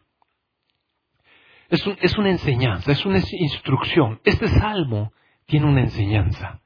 Es, 1.70 2.18
una 2.18 2.30
enseñanza, 2.30 2.92
es 2.92 3.06
una 3.06 3.18
instrucción. 3.18 4.22
Este 4.24 4.48
salmo 4.48 5.12
tiene 5.46 5.66
una 5.66 5.82
enseñanza. 5.82 6.62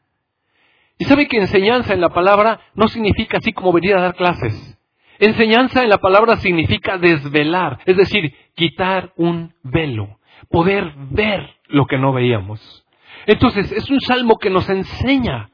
Y 0.97 1.05
sabe 1.05 1.27
que 1.27 1.37
enseñanza 1.37 1.93
en 1.93 2.01
la 2.01 2.09
palabra 2.09 2.59
no 2.75 2.87
significa 2.87 3.37
así 3.37 3.53
como 3.53 3.71
venir 3.71 3.95
a 3.95 4.01
dar 4.01 4.15
clases. 4.15 4.77
Enseñanza 5.19 5.81
en 5.81 5.89
la 5.89 5.99
palabra 5.99 6.37
significa 6.37 6.97
desvelar, 6.97 7.79
es 7.85 7.97
decir, 7.97 8.33
quitar 8.53 9.13
un 9.15 9.53
velo, 9.63 10.19
poder 10.49 10.93
ver 11.09 11.55
lo 11.67 11.85
que 11.85 11.97
no 11.97 12.13
veíamos. 12.13 12.85
Entonces, 13.25 13.71
es 13.71 13.89
un 13.89 13.99
salmo 14.01 14.37
que 14.37 14.49
nos 14.49 14.69
enseña. 14.69 15.49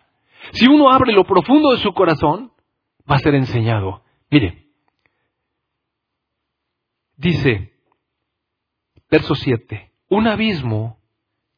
Si 0.52 0.68
uno 0.68 0.90
abre 0.90 1.14
lo 1.14 1.24
profundo 1.24 1.72
de 1.72 1.78
su 1.78 1.94
corazón, 1.94 2.53
va 3.10 3.16
a 3.16 3.20
ser 3.20 3.36
enseñado. 3.36 4.04
Mire, 4.30 4.68
dice, 7.18 7.74
Verso 9.14 9.36
7. 9.36 9.92
Un 10.10 10.26
abismo 10.26 10.98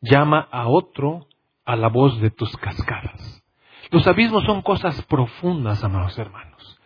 llama 0.02 0.46
a 0.52 0.68
otro 0.68 1.30
a 1.64 1.78
la 1.78 1.88
voz 1.88 2.20
de 2.20 2.30
tus 2.30 2.54
cascadas. 2.58 3.46
Los 3.92 4.06
abismos 4.08 4.44
son 4.44 4.62
cosas 4.62 5.02
profundas, 5.04 5.82
amados 5.82 6.18
hermanos. 6.20 6.78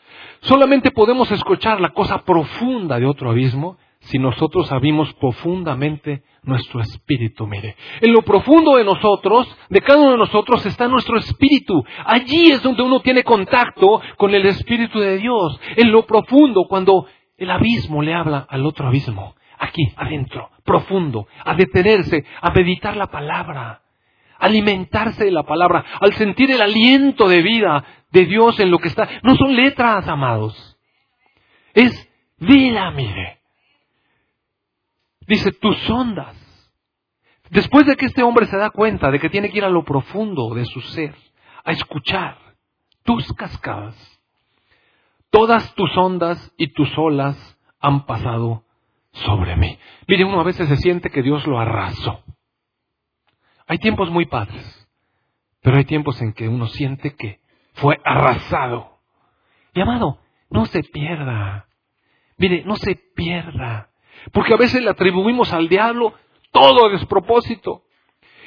Solamente 0.41 0.91
podemos 0.91 1.31
escuchar 1.31 1.81
la 1.81 1.89
cosa 1.89 2.19
profunda 2.19 2.99
de 2.99 3.07
otro 3.07 3.31
abismo 3.31 3.79
si 3.99 4.17
nosotros 4.17 4.71
abrimos 4.71 5.13
profundamente 5.15 6.23
nuestro 6.43 6.81
espíritu. 6.81 7.45
Mire, 7.45 7.75
en 8.01 8.13
lo 8.13 8.21
profundo 8.21 8.77
de 8.77 8.83
nosotros, 8.83 9.47
de 9.69 9.81
cada 9.81 9.99
uno 9.99 10.11
de 10.11 10.17
nosotros, 10.17 10.65
está 10.65 10.87
nuestro 10.87 11.17
espíritu. 11.17 11.83
Allí 12.05 12.51
es 12.51 12.63
donde 12.63 12.83
uno 12.83 13.01
tiene 13.01 13.23
contacto 13.23 14.01
con 14.17 14.33
el 14.33 14.45
espíritu 14.45 14.99
de 14.99 15.17
Dios. 15.17 15.59
En 15.75 15.91
lo 15.91 16.05
profundo, 16.05 16.65
cuando 16.67 17.07
el 17.37 17.51
abismo 17.51 18.01
le 18.01 18.13
habla 18.13 18.45
al 18.49 18.65
otro 18.65 18.87
abismo 18.87 19.35
aquí 19.59 19.91
adentro, 19.97 20.49
profundo, 20.63 21.27
a 21.43 21.53
detenerse, 21.53 22.25
a 22.41 22.51
meditar 22.51 22.95
la 22.95 23.07
palabra, 23.07 23.81
alimentarse 24.37 25.25
de 25.25 25.31
la 25.31 25.43
palabra, 25.43 25.83
al 25.99 26.13
sentir 26.13 26.49
el 26.49 26.61
aliento 26.61 27.27
de 27.27 27.41
vida 27.41 27.83
de 28.11 28.25
Dios 28.25 28.59
en 28.59 28.71
lo 28.71 28.79
que 28.79 28.87
está. 28.87 29.07
No 29.21 29.35
son 29.35 29.55
letras, 29.55 30.07
amados. 30.07 30.77
Es 31.73 32.09
vida, 32.37 32.89
mire. 32.91 33.38
Dice, 35.29 35.51
tus 35.51 35.87
ondas. 35.91 36.35
Después 37.51 37.85
de 37.85 37.95
que 37.95 38.07
este 38.07 38.23
hombre 38.23 38.47
se 38.47 38.57
da 38.57 38.71
cuenta 38.71 39.11
de 39.11 39.19
que 39.19 39.29
tiene 39.29 39.51
que 39.51 39.59
ir 39.59 39.63
a 39.63 39.69
lo 39.69 39.85
profundo 39.85 40.55
de 40.55 40.65
su 40.65 40.81
ser, 40.81 41.15
a 41.63 41.71
escuchar 41.71 42.35
tus 43.03 43.31
cascadas, 43.33 43.95
todas 45.29 45.75
tus 45.75 45.95
ondas 45.95 46.51
y 46.57 46.73
tus 46.73 46.89
olas 46.97 47.37
han 47.79 48.07
pasado 48.07 48.63
sobre 49.11 49.55
mí. 49.55 49.77
Mire, 50.07 50.25
uno 50.25 50.41
a 50.41 50.43
veces 50.43 50.67
se 50.67 50.77
siente 50.77 51.11
que 51.11 51.21
Dios 51.21 51.45
lo 51.45 51.59
arrasó. 51.59 52.23
Hay 53.67 53.77
tiempos 53.77 54.09
muy 54.09 54.25
padres, 54.25 54.89
pero 55.61 55.77
hay 55.77 55.85
tiempos 55.85 56.19
en 56.23 56.33
que 56.33 56.47
uno 56.47 56.65
siente 56.65 57.15
que 57.15 57.39
fue 57.73 57.99
arrasado. 58.03 58.97
Y 59.75 59.81
amado, 59.81 60.21
no 60.49 60.65
se 60.65 60.81
pierda. 60.81 61.67
Mire, 62.37 62.63
no 62.65 62.77
se 62.77 62.95
pierda. 62.95 63.88
Porque 64.31 64.53
a 64.53 64.57
veces 64.57 64.81
le 64.81 64.89
atribuimos 64.89 65.53
al 65.53 65.69
diablo 65.69 66.13
todo 66.51 66.87
a 66.87 66.91
despropósito. 66.91 67.83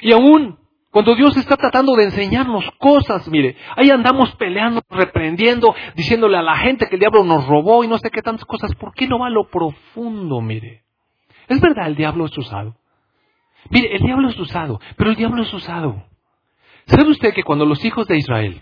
Y 0.01 0.11
aún 0.11 0.57
cuando 0.93 1.15
Dios 1.15 1.35
está 1.37 1.57
tratando 1.57 1.95
de 1.95 2.03
enseñarnos 2.03 2.69
cosas, 2.77 3.27
mire, 3.27 3.57
ahí 3.75 3.89
andamos 3.89 4.35
peleando, 4.35 4.83
reprendiendo, 4.91 5.73
diciéndole 5.95 6.37
a 6.37 6.43
la 6.43 6.55
gente 6.57 6.87
que 6.87 6.97
el 6.97 6.99
diablo 6.99 7.23
nos 7.23 7.47
robó 7.47 7.83
y 7.83 7.87
no 7.87 7.97
sé 7.97 8.11
qué 8.11 8.21
tantas 8.21 8.45
cosas. 8.45 8.75
¿Por 8.75 8.93
qué 8.93 9.07
no 9.07 9.17
va 9.17 9.25
a 9.25 9.31
lo 9.31 9.49
profundo, 9.49 10.39
mire? 10.39 10.83
Es 11.47 11.59
verdad, 11.59 11.87
el 11.87 11.95
diablo 11.95 12.25
es 12.25 12.37
usado. 12.37 12.75
Mire, 13.71 13.95
el 13.95 14.03
diablo 14.03 14.29
es 14.29 14.39
usado, 14.39 14.79
pero 14.95 15.09
el 15.09 15.15
diablo 15.15 15.41
es 15.41 15.51
usado. 15.51 16.03
¿Sabe 16.85 17.09
usted 17.09 17.33
que 17.33 17.43
cuando 17.43 17.65
los 17.65 17.83
hijos 17.83 18.07
de 18.07 18.17
Israel 18.17 18.61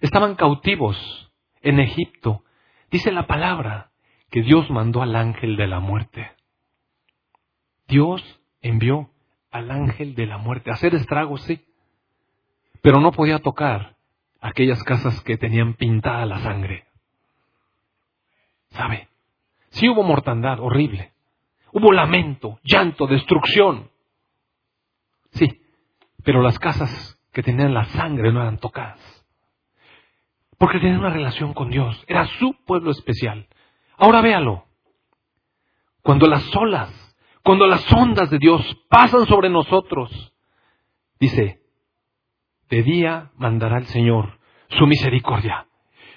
estaban 0.00 0.36
cautivos 0.36 1.30
en 1.60 1.80
Egipto, 1.80 2.44
dice 2.90 3.12
la 3.12 3.26
palabra 3.26 3.90
que 4.30 4.40
Dios 4.40 4.70
mandó 4.70 5.02
al 5.02 5.14
ángel 5.14 5.56
de 5.56 5.66
la 5.66 5.80
muerte? 5.80 6.30
Dios 7.88 8.22
envió 8.60 9.10
al 9.50 9.70
ángel 9.70 10.14
de 10.14 10.26
la 10.26 10.38
muerte. 10.38 10.70
Hacer 10.70 10.94
estragos, 10.94 11.42
sí. 11.42 11.64
Pero 12.82 13.00
no 13.00 13.12
podía 13.12 13.38
tocar 13.40 13.96
aquellas 14.40 14.82
casas 14.84 15.20
que 15.22 15.36
tenían 15.36 15.74
pintada 15.74 16.24
la 16.26 16.38
sangre. 16.40 16.84
¿Sabe? 18.70 19.08
Sí 19.70 19.88
hubo 19.88 20.02
mortandad 20.02 20.60
horrible. 20.60 21.12
Hubo 21.72 21.92
lamento, 21.92 22.60
llanto, 22.62 23.06
destrucción. 23.06 23.90
Sí, 25.32 25.62
pero 26.24 26.42
las 26.42 26.58
casas 26.58 27.18
que 27.32 27.42
tenían 27.42 27.74
la 27.74 27.84
sangre 27.84 28.32
no 28.32 28.40
eran 28.40 28.58
tocadas. 28.58 29.00
Porque 30.58 30.78
tenían 30.78 31.00
una 31.00 31.10
relación 31.10 31.54
con 31.54 31.70
Dios. 31.70 32.02
Era 32.06 32.26
su 32.38 32.54
pueblo 32.64 32.90
especial. 32.90 33.46
Ahora 33.96 34.20
véalo. 34.20 34.64
Cuando 36.02 36.26
las 36.26 36.54
olas 36.56 37.07
cuando 37.48 37.66
las 37.66 37.90
ondas 37.94 38.28
de 38.28 38.36
Dios 38.36 38.60
pasan 38.90 39.24
sobre 39.24 39.48
nosotros, 39.48 40.10
dice, 41.18 41.62
de 42.68 42.82
día 42.82 43.30
mandará 43.38 43.78
el 43.78 43.86
Señor 43.86 44.38
su 44.68 44.86
misericordia. 44.86 45.66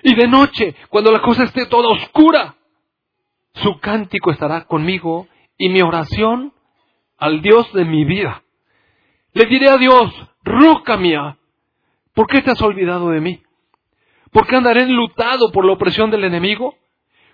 Y 0.04 0.14
de 0.14 0.28
noche, 0.28 0.76
cuando 0.90 1.10
la 1.10 1.22
cosa 1.22 1.46
esté 1.46 1.68
toda 1.68 1.88
oscura, 1.88 2.56
su 3.54 3.80
cántico 3.80 4.32
estará 4.32 4.66
conmigo 4.66 5.30
y 5.58 5.70
mi 5.70 5.82
oración 5.82 6.52
al 7.18 7.42
Dios 7.42 7.72
de 7.72 7.86
mi 7.86 8.04
vida. 8.04 8.44
Le 9.32 9.46
diré 9.46 9.70
a 9.70 9.78
Dios, 9.78 10.14
roca 10.44 10.98
mía, 10.98 11.38
¿por 12.14 12.28
qué 12.28 12.42
te 12.42 12.52
has 12.52 12.62
olvidado 12.62 13.10
de 13.12 13.22
mí? 13.22 13.42
¿Por 14.34 14.48
qué 14.48 14.58
andaré 14.58 14.82
enlutado 14.82 15.50
por 15.54 15.64
la 15.64 15.72
opresión 15.72 16.12
del 16.12 16.26
enemigo? 16.26 16.76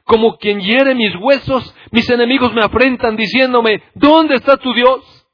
Como 0.08 0.38
quien 0.38 0.62
hiere 0.62 0.96
mis 0.96 1.14
huesos, 1.18 1.76
mis 1.92 2.10
enemigos 2.10 2.54
me 2.54 2.64
afrentan 2.64 3.18
diciéndome, 3.18 3.84
¿dónde 3.94 4.36
está 4.36 4.56
tu 4.56 4.74
Dios? 4.74 5.28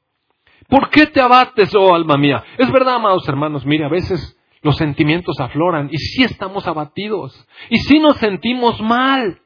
¿Por 0.68 0.90
qué 0.90 1.06
te 1.06 1.20
abates, 1.20 1.72
oh 1.76 1.94
alma 1.94 2.16
mía? 2.16 2.42
Es 2.58 2.70
verdad, 2.72 2.96
amados 2.96 3.26
hermanos, 3.28 3.64
mire, 3.64 3.84
a 3.84 3.88
veces 3.88 4.36
los 4.62 4.76
sentimientos 4.76 5.38
afloran 5.38 5.88
y 5.92 5.98
sí 5.98 6.24
estamos 6.24 6.66
abatidos 6.66 7.46
y 7.70 7.78
sí 7.78 8.00
nos 8.00 8.16
sentimos 8.16 8.80
mal. 8.80 9.40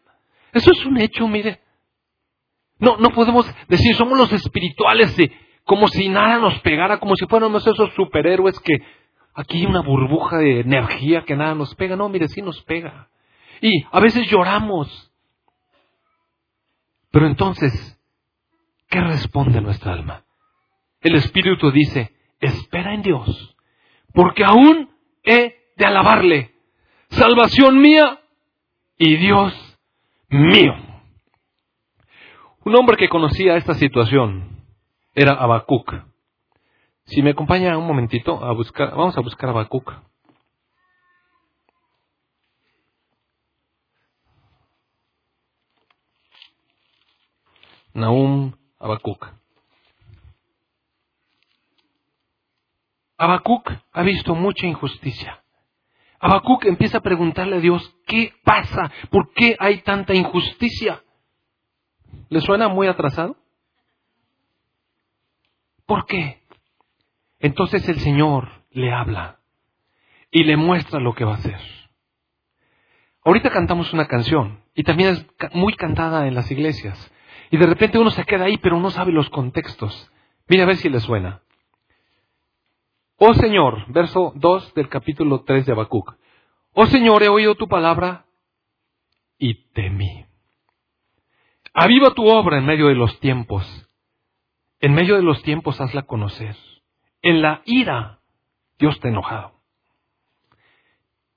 Eso 0.53 0.73
es 0.73 0.85
un 0.87 0.99
hecho, 0.99 1.29
mire. 1.29 1.61
No, 2.79 2.97
no 2.97 3.11
podemos 3.11 3.53
decir, 3.69 3.95
somos 3.97 4.17
los 4.17 4.33
espirituales 4.33 5.15
de 5.17 5.31
como 5.65 5.89
si 5.89 6.09
nada 6.09 6.39
nos 6.39 6.59
pegara, 6.61 6.99
como 6.99 7.17
si 7.17 7.27
fuéramos 7.27 7.67
esos 7.67 7.93
superhéroes 7.93 8.59
que 8.61 8.81
aquí 9.35 9.59
hay 9.59 9.67
una 9.67 9.83
burbuja 9.83 10.39
de 10.39 10.61
energía 10.61 11.25
que 11.27 11.37
nada 11.37 11.55
nos 11.55 11.75
pega. 11.75 11.97
No, 11.97 12.09
mire, 12.09 12.29
sí 12.29 12.41
nos 12.41 12.63
pega. 12.63 13.11
Y 13.61 13.85
a 13.91 14.01
veces 14.01 14.27
lloramos. 14.31 15.13
Pero 17.11 17.27
entonces, 17.27 17.99
¿qué 18.89 19.01
responde 19.01 19.61
nuestra 19.61 19.93
alma? 19.93 20.25
El 21.01 21.15
Espíritu 21.15 21.71
dice, 21.71 22.13
espera 22.41 22.95
en 22.95 23.03
Dios, 23.03 23.57
porque 24.13 24.45
aún 24.45 24.91
he 25.25 25.57
de 25.77 25.85
alabarle. 25.87 26.55
Salvación 27.11 27.81
mía 27.81 28.21
y 28.99 29.17
Dios 29.17 29.55
mío. 30.29 30.75
Un 32.65 32.77
hombre 32.77 32.97
que 32.97 33.09
conocía 33.09 33.57
esta 33.57 33.75
situación 33.75 34.65
era 35.15 35.33
Habacuc. 35.33 35.95
Si 37.07 37.23
me 37.23 37.31
acompaña 37.31 37.79
un 37.79 37.87
momentito 37.87 38.45
a 38.45 38.53
buscar, 38.53 38.91
vamos 38.91 39.17
a 39.17 39.23
buscar 39.23 39.49
a 39.49 39.53
Habacuc. 39.53 40.08
Nahum 47.99 48.53
Habacuc. 48.79 49.27
Habacuc 53.19 53.73
ha 53.93 54.03
visto 54.03 54.35
mucha 54.35 54.67
injusticia. 54.67 55.43
Habacuc 56.21 56.65
empieza 56.65 56.99
a 56.99 57.03
preguntarle 57.03 57.57
a 57.57 57.61
Dios, 57.61 57.95
¿qué 58.07 58.33
pasa? 58.45 58.91
¿Por 59.11 59.33
qué 59.33 59.57
hay 59.59 59.83
tanta 59.83 60.15
injusticia? 60.15 61.03
¿Le 62.29 62.41
suena 62.41 62.69
muy 62.69 62.87
atrasado? 62.87 63.37
¿Por 65.87 66.07
qué? 66.07 66.43
Entonces 67.41 67.89
el 67.89 67.99
Señor 68.01 68.65
le 68.71 68.93
habla 68.93 69.41
y 70.31 70.45
le 70.45 70.57
muestra 70.57 71.01
lo 71.01 71.15
que 71.15 71.25
va 71.25 71.33
a 71.33 71.39
hacer. 71.39 71.61
Ahorita 73.25 73.51
cantamos 73.51 73.93
una 73.93 74.07
canción 74.07 74.63
y 74.75 74.83
también 74.85 75.11
es 75.11 75.27
muy 75.55 75.75
cantada 75.75 76.27
en 76.27 76.35
las 76.35 76.51
iglesias. 76.51 77.13
Y 77.51 77.57
de 77.57 77.67
repente 77.67 77.99
uno 77.99 78.11
se 78.11 78.25
queda 78.25 78.45
ahí 78.45 78.59
pero 78.59 78.79
no 78.81 78.91
sabe 78.91 79.13
los 79.13 79.31
contextos. 79.31 80.11
Mira 80.49 80.65
a 80.65 80.67
ver 80.67 80.77
si 80.77 80.89
le 80.89 81.01
suena. 81.01 81.43
Oh 83.17 83.35
Señor, 83.35 83.85
verso 83.93 84.33
2 84.37 84.75
del 84.75 84.89
capítulo 84.89 85.43
3 85.43 85.67
de 85.67 85.73
Habacuc. 85.73 86.15
Oh 86.73 86.87
Señor, 86.87 87.23
he 87.23 87.29
oído 87.29 87.57
tu 87.57 87.67
palabra 87.69 88.27
y 89.39 89.71
temí. 89.73 90.25
Aviva 91.75 92.15
tu 92.15 92.27
obra 92.29 92.59
en 92.59 92.67
medio 92.67 92.89
de 92.89 92.95
los 92.95 93.19
tiempos. 93.21 93.65
En 94.81 94.95
medio 94.95 95.17
de 95.17 95.23
los 95.23 95.43
tiempos 95.43 95.81
hazla 95.81 96.03
conocer. 96.03 96.57
En 97.23 97.43
la 97.43 97.63
ira, 97.65 98.21
Dios 98.79 98.99
te 99.01 99.09
ha 99.09 99.11
enojado. 99.11 99.53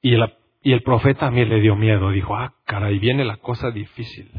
Y 0.02 0.14
el, 0.14 0.34
y 0.62 0.74
el 0.74 0.84
profeta 0.84 1.28
a 1.28 1.32
mí 1.32 1.44
le 1.46 1.60
dio 1.60 1.76
miedo. 1.76 2.12
Dijo, 2.12 2.36
ah, 2.36 2.54
caray, 2.66 3.00
viene 3.00 3.26
la 3.26 3.38
cosa 3.38 3.72
difícil. 3.72 4.32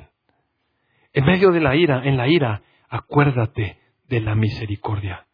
En 1.13 1.25
medio 1.25 1.51
de 1.51 1.61
la 1.61 1.77
ira, 1.77 2.03
en 2.05 2.17
la 2.17 2.29
ira, 2.29 2.63
acuérdate 2.89 3.79
de 4.09 4.21
la 4.21 4.35
misericordia. 4.35 5.27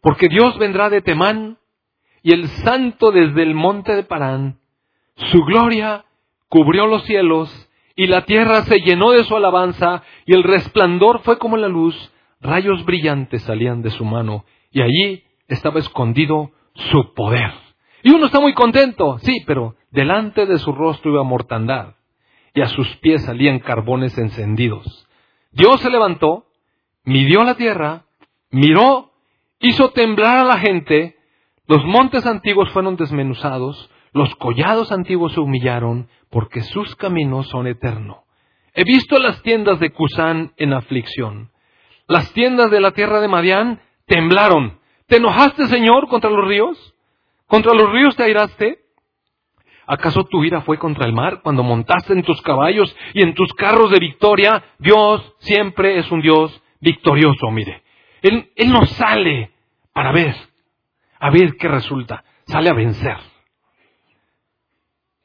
Porque 0.00 0.28
Dios 0.28 0.58
vendrá 0.58 0.90
de 0.90 1.00
Temán 1.00 1.58
y 2.22 2.32
el 2.32 2.48
santo 2.48 3.10
desde 3.12 3.42
el 3.42 3.54
monte 3.54 3.94
de 3.94 4.02
Parán. 4.02 4.58
Su 5.16 5.44
gloria 5.44 6.04
cubrió 6.48 6.86
los 6.86 7.04
cielos 7.04 7.68
y 7.94 8.06
la 8.06 8.24
tierra 8.24 8.62
se 8.62 8.80
llenó 8.80 9.12
de 9.12 9.24
su 9.24 9.36
alabanza 9.36 10.02
y 10.26 10.34
el 10.34 10.42
resplandor 10.42 11.20
fue 11.20 11.38
como 11.38 11.56
la 11.56 11.68
luz. 11.68 12.12
Rayos 12.40 12.84
brillantes 12.84 13.42
salían 13.42 13.82
de 13.82 13.90
su 13.90 14.04
mano 14.04 14.44
y 14.70 14.82
allí 14.82 15.24
estaba 15.48 15.78
escondido 15.78 16.50
su 16.74 17.14
poder. 17.14 17.52
Y 18.02 18.10
uno 18.10 18.26
está 18.26 18.40
muy 18.40 18.54
contento, 18.54 19.18
sí, 19.20 19.42
pero 19.46 19.76
delante 19.90 20.46
de 20.46 20.58
su 20.58 20.72
rostro 20.72 21.12
iba 21.12 21.22
mortandad 21.24 21.94
y 22.54 22.60
a 22.60 22.68
sus 22.68 22.96
pies 22.96 23.24
salían 23.24 23.58
carbones 23.58 24.16
encendidos. 24.18 25.05
Dios 25.56 25.80
se 25.80 25.88
levantó, 25.88 26.44
midió 27.04 27.42
la 27.42 27.54
tierra, 27.54 28.04
miró 28.50 29.10
hizo 29.58 29.90
temblar 29.90 30.36
a 30.36 30.44
la 30.44 30.58
gente, 30.58 31.16
los 31.66 31.82
montes 31.82 32.26
antiguos 32.26 32.70
fueron 32.72 32.96
desmenuzados, 32.96 33.90
los 34.12 34.34
collados 34.36 34.92
antiguos 34.92 35.32
se 35.32 35.40
humillaron, 35.40 36.08
porque 36.28 36.60
sus 36.60 36.94
caminos 36.96 37.48
son 37.48 37.66
eternos. 37.66 38.18
He 38.74 38.84
visto 38.84 39.18
las 39.18 39.42
tiendas 39.42 39.80
de 39.80 39.92
Cusán 39.92 40.52
en 40.58 40.74
aflicción. 40.74 41.50
Las 42.06 42.34
tiendas 42.34 42.70
de 42.70 42.80
la 42.80 42.92
tierra 42.92 43.22
de 43.22 43.28
Madián 43.28 43.80
temblaron. 44.04 44.78
¿Te 45.06 45.16
enojaste, 45.16 45.68
Señor, 45.68 46.08
contra 46.08 46.28
los 46.28 46.46
ríos? 46.46 46.94
¿Contra 47.46 47.72
los 47.72 47.90
ríos 47.92 48.14
te 48.14 48.24
airaste? 48.24 48.80
¿Acaso 49.86 50.24
tu 50.24 50.42
ira 50.42 50.62
fue 50.62 50.78
contra 50.78 51.06
el 51.06 51.12
mar 51.12 51.40
cuando 51.42 51.62
montaste 51.62 52.12
en 52.12 52.22
tus 52.22 52.42
caballos 52.42 52.94
y 53.14 53.22
en 53.22 53.34
tus 53.34 53.52
carros 53.54 53.90
de 53.90 54.00
victoria? 54.00 54.64
Dios 54.78 55.34
siempre 55.38 55.98
es 55.98 56.10
un 56.10 56.20
Dios 56.20 56.60
victorioso, 56.80 57.50
mire. 57.50 57.82
Él, 58.22 58.50
no 58.66 58.84
sale 58.86 59.52
para 59.92 60.10
ver, 60.12 60.34
a 61.20 61.30
ver 61.30 61.56
qué 61.56 61.68
resulta, 61.68 62.24
sale 62.46 62.68
a 62.68 62.74
vencer. 62.74 63.16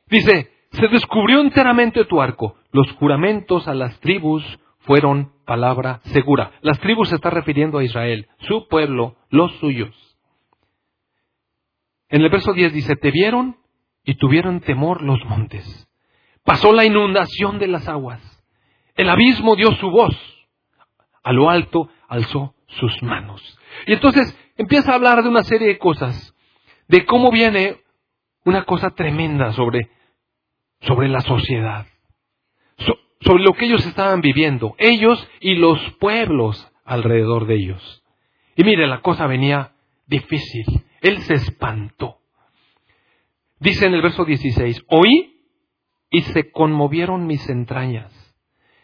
Dice, 0.07 0.51
se 0.72 0.88
descubrió 0.89 1.41
enteramente 1.41 2.05
tu 2.05 2.22
arco, 2.22 2.55
los 2.72 2.91
juramentos 2.93 3.68
a 3.68 3.74
las 3.74 3.99
tribus 3.99 4.43
fueron 4.80 5.32
palabra 5.45 6.01
segura. 6.03 6.51
Las 6.62 6.80
tribus 6.80 7.09
se 7.09 7.16
está 7.16 7.30
refiriendo 7.32 7.80
a 7.80 7.84
Israel, 7.84 8.28
su 8.39 8.68
pueblo, 8.68 9.16
los 9.30 9.51
suyos. 9.57 9.95
En 12.09 12.22
el 12.22 12.30
verso 12.30 12.53
10 12.53 12.74
dice, 12.74 12.95
te 12.95 13.09
vieron 13.09 13.57
y 14.04 14.16
tuvieron 14.16 14.62
temor 14.62 15.02
los 15.02 15.24
montes. 15.26 15.88
Pasó 16.43 16.74
la 16.74 16.86
inundación 16.86 17.60
de 17.60 17.68
las 17.68 17.88
aguas. 17.88 18.22
El 18.95 19.10
abismo 19.10 19.56
dio 19.56 19.72
su 19.74 19.89
voz. 19.89 20.16
A 21.24 21.34
lo 21.34 21.49
alto 21.49 21.89
alzó 22.08 22.56
sus 22.68 23.02
manos. 23.04 23.58
Y 23.86 23.93
entonces 23.93 24.38
empieza 24.58 24.91
a 24.91 24.95
hablar 24.95 25.24
de 25.24 25.30
una 25.30 25.43
serie 25.43 25.68
de 25.68 25.78
cosas, 25.78 26.36
de 26.88 27.06
cómo 27.06 27.32
viene 27.32 27.82
una 28.43 28.64
cosa 28.66 28.91
tremenda 28.91 29.54
sobre, 29.54 29.89
sobre 30.82 31.08
la 31.10 31.22
sociedad, 31.22 31.86
sobre 33.22 33.43
lo 33.43 33.54
que 33.54 33.66
ellos 33.66 33.86
estaban 33.86 34.22
viviendo, 34.22 34.76
ellos 34.80 35.28
y 35.39 35.56
los 35.56 35.80
pueblos 35.99 36.72
alrededor 36.84 37.45
de 37.45 37.56
ellos. 37.56 38.04
Y 38.56 38.64
mire, 38.64 38.88
la 38.88 39.02
cosa 39.02 39.28
venía 39.28 39.74
difícil. 40.08 40.66
Él 41.02 41.22
se 41.22 41.36
espantó. 41.36 42.21
Dice 43.62 43.86
en 43.86 43.93
el 43.93 44.01
verso 44.01 44.26
16, 44.26 44.86
oí 44.88 45.45
y 46.09 46.24
se 46.24 46.51
conmovieron 46.51 47.28
mis 47.28 47.47
entrañas. 47.47 48.12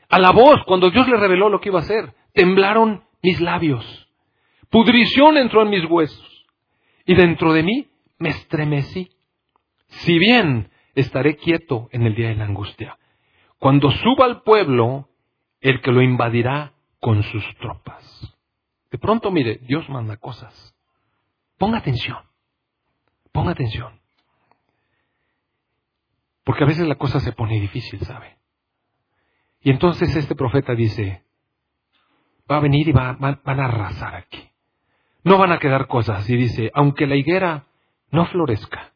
A 0.07 0.19
la 0.19 0.30
voz, 0.30 0.63
cuando 0.67 0.91
Dios 0.91 1.07
le 1.07 1.17
reveló 1.17 1.49
lo 1.49 1.59
que 1.59 1.69
iba 1.69 1.80
a 1.80 1.82
hacer, 1.82 2.13
temblaron 2.34 3.03
mis 3.23 3.41
labios. 3.41 4.07
Pudrición 4.69 5.36
entró 5.38 5.63
en 5.63 5.71
mis 5.71 5.84
huesos 5.86 6.45
y 7.07 7.15
dentro 7.15 7.53
de 7.53 7.63
mí 7.63 7.88
me 8.19 8.30
estremecí. 8.30 9.09
Si 9.88 10.19
bien 10.19 10.69
estaré 10.93 11.38
quieto 11.38 11.89
en 11.91 12.03
el 12.03 12.13
día 12.13 12.28
de 12.28 12.36
la 12.36 12.45
angustia, 12.45 12.99
cuando 13.57 13.89
suba 13.89 14.25
al 14.25 14.43
pueblo, 14.43 15.09
el 15.59 15.82
que 15.82 15.91
lo 15.91 16.03
invadirá 16.03 16.73
con 16.99 17.23
sus 17.23 17.43
tropas. 17.55 18.38
De 18.91 18.99
pronto, 18.99 19.32
mire, 19.32 19.57
Dios 19.63 19.89
manda 19.89 20.17
cosas. 20.17 20.75
Ponga 21.57 21.80
atención, 21.80 22.19
ponga 23.32 23.53
atención. 23.53 23.97
Porque 26.48 26.64
a 26.64 26.68
veces 26.68 26.88
la 26.88 26.95
cosa 26.95 27.20
se 27.20 27.34
pone 27.34 27.60
difícil, 27.60 28.00
¿sabe? 28.06 28.38
Y 29.60 29.70
entonces 29.70 30.16
este 30.16 30.34
profeta 30.34 30.76
dice, 30.76 31.26
va 32.50 32.56
a 32.56 32.62
venir 32.62 32.88
y 32.88 32.93
va, 32.93 33.18
van, 33.20 33.60
a 33.60 33.66
arrasar 33.66 34.16
aquí. 34.16 34.50
No 35.26 35.38
van 35.38 35.52
a 35.52 35.60
quedar 35.60 35.88
cosas. 35.88 36.30
Y 36.30 36.38
dice, 36.38 36.72
aunque 36.74 37.06
la 37.06 37.18
higuera 37.18 37.66
no 38.12 38.26
florezca 38.28 38.93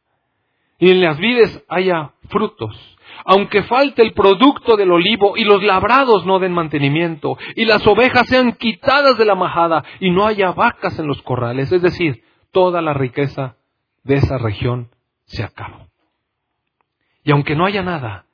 y 0.79 0.91
en 0.91 1.01
las 1.01 1.17
vides 1.17 1.61
haya 1.67 2.13
frutos, 2.29 2.97
aunque 3.25 3.63
falte 3.63 4.01
el 4.01 4.13
producto 4.13 4.77
del 4.77 4.91
olivo 4.93 5.35
y 5.35 5.43
los 5.43 5.61
labrados 5.61 6.25
no 6.25 6.39
den 6.39 6.53
mantenimiento 6.53 7.37
y 7.57 7.65
las 7.65 7.85
ovejas 7.85 8.27
sean 8.27 8.53
quitadas 8.53 9.17
de 9.17 9.25
la 9.25 9.35
majada 9.35 9.83
y 9.99 10.09
no 10.09 10.25
haya 10.25 10.53
vacas 10.53 10.97
en 10.99 11.07
los 11.07 11.21
corrales, 11.21 11.69
es 11.73 11.81
decir, 11.81 12.23
toda 12.53 12.81
la 12.81 12.93
riqueza 12.93 13.57
de 14.05 14.15
esa 14.15 14.37
región 14.37 14.89
se 15.25 15.43
acabó. 15.43 15.90
Y 17.23 17.31
aunque 17.31 17.55
no 17.55 17.65
haya 17.65 17.83
nada, 17.83 18.25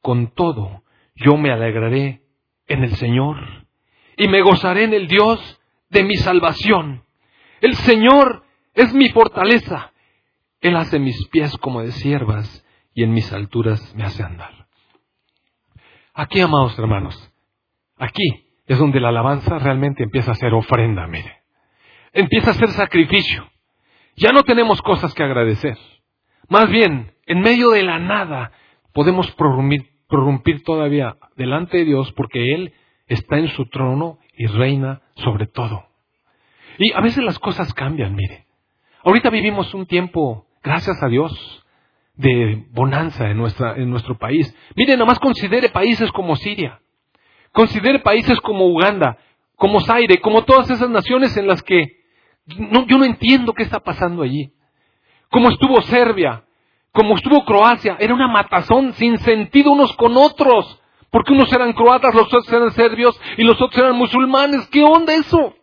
con 0.00 0.28
todo 0.28 0.82
yo 1.14 1.36
me 1.36 1.50
alegraré 1.50 2.22
en 2.66 2.84
el 2.84 2.94
Señor 2.96 3.36
y 4.16 4.28
me 4.28 4.42
gozaré 4.42 4.84
en 4.84 4.94
el 4.94 5.06
Dios 5.06 5.60
de 5.90 6.02
mi 6.02 6.16
salvación. 6.16 7.04
El 7.60 7.74
Señor 7.74 8.44
es 8.74 8.92
mi 8.92 9.08
fortaleza. 9.10 9.92
Él 10.60 10.76
hace 10.76 10.98
mis 10.98 11.28
pies 11.28 11.56
como 11.58 11.82
de 11.82 11.92
siervas 11.92 12.64
y 12.94 13.02
en 13.02 13.12
mis 13.12 13.32
alturas 13.32 13.94
me 13.94 14.04
hace 14.04 14.22
andar. 14.22 14.66
Aquí, 16.14 16.40
amados 16.40 16.78
hermanos, 16.78 17.32
aquí 17.96 18.46
es 18.66 18.78
donde 18.78 19.00
la 19.00 19.08
alabanza 19.08 19.58
realmente 19.58 20.04
empieza 20.04 20.32
a 20.32 20.36
ser 20.36 20.54
ofrenda, 20.54 21.06
mire. 21.06 21.42
empieza 22.12 22.50
a 22.50 22.54
ser 22.54 22.70
sacrificio. 22.70 23.50
Ya 24.16 24.30
no 24.30 24.42
tenemos 24.44 24.80
cosas 24.80 25.12
que 25.12 25.24
agradecer. 25.24 25.76
Más 26.48 26.68
bien, 26.70 27.12
en 27.26 27.40
medio 27.40 27.70
de 27.70 27.82
la 27.82 27.98
nada, 27.98 28.52
podemos 28.92 29.30
prorrumpir, 29.32 30.62
todavía 30.64 31.16
delante 31.36 31.78
de 31.78 31.84
Dios 31.84 32.12
porque 32.12 32.54
Él 32.54 32.72
está 33.06 33.38
en 33.38 33.48
su 33.48 33.66
trono 33.66 34.18
y 34.36 34.46
reina 34.46 35.02
sobre 35.16 35.46
todo. 35.46 35.86
Y 36.78 36.92
a 36.92 37.00
veces 37.00 37.24
las 37.24 37.38
cosas 37.38 37.72
cambian, 37.72 38.14
mire. 38.14 38.46
Ahorita 39.02 39.30
vivimos 39.30 39.74
un 39.74 39.86
tiempo, 39.86 40.46
gracias 40.62 41.02
a 41.02 41.08
Dios, 41.08 41.64
de 42.14 42.64
bonanza 42.70 43.28
en, 43.30 43.36
nuestra, 43.36 43.76
en 43.76 43.90
nuestro 43.90 44.16
país. 44.16 44.54
Mire, 44.76 44.96
nomás 44.96 45.18
considere 45.18 45.68
países 45.68 46.10
como 46.12 46.36
Siria. 46.36 46.80
Considere 47.52 48.00
países 48.00 48.40
como 48.40 48.66
Uganda, 48.66 49.18
como 49.56 49.80
Zaire, 49.80 50.20
como 50.20 50.44
todas 50.44 50.70
esas 50.70 50.90
naciones 50.90 51.36
en 51.36 51.46
las 51.46 51.62
que 51.62 52.04
yo 52.46 52.98
no 52.98 53.04
entiendo 53.04 53.52
qué 53.52 53.62
está 53.62 53.80
pasando 53.80 54.22
allí. 54.22 54.53
Como 55.30 55.50
estuvo 55.50 55.80
Serbia, 55.82 56.44
como 56.92 57.16
estuvo 57.16 57.44
Croacia, 57.44 57.96
era 57.98 58.14
una 58.14 58.28
matazón 58.28 58.92
sin 58.94 59.18
sentido 59.18 59.72
unos 59.72 59.96
con 59.96 60.16
otros. 60.16 60.80
Porque 61.10 61.32
unos 61.32 61.52
eran 61.52 61.72
croatas, 61.72 62.12
los 62.14 62.26
otros 62.26 62.52
eran 62.52 62.72
serbios 62.72 63.20
y 63.36 63.44
los 63.44 63.60
otros 63.60 63.78
eran 63.78 63.96
musulmanes. 63.96 64.68
¿Qué 64.68 64.82
onda 64.82 65.14
eso? 65.14 65.54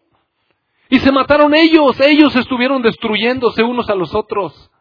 Y 0.90 1.00
se 1.00 1.12
mataron 1.12 1.54
ellos, 1.54 2.00
ellos 2.02 2.36
estuvieron 2.36 2.82
destruyéndose 2.82 3.64
unos 3.64 3.90
a 3.90 3.96
los 3.96 4.14
otros. 4.16 4.72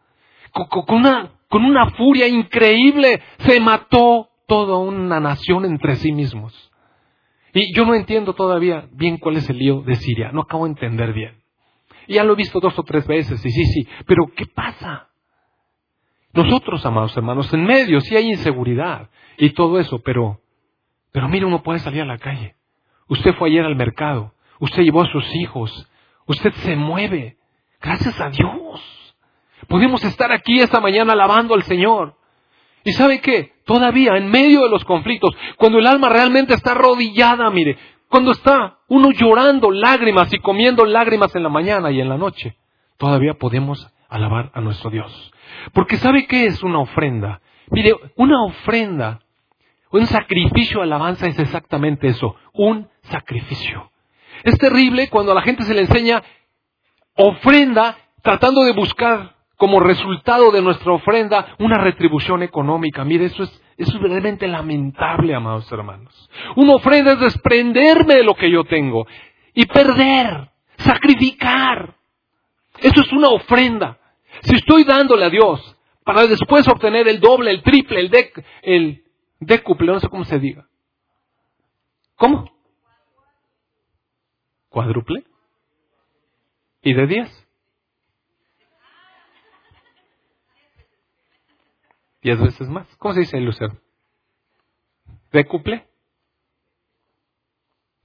Con, 0.51 0.95
una, 0.95 1.31
con 1.49 1.63
una 1.65 1.91
furia 1.91 2.27
increíble 2.27 3.21
se 3.39 3.59
mató 3.59 4.29
toda 4.47 4.77
una 4.77 5.19
nación 5.19 5.65
entre 5.65 5.95
sí 5.95 6.11
mismos. 6.11 6.71
Y 7.53 7.73
yo 7.75 7.85
no 7.85 7.93
entiendo 7.93 8.33
todavía 8.33 8.87
bien 8.91 9.17
cuál 9.17 9.37
es 9.37 9.49
el 9.49 9.57
lío 9.57 9.81
de 9.81 9.95
Siria, 9.95 10.31
no 10.31 10.41
acabo 10.41 10.65
de 10.65 10.71
entender 10.71 11.13
bien. 11.13 11.40
Ya 12.07 12.23
lo 12.23 12.33
he 12.33 12.35
visto 12.35 12.59
dos 12.59 12.77
o 12.77 12.83
tres 12.83 13.05
veces, 13.07 13.43
y 13.45 13.49
sí, 13.49 13.65
sí, 13.65 13.87
pero 14.05 14.31
¿qué 14.35 14.45
pasa? 14.45 15.09
Nosotros, 16.33 16.85
amados 16.85 17.15
hermanos, 17.17 17.53
en 17.53 17.63
medio 17.65 17.99
sí 17.99 18.15
hay 18.15 18.29
inseguridad 18.29 19.09
y 19.37 19.49
todo 19.51 19.79
eso, 19.79 19.99
pero, 19.99 20.39
pero 21.11 21.27
mire, 21.27 21.45
uno 21.45 21.61
puede 21.61 21.79
salir 21.79 22.01
a 22.01 22.05
la 22.05 22.17
calle. 22.17 22.55
Usted 23.07 23.35
fue 23.35 23.49
ayer 23.49 23.65
al 23.65 23.75
mercado, 23.75 24.33
usted 24.59 24.83
llevó 24.83 25.01
a 25.01 25.11
sus 25.11 25.25
hijos, 25.35 25.89
usted 26.25 26.53
se 26.53 26.75
mueve. 26.75 27.37
Gracias 27.81 28.19
a 28.21 28.29
Dios. 28.29 29.15
Podemos 29.67 30.03
estar 30.03 30.31
aquí 30.31 30.59
esta 30.59 30.79
mañana 30.79 31.13
alabando 31.13 31.53
al 31.53 31.63
Señor. 31.63 32.15
¿Y 32.83 32.91
sabe 32.93 33.19
qué? 33.21 33.53
Todavía 33.65 34.15
en 34.17 34.29
medio 34.29 34.63
de 34.63 34.69
los 34.69 34.85
conflictos, 34.85 35.35
cuando 35.57 35.79
el 35.79 35.87
alma 35.87 36.09
realmente 36.09 36.53
está 36.53 36.71
arrodillada, 36.71 37.49
mire, 37.49 37.77
cuando 38.11 38.31
está 38.31 38.79
uno 38.89 39.11
llorando 39.11 39.71
lágrimas 39.71 40.31
y 40.33 40.39
comiendo 40.39 40.85
lágrimas 40.85 41.33
en 41.33 41.43
la 41.43 41.49
mañana 41.49 41.91
y 41.91 42.01
en 42.01 42.09
la 42.09 42.17
noche, 42.17 42.57
todavía 42.97 43.35
podemos 43.35 43.89
alabar 44.09 44.51
a 44.53 44.59
nuestro 44.59 44.89
Dios. 44.89 45.31
Porque 45.71 45.95
¿sabe 45.95 46.27
qué 46.27 46.45
es 46.45 46.61
una 46.61 46.79
ofrenda? 46.79 47.39
Mire, 47.69 47.93
una 48.17 48.43
ofrenda, 48.43 49.21
un 49.91 50.05
sacrificio 50.07 50.81
alabanza 50.81 51.25
es 51.27 51.39
exactamente 51.39 52.09
eso, 52.09 52.35
un 52.51 52.89
sacrificio. 53.03 53.89
Es 54.43 54.57
terrible 54.57 55.09
cuando 55.09 55.31
a 55.31 55.35
la 55.35 55.41
gente 55.41 55.63
se 55.63 55.73
le 55.73 55.81
enseña 55.81 56.21
ofrenda 57.15 57.97
tratando 58.21 58.65
de 58.65 58.73
buscar 58.73 59.35
como 59.61 59.79
resultado 59.79 60.49
de 60.49 60.59
nuestra 60.59 60.91
ofrenda 60.91 61.55
una 61.59 61.77
retribución 61.77 62.41
económica. 62.41 63.05
Mire, 63.05 63.25
eso 63.25 63.43
es, 63.43 63.61
eso 63.77 63.95
es 63.95 64.01
realmente 64.01 64.47
lamentable, 64.47 65.35
amados 65.35 65.71
hermanos. 65.71 66.31
Una 66.55 66.73
ofrenda 66.73 67.11
es 67.11 67.19
desprenderme 67.19 68.15
de 68.15 68.23
lo 68.23 68.33
que 68.33 68.49
yo 68.49 68.63
tengo 68.63 69.05
y 69.53 69.67
perder, 69.67 70.49
sacrificar. 70.77 71.95
Eso 72.79 73.01
es 73.01 73.13
una 73.13 73.27
ofrenda. 73.27 73.99
Si 74.41 74.55
estoy 74.55 74.83
dándole 74.83 75.25
a 75.25 75.29
Dios 75.29 75.77
para 76.03 76.25
después 76.25 76.67
obtener 76.67 77.07
el 77.07 77.19
doble, 77.19 77.51
el 77.51 77.61
triple, 77.61 77.99
el, 77.99 78.09
dec, 78.09 78.43
décuple, 79.41 79.91
no 79.91 79.99
sé 79.99 80.09
cómo 80.09 80.25
se 80.25 80.39
diga. 80.39 80.65
¿Cómo? 82.15 82.51
¿Cuádruple? 84.69 85.23
¿Y 86.81 86.93
de 86.95 87.05
diez? 87.05 87.47
Diez 92.21 92.39
veces 92.39 92.69
más. 92.69 92.87
¿Cómo 92.97 93.13
se 93.13 93.21
dice 93.21 93.37
el 93.37 93.45
lucero? 93.45 93.77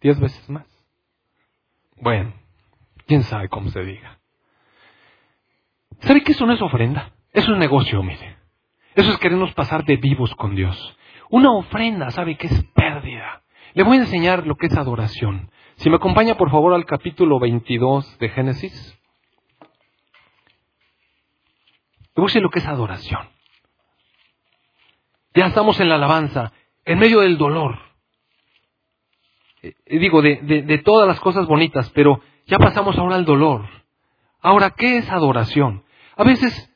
Diez 0.00 0.18
veces 0.18 0.48
más. 0.48 0.66
Bueno, 1.96 2.32
quién 3.06 3.22
sabe 3.22 3.48
cómo 3.48 3.70
se 3.70 3.82
diga. 3.82 4.18
¿Sabe 6.00 6.22
que 6.22 6.32
eso 6.32 6.46
no 6.46 6.52
es 6.52 6.62
ofrenda? 6.62 7.12
Eso 7.32 7.52
es 7.52 7.58
negocio, 7.58 8.02
mire. 8.02 8.36
Eso 8.94 9.10
es 9.10 9.18
querernos 9.18 9.52
pasar 9.54 9.84
de 9.84 9.96
vivos 9.96 10.34
con 10.36 10.54
Dios. 10.54 10.96
Una 11.28 11.52
ofrenda, 11.52 12.10
¿sabe 12.10 12.36
que 12.36 12.46
es 12.46 12.64
pérdida? 12.74 13.42
Le 13.74 13.82
voy 13.82 13.98
a 13.98 14.00
enseñar 14.00 14.46
lo 14.46 14.56
que 14.56 14.66
es 14.66 14.76
adoración. 14.76 15.50
Si 15.76 15.90
me 15.90 15.96
acompaña, 15.96 16.36
por 16.36 16.50
favor, 16.50 16.72
al 16.72 16.86
capítulo 16.86 17.38
22 17.38 18.18
de 18.18 18.28
Génesis. 18.30 18.98
Le 22.14 22.22
voy 22.22 22.30
a 22.34 22.40
lo 22.40 22.48
que 22.48 22.60
es 22.60 22.66
adoración. 22.66 23.35
Ya 25.36 25.48
estamos 25.48 25.78
en 25.80 25.90
la 25.90 25.96
alabanza, 25.96 26.50
en 26.86 26.98
medio 26.98 27.20
del 27.20 27.36
dolor. 27.36 27.78
Eh, 29.62 29.74
digo, 29.98 30.22
de, 30.22 30.36
de, 30.36 30.78
todas 30.78 31.06
las 31.06 31.20
cosas 31.20 31.46
bonitas, 31.46 31.90
pero 31.90 32.22
ya 32.46 32.56
pasamos 32.58 32.96
ahora 32.96 33.16
al 33.16 33.26
dolor. 33.26 33.66
Ahora, 34.40 34.70
¿qué 34.70 34.96
es 34.96 35.10
adoración? 35.10 35.84
A 36.16 36.24
veces, 36.24 36.74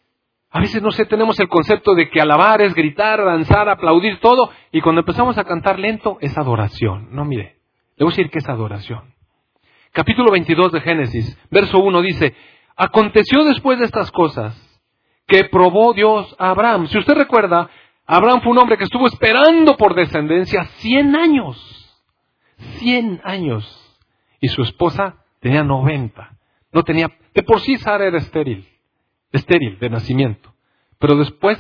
a 0.51 0.61
veces, 0.61 0.83
no 0.83 0.91
sé, 0.91 1.07
tenemos 1.07 1.41
el 1.41 1.49
concepto 1.49 1.95
de 1.95 2.11
que 2.11 2.21
alabar 2.21 2.61
es 2.61 2.75
gritar, 2.75 3.25
danzar, 3.25 3.67
aplaudir 3.71 4.21
todo, 4.21 4.51
y 4.73 4.83
cuando 4.83 5.01
empezamos 5.01 5.39
a 5.39 5.45
cantar 5.45 5.79
lento 5.79 6.19
es 6.21 6.37
adoración. 6.37 7.09
No, 7.13 7.25
mire, 7.25 7.57
le 7.97 8.05
voy 8.05 8.13
a 8.13 8.15
decir 8.15 8.31
que 8.31 8.41
es 8.41 8.49
adoración. 8.49 9.15
Capítulo 9.93 10.31
22 10.31 10.73
de 10.73 10.81
Génesis, 10.83 11.39
verso 11.51 11.79
1 11.79 12.03
dice, 12.03 12.35
aconteció 12.77 13.43
después 13.45 13.79
de 13.79 13.87
estas 13.87 14.13
cosas 14.13 14.55
que 15.27 15.45
probó 15.45 15.95
Dios 15.95 16.35
a 16.39 16.51
Abraham. 16.51 16.89
Si 16.89 16.99
usted 16.99 17.15
recuerda, 17.15 17.71
Abraham 18.13 18.41
fue 18.43 18.51
un 18.51 18.59
hombre 18.59 18.77
que 18.77 18.83
estuvo 18.83 19.07
esperando 19.07 19.77
por 19.77 19.95
descendencia 19.95 20.65
100 20.65 21.15
años. 21.15 22.03
100 22.81 23.21
años. 23.23 23.99
Y 24.41 24.49
su 24.49 24.63
esposa 24.63 25.23
tenía 25.39 25.63
90. 25.63 26.37
No 26.73 26.83
tenía, 26.83 27.09
de 27.33 27.43
por 27.45 27.61
sí 27.61 27.77
Sara 27.77 28.07
era 28.07 28.19
estéril, 28.19 28.69
estéril 29.31 29.79
de 29.79 29.91
nacimiento. 29.91 30.53
Pero 30.99 31.15
después 31.19 31.57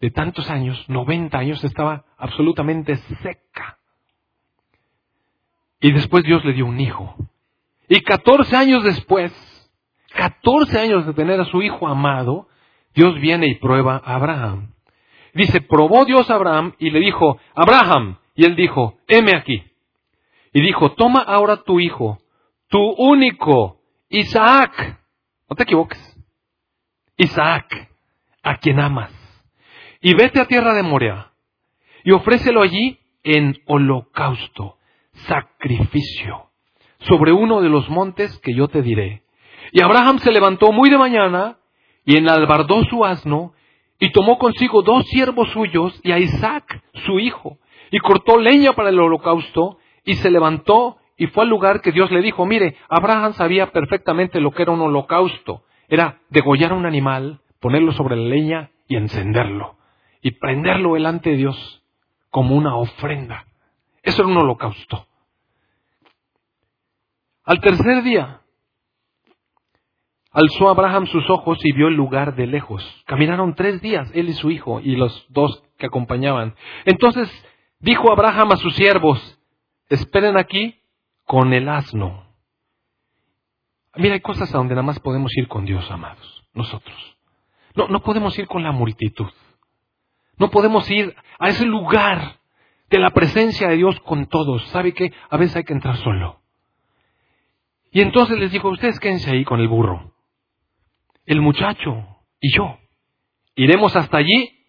de 0.00 0.10
tantos 0.10 0.50
años, 0.50 0.84
90 0.88 1.38
años, 1.38 1.62
estaba 1.62 2.04
absolutamente 2.18 2.96
seca. 2.96 3.78
Y 5.78 5.92
después 5.92 6.24
Dios 6.24 6.44
le 6.44 6.54
dio 6.54 6.66
un 6.66 6.80
hijo. 6.80 7.14
Y 7.88 8.00
14 8.00 8.56
años 8.56 8.82
después, 8.82 9.32
14 10.16 10.80
años 10.80 11.06
de 11.06 11.14
tener 11.14 11.40
a 11.40 11.44
su 11.44 11.62
hijo 11.62 11.86
amado, 11.86 12.48
Dios 12.92 13.14
viene 13.20 13.46
y 13.46 13.54
prueba 13.54 14.02
a 14.04 14.16
Abraham. 14.16 14.73
Dice, 15.34 15.60
probó 15.60 16.04
Dios 16.04 16.30
a 16.30 16.34
Abraham 16.34 16.74
y 16.78 16.90
le 16.90 17.00
dijo, 17.00 17.38
Abraham. 17.54 18.18
Y 18.34 18.44
él 18.44 18.56
dijo, 18.56 18.98
heme 19.08 19.36
aquí. 19.36 19.62
Y 20.52 20.62
dijo, 20.62 20.92
toma 20.92 21.20
ahora 21.20 21.62
tu 21.62 21.80
hijo, 21.80 22.18
tu 22.68 22.78
único, 22.78 23.80
Isaac. 24.08 25.00
No 25.48 25.56
te 25.56 25.64
equivoques. 25.64 26.00
Isaac, 27.16 27.90
a 28.42 28.56
quien 28.58 28.80
amas. 28.80 29.12
Y 30.00 30.14
vete 30.14 30.40
a 30.40 30.46
tierra 30.46 30.74
de 30.74 30.82
Morea 30.82 31.32
y 32.04 32.12
ofrécelo 32.12 32.62
allí 32.62 32.98
en 33.24 33.56
holocausto, 33.66 34.76
sacrificio, 35.26 36.50
sobre 37.00 37.32
uno 37.32 37.62
de 37.62 37.70
los 37.70 37.88
montes 37.88 38.38
que 38.40 38.54
yo 38.54 38.68
te 38.68 38.82
diré. 38.82 39.22
Y 39.72 39.80
Abraham 39.80 40.18
se 40.18 40.30
levantó 40.30 40.70
muy 40.70 40.90
de 40.90 40.98
mañana 40.98 41.56
y 42.04 42.18
enalbardó 42.18 42.84
su 42.84 43.04
asno 43.04 43.54
y 43.98 44.12
tomó 44.12 44.38
consigo 44.38 44.82
dos 44.82 45.04
siervos 45.06 45.50
suyos 45.50 45.98
y 46.02 46.12
a 46.12 46.18
Isaac, 46.18 46.82
su 47.06 47.18
hijo, 47.20 47.58
y 47.90 47.98
cortó 47.98 48.38
leña 48.38 48.72
para 48.72 48.88
el 48.88 48.98
holocausto, 48.98 49.78
y 50.04 50.14
se 50.14 50.30
levantó 50.30 50.98
y 51.16 51.28
fue 51.28 51.44
al 51.44 51.50
lugar 51.50 51.80
que 51.80 51.92
Dios 51.92 52.10
le 52.10 52.20
dijo, 52.22 52.44
mire, 52.44 52.76
Abraham 52.88 53.34
sabía 53.34 53.70
perfectamente 53.70 54.40
lo 54.40 54.50
que 54.50 54.62
era 54.62 54.72
un 54.72 54.80
holocausto, 54.80 55.62
era 55.88 56.20
degollar 56.28 56.72
un 56.72 56.86
animal, 56.86 57.40
ponerlo 57.60 57.92
sobre 57.92 58.16
la 58.16 58.28
leña 58.28 58.70
y 58.88 58.96
encenderlo, 58.96 59.76
y 60.22 60.32
prenderlo 60.32 60.94
delante 60.94 61.30
de 61.30 61.36
Dios 61.36 61.82
como 62.30 62.56
una 62.56 62.76
ofrenda. 62.76 63.46
Eso 64.02 64.22
era 64.22 64.30
un 64.30 64.36
holocausto. 64.38 65.06
Al 67.44 67.60
tercer 67.60 68.02
día, 68.02 68.40
Alzó 70.34 70.68
Abraham 70.68 71.06
sus 71.06 71.30
ojos 71.30 71.64
y 71.64 71.70
vio 71.70 71.86
el 71.86 71.94
lugar 71.94 72.34
de 72.34 72.48
lejos. 72.48 72.84
Caminaron 73.06 73.54
tres 73.54 73.80
días, 73.80 74.10
él 74.14 74.28
y 74.28 74.32
su 74.32 74.50
hijo, 74.50 74.80
y 74.80 74.96
los 74.96 75.26
dos 75.28 75.62
que 75.78 75.86
acompañaban. 75.86 76.56
Entonces 76.84 77.30
dijo 77.78 78.10
Abraham 78.10 78.50
a 78.50 78.56
sus 78.56 78.74
siervos, 78.74 79.40
esperen 79.88 80.36
aquí 80.36 80.80
con 81.24 81.52
el 81.52 81.68
asno. 81.68 82.26
Mira, 83.94 84.14
hay 84.14 84.20
cosas 84.20 84.52
a 84.52 84.58
donde 84.58 84.74
nada 84.74 84.84
más 84.84 84.98
podemos 84.98 85.30
ir 85.36 85.46
con 85.46 85.66
Dios, 85.66 85.88
amados, 85.88 86.44
nosotros. 86.52 87.16
No, 87.76 87.86
no 87.86 88.02
podemos 88.02 88.36
ir 88.36 88.48
con 88.48 88.64
la 88.64 88.72
multitud. 88.72 89.30
No 90.36 90.50
podemos 90.50 90.90
ir 90.90 91.14
a 91.38 91.48
ese 91.50 91.64
lugar 91.64 92.40
de 92.90 92.98
la 92.98 93.10
presencia 93.10 93.68
de 93.68 93.76
Dios 93.76 94.00
con 94.00 94.26
todos. 94.26 94.64
¿Sabe 94.70 94.94
qué? 94.94 95.12
A 95.30 95.36
veces 95.36 95.54
hay 95.54 95.64
que 95.64 95.74
entrar 95.74 95.96
solo. 95.98 96.40
Y 97.92 98.00
entonces 98.00 98.36
les 98.36 98.50
dijo, 98.50 98.68
ustedes 98.68 98.98
quédense 98.98 99.30
ahí 99.30 99.44
con 99.44 99.60
el 99.60 99.68
burro. 99.68 100.13
El 101.26 101.40
muchacho 101.40 102.06
y 102.40 102.54
yo. 102.56 102.78
Iremos 103.54 103.96
hasta 103.96 104.18
allí 104.18 104.66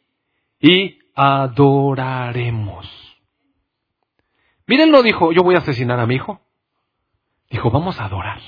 y 0.60 1.00
adoraremos. 1.16 2.88
Miren, 4.68 4.92
no 4.92 5.04
dijo, 5.04 5.32
yo 5.32 5.44
voy 5.44 5.56
a 5.56 5.60
asesinar 5.60 6.00
a 6.00 6.06
mi 6.06 6.16
hijo. 6.16 6.42
Dijo, 7.50 7.70
vamos 7.70 8.00
a 8.00 8.06
adorar. 8.06 8.42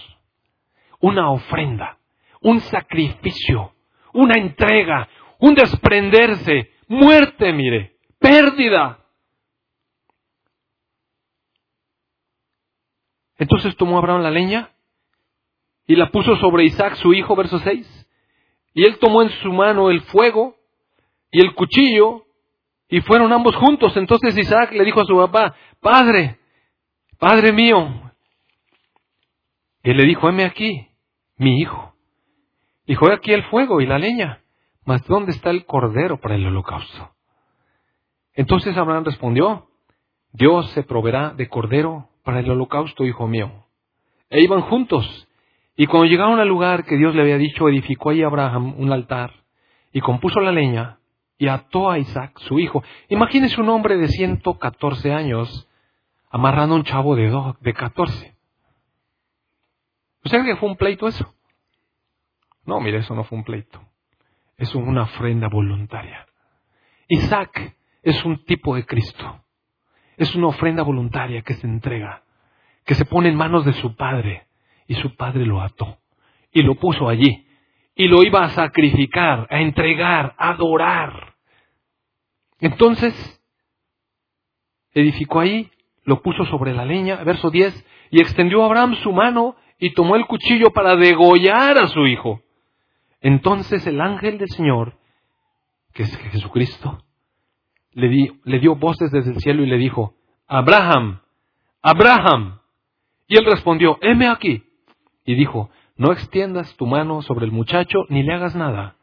Una 0.99 1.29
ofrenda, 1.29 1.99
un 2.41 2.59
sacrificio, 2.61 3.73
una 4.13 4.39
entrega, 4.39 5.07
un 5.39 5.53
desprenderse, 5.53 6.71
muerte, 6.87 7.53
mire, 7.53 7.97
pérdida. 8.19 8.99
Entonces 13.37 13.75
tomó 13.77 13.99
Abraham 13.99 14.23
la 14.23 14.31
leña 14.31 14.71
y 15.85 15.95
la 15.95 16.09
puso 16.09 16.35
sobre 16.37 16.65
Isaac, 16.65 16.95
su 16.95 17.13
hijo, 17.13 17.35
verso 17.35 17.59
6. 17.59 17.96
Y 18.77 18.85
él 18.85 18.99
tomó 18.99 19.23
en 19.23 19.31
su 19.41 19.51
mano 19.51 19.89
el 19.89 20.01
fuego 20.01 20.55
y 21.31 21.41
el 21.41 21.55
cuchillo 21.55 22.25
y 22.87 23.01
fueron 23.01 23.33
ambos 23.33 23.55
juntos. 23.55 23.97
Entonces 23.97 24.37
Isaac 24.37 24.71
le 24.71 24.85
dijo 24.85 25.01
a 25.01 25.05
su 25.05 25.17
papá, 25.17 25.55
Padre, 25.81 26.37
Padre 27.17 27.53
mío. 27.53 27.89
Y 29.81 29.89
él 29.89 29.97
le 29.97 30.03
dijo, 30.03 30.29
heme 30.29 30.45
aquí, 30.45 30.89
mi 31.37 31.59
hijo. 31.59 31.95
Dijo, 32.85 33.09
he 33.09 33.15
aquí 33.15 33.33
el 33.33 33.45
fuego 33.45 33.81
y 33.81 33.87
la 33.87 33.97
leña, 33.97 34.43
mas 34.85 35.03
¿dónde 35.07 35.31
está 35.31 35.49
el 35.49 35.65
cordero 35.65 36.21
para 36.21 36.35
el 36.35 36.45
holocausto? 36.45 37.15
Entonces 38.35 38.77
Abraham 38.77 39.05
respondió, 39.05 39.71
Dios 40.33 40.69
se 40.73 40.83
proveerá 40.83 41.31
de 41.31 41.49
cordero 41.49 42.09
para 42.23 42.41
el 42.41 42.51
holocausto, 42.51 43.05
hijo 43.05 43.27
mío. 43.27 43.65
E 44.29 44.39
iban 44.39 44.61
juntos. 44.61 45.26
Y 45.79 45.85
cuando 45.85 46.07
llegaron 46.07 46.39
al 46.39 46.47
lugar 46.47 46.85
que 46.85 46.97
Dios 46.97 47.13
le 47.13 47.21
había 47.21 47.37
dicho, 47.37 47.69
edificó 47.69 48.09
ahí 48.09 48.23
Abraham 48.23 48.73
un 48.79 48.91
altar 48.91 49.31
y 49.93 50.01
compuso 50.01 50.39
la 50.39 50.51
leña 50.51 50.97
y 51.37 51.47
ató 51.47 51.91
a 51.91 51.99
Isaac, 51.99 52.39
su 52.39 52.57
hijo. 52.57 52.83
Imagínese 53.09 53.61
un 53.61 53.69
hombre 53.69 53.95
de 53.95 54.07
114 54.07 55.13
años 55.13 55.69
amarrando 56.31 56.73
a 56.73 56.77
un 56.79 56.83
chavo 56.83 57.15
de, 57.15 57.31
de 57.61 57.73
14. 57.73 58.35
¿Usted 60.25 60.39
cree 60.39 60.55
que 60.55 60.59
fue 60.59 60.67
un 60.67 60.77
pleito 60.77 61.07
eso? 61.07 61.31
No, 62.65 62.81
mire, 62.81 62.97
eso 62.97 63.13
no 63.13 63.23
fue 63.23 63.37
un 63.37 63.43
pleito. 63.43 63.79
Es 64.57 64.73
una 64.73 65.03
ofrenda 65.03 65.47
voluntaria. 65.47 66.25
Isaac 67.07 67.75
es 68.01 68.25
un 68.25 68.43
tipo 68.45 68.75
de 68.75 68.83
Cristo. 68.83 69.43
Es 70.17 70.33
una 70.33 70.47
ofrenda 70.47 70.81
voluntaria 70.81 71.43
que 71.43 71.53
se 71.53 71.67
entrega, 71.67 72.23
que 72.83 72.95
se 72.95 73.05
pone 73.05 73.29
en 73.29 73.35
manos 73.35 73.63
de 73.63 73.73
su 73.73 73.95
padre, 73.95 74.46
y 74.87 74.95
su 74.95 75.15
padre 75.15 75.45
lo 75.45 75.61
ató 75.61 75.97
y 76.51 76.61
lo 76.61 76.75
puso 76.75 77.09
allí 77.09 77.45
y 77.97 78.07
lo 78.07 78.23
iba 78.23 78.43
a 78.43 78.49
sacrificar, 78.49 79.47
a 79.49 79.59
entregar, 79.59 80.35
a 80.37 80.49
adorar. 80.49 81.35
Entonces, 82.59 83.13
edificó 84.93 85.39
ahí, 85.39 85.71
lo 86.03 86.21
puso 86.21 86.45
sobre 86.45 86.73
la 86.73 86.85
leña, 86.85 87.23
verso 87.23 87.49
10, 87.49 87.85
y 88.11 88.21
extendió 88.21 88.61
a 88.61 88.67
Abraham 88.67 88.95
su 89.01 89.11
mano 89.11 89.55
y 89.79 89.93
tomó 89.93 90.15
el 90.15 90.27
cuchillo 90.27 90.71
para 90.71 90.95
degollar 90.95 91.79
a 91.79 91.87
su 91.87 92.05
hijo. 92.05 92.41
Entonces 93.19 93.85
el 93.87 93.99
ángel 93.99 94.37
del 94.37 94.49
Señor, 94.49 94.99
que 95.93 96.03
es 96.03 96.17
Jesucristo, 96.17 97.03
le, 97.93 98.31
le 98.43 98.59
dio 98.59 98.75
voces 98.75 99.11
desde 99.11 99.31
el 99.31 99.39
cielo 99.39 99.63
y 99.63 99.67
le 99.67 99.77
dijo, 99.77 100.13
Abraham, 100.45 101.21
Abraham. 101.81 102.59
Y 103.27 103.37
él 103.37 103.45
respondió, 103.45 103.97
heme 104.01 104.27
aquí. 104.27 104.63
Y 105.27 105.35
dijo, 105.35 105.69
no 105.97 106.13
extiendas 106.13 106.73
tu 106.77 106.87
mano 106.87 107.21
sobre 107.21 107.45
el 107.45 107.51
muchacho 107.51 108.05
ni 108.07 108.23
le 108.23 108.33
hagas 108.33 108.55
nada, 108.55 108.95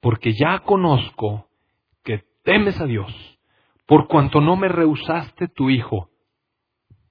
porque 0.00 0.32
ya 0.32 0.60
conozco 0.60 1.48
que 2.04 2.22
temes 2.44 2.80
a 2.80 2.86
Dios, 2.86 3.12
por 3.84 4.06
cuanto 4.06 4.40
no 4.40 4.54
me 4.54 4.68
rehusaste 4.68 5.48
tu 5.48 5.68
hijo, 5.68 6.10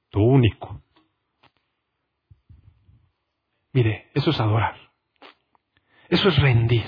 tu 0.09 0.21
único. 0.21 0.81
Mire, 3.73 4.09
eso 4.13 4.29
es 4.29 4.39
adorar. 4.39 4.77
Eso 6.07 6.29
es 6.29 6.39
rendir. 6.39 6.85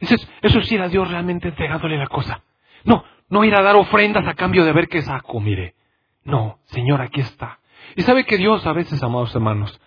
Eso 0.00 0.16
es, 0.58 0.72
ir 0.72 0.80
a 0.80 0.88
Dios 0.88 1.08
realmente 1.08 1.46
entregándole 1.46 1.96
la 1.96 2.08
cosa. 2.08 2.42
No, 2.82 3.04
no 3.28 3.44
ir 3.44 3.54
a 3.54 3.62
dar 3.62 3.76
ofrendas 3.76 4.26
a 4.26 4.34
cambio 4.34 4.64
de 4.64 4.72
ver 4.72 4.88
qué 4.88 5.00
saco, 5.00 5.38
mire. 5.38 5.76
No, 6.24 6.58
Señor, 6.64 7.00
aquí 7.00 7.20
está. 7.20 7.60
Y 7.94 8.02
sabe 8.02 8.24
que 8.24 8.36
Dios 8.36 8.66
a 8.66 8.72
veces, 8.72 9.00
amados 9.00 9.32
hermanos, 9.32 9.80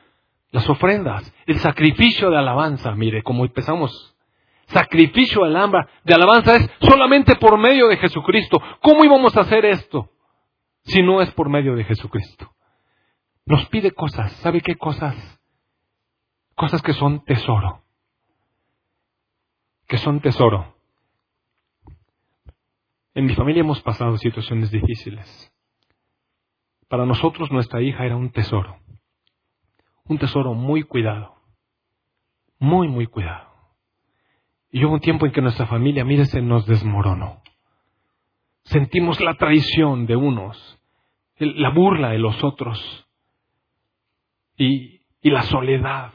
las 0.56 0.70
ofrendas, 0.70 1.36
el 1.47 1.60
sacrificio 1.60 2.30
de 2.30 2.38
alabanza, 2.38 2.95
mire, 2.95 3.24
como 3.24 3.43
empezamos, 3.43 4.16
sacrificio 4.68 5.41
de 5.41 5.49
alabanza, 5.49 5.89
de 6.06 6.14
alabanza 6.14 6.56
es 6.56 6.70
solamente 6.80 7.36
por 7.36 7.58
medio 7.58 7.89
de 7.89 7.97
Jesucristo. 7.97 8.62
¿Cómo 8.82 9.03
íbamos 9.03 9.36
a 9.36 9.41
hacer 9.41 9.66
esto 9.66 10.10
si 10.84 11.03
no 11.03 11.20
es 11.20 11.30
por 11.32 11.49
medio 11.49 11.76
de 11.76 11.84
Jesucristo? 11.84 12.53
Nos 13.45 13.66
pide 13.66 13.91
cosas, 13.91 14.32
¿sabe 14.38 14.62
qué 14.62 14.78
cosas? 14.78 15.14
Cosas 16.56 16.82
que 16.82 16.93
son 16.93 17.26
tesoro, 17.26 17.82
que 19.89 19.97
son 19.97 20.22
tesoro. 20.22 20.74
En 23.14 23.26
mi 23.26 23.36
familia 23.36 23.60
hemos 23.60 23.82
pasado 23.82 24.18
situaciones 24.18 24.72
difíciles. 24.72 25.51
Para 26.88 27.06
nosotros 27.06 27.51
nuestra 27.51 27.82
hija 27.82 28.06
era 28.06 28.16
un 28.16 28.32
tesoro 28.32 28.85
un 30.08 30.18
tesoro 30.18 30.53
muy 30.53 30.84
cuidado. 30.84 31.36
Muy, 32.60 32.88
muy 32.88 33.08
cuidado. 33.08 33.49
Y 34.72 34.84
hubo 34.84 34.93
un 34.93 34.99
tiempo 34.99 35.26
en 35.26 35.32
que 35.32 35.41
nuestra 35.41 35.68
familia, 35.68 36.03
mire, 36.06 36.26
se 36.26 36.41
nos 36.41 36.66
desmoronó. 36.66 37.41
Sentimos 38.64 39.20
la 39.22 39.36
traición 39.36 40.06
de 40.06 40.16
unos, 40.16 40.80
la 41.38 41.70
burla 41.70 42.10
de 42.10 42.20
los 42.20 42.43
otros 42.43 43.08
y, 44.58 45.01
y 45.22 45.30
la 45.30 45.43
soledad, 45.43 46.12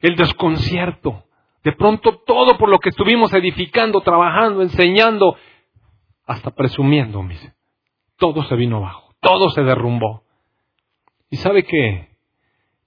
el 0.00 0.16
desconcierto. 0.16 1.24
De 1.62 1.72
pronto 1.72 2.18
todo 2.26 2.56
por 2.58 2.68
lo 2.68 2.78
que 2.78 2.90
estuvimos 2.90 3.32
edificando, 3.32 4.00
trabajando, 4.00 4.62
enseñando, 4.62 5.36
hasta 6.26 6.50
presumiendo, 6.50 7.24
todo 8.16 8.44
se 8.44 8.56
vino 8.56 8.78
abajo, 8.78 9.14
todo 9.20 9.50
se 9.50 9.62
derrumbó. 9.62 10.22
¿Y 11.30 11.36
sabe 11.36 11.64
qué? 11.64 12.15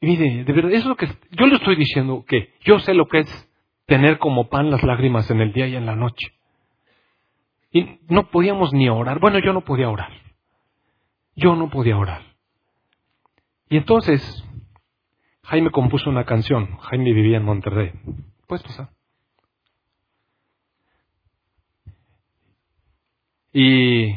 Y 0.01 0.07
mire, 0.07 0.43
de 0.43 0.53
verdad, 0.53 0.71
eso 0.71 0.83
es 0.83 0.85
lo 0.85 0.95
que 0.95 1.07
yo 1.31 1.45
le 1.45 1.55
estoy 1.55 1.75
diciendo 1.75 2.23
que 2.27 2.53
yo 2.61 2.79
sé 2.79 2.93
lo 2.93 3.07
que 3.07 3.19
es 3.19 3.49
tener 3.85 4.17
como 4.17 4.49
pan 4.49 4.71
las 4.71 4.83
lágrimas 4.83 5.29
en 5.29 5.41
el 5.41 5.51
día 5.51 5.67
y 5.67 5.75
en 5.75 5.85
la 5.85 5.95
noche. 5.95 6.33
Y 7.71 7.99
no 8.07 8.29
podíamos 8.29 8.73
ni 8.73 8.87
orar. 8.89 9.19
Bueno, 9.19 9.39
yo 9.39 9.51
no 9.51 9.61
podía 9.61 9.89
orar. 9.89 10.11
Yo 11.35 11.55
no 11.55 11.69
podía 11.69 11.97
orar. 11.97 12.21
Y 13.69 13.77
entonces, 13.77 14.21
Jaime 15.43 15.71
compuso 15.71 16.09
una 16.09 16.25
canción. 16.25 16.77
Jaime 16.77 17.13
vivía 17.13 17.37
en 17.37 17.45
Monterrey. 17.45 17.91
Puedes 18.47 18.63
pasar. 18.63 18.89
Y 23.51 24.15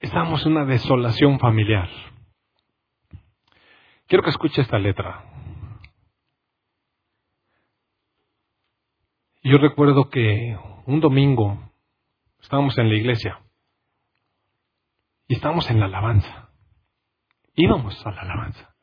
estábamos 0.00 0.44
en 0.44 0.52
una 0.52 0.64
desolación 0.64 1.38
familiar. 1.38 1.88
Quiero 4.06 4.22
que 4.22 4.30
escuche 4.30 4.62
esta 4.62 4.78
letra. 4.78 5.24
Yo 9.42 9.58
recuerdo 9.58 10.10
que 10.10 10.56
un 10.86 11.00
domingo 11.00 11.72
estábamos 12.40 12.78
en 12.78 12.88
la 12.88 12.94
iglesia 12.94 13.40
y 15.26 15.34
estábamos 15.34 15.68
en 15.70 15.80
la 15.80 15.86
alabanza. 15.86 16.50
Íbamos 17.56 18.06
a 18.06 18.12
la 18.12 18.20
alabanza. 18.22 18.75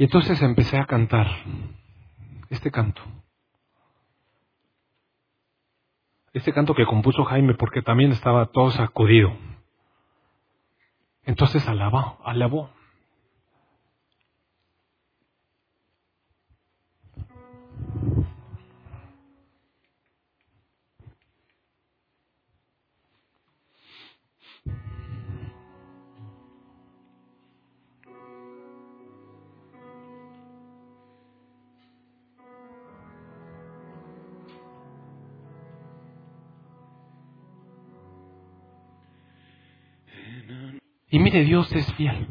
Y 0.00 0.04
entonces 0.04 0.40
empecé 0.40 0.78
a 0.78 0.86
cantar 0.86 1.26
este 2.48 2.70
canto. 2.70 3.02
Este 6.32 6.54
canto 6.54 6.74
que 6.74 6.86
compuso 6.86 7.22
Jaime 7.24 7.52
porque 7.52 7.82
también 7.82 8.10
estaba 8.10 8.46
todo 8.46 8.70
sacudido. 8.70 9.30
Entonces 11.24 11.68
alabó, 11.68 12.18
alabó. 12.24 12.70
Y 41.10 41.18
mire, 41.18 41.42
Dios 41.44 41.70
es 41.74 41.92
fiel. 41.94 42.26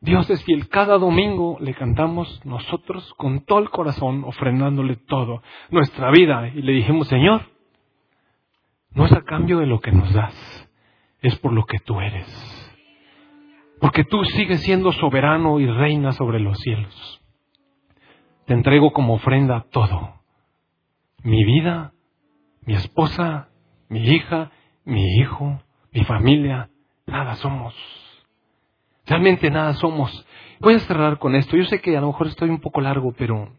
Dios 0.00 0.28
es 0.30 0.42
fiel. 0.44 0.68
Cada 0.68 0.98
domingo 0.98 1.56
le 1.60 1.74
cantamos 1.74 2.44
nosotros 2.44 3.14
con 3.14 3.44
todo 3.44 3.60
el 3.60 3.70
corazón, 3.70 4.24
ofrendándole 4.24 4.96
todo, 4.96 5.42
nuestra 5.70 6.10
vida. 6.10 6.48
Y 6.48 6.62
le 6.62 6.72
dijimos, 6.72 7.06
Señor, 7.06 7.42
no 8.94 9.06
es 9.06 9.12
a 9.12 9.22
cambio 9.22 9.58
de 9.58 9.66
lo 9.66 9.80
que 9.80 9.92
nos 9.92 10.12
das, 10.12 10.68
es 11.20 11.38
por 11.38 11.52
lo 11.52 11.64
que 11.64 11.78
tú 11.78 12.00
eres. 12.00 12.28
Porque 13.80 14.04
tú 14.04 14.24
sigues 14.24 14.62
siendo 14.62 14.90
soberano 14.92 15.60
y 15.60 15.66
reina 15.66 16.12
sobre 16.12 16.40
los 16.40 16.58
cielos. 16.58 17.20
Te 18.46 18.54
entrego 18.54 18.92
como 18.92 19.14
ofrenda 19.14 19.66
todo. 19.70 20.20
Mi 21.22 21.44
vida, 21.44 21.92
mi 22.66 22.74
esposa, 22.74 23.48
mi 23.88 24.00
hija, 24.00 24.50
mi 24.84 25.04
hijo, 25.20 25.62
mi 25.92 26.04
familia, 26.04 26.70
nada 27.06 27.34
somos. 27.36 27.74
Realmente 29.06 29.50
nada 29.50 29.74
somos. 29.74 30.26
Voy 30.60 30.74
a 30.74 30.78
cerrar 30.80 31.18
con 31.18 31.34
esto. 31.34 31.56
Yo 31.56 31.64
sé 31.64 31.80
que 31.80 31.96
a 31.96 32.00
lo 32.00 32.08
mejor 32.08 32.28
estoy 32.28 32.48
un 32.48 32.60
poco 32.60 32.80
largo, 32.80 33.12
pero 33.12 33.52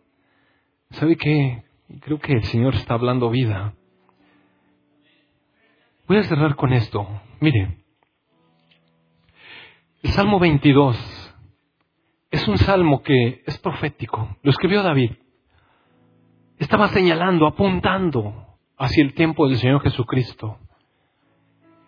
¿sabe 0.92 1.18
qué? 1.18 1.64
Creo 2.02 2.20
que 2.20 2.34
el 2.34 2.44
Señor 2.46 2.76
está 2.76 2.94
hablando 2.94 3.30
vida. 3.30 3.74
Voy 6.08 6.18
a 6.18 6.24
cerrar 6.24 6.56
con 6.56 6.74
esto. 6.74 7.08
Mire, 7.40 7.78
el 10.02 10.12
Salmo 10.12 10.40
22 10.40 10.98
es 12.32 12.48
un 12.48 12.58
salmo 12.58 13.04
que 13.04 13.44
es 13.46 13.58
profético. 13.60 14.36
Lo 14.42 14.52
escribió 14.52 14.82
David. 14.82 15.12
Estaba 16.58 16.88
señalando, 16.90 17.48
apuntando 17.48 18.58
hacia 18.78 19.04
el 19.04 19.14
tiempo 19.14 19.48
del 19.48 19.58
Señor 19.58 19.82
Jesucristo. 19.82 20.58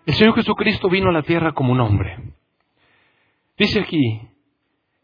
El 0.05 0.13
Señor 0.13 0.35
Jesucristo 0.35 0.87
vino 0.87 1.09
a 1.09 1.13
la 1.13 1.23
tierra 1.23 1.53
como 1.53 1.71
un 1.71 1.79
hombre. 1.79 2.17
Dice 3.57 3.79
aquí, 3.79 4.21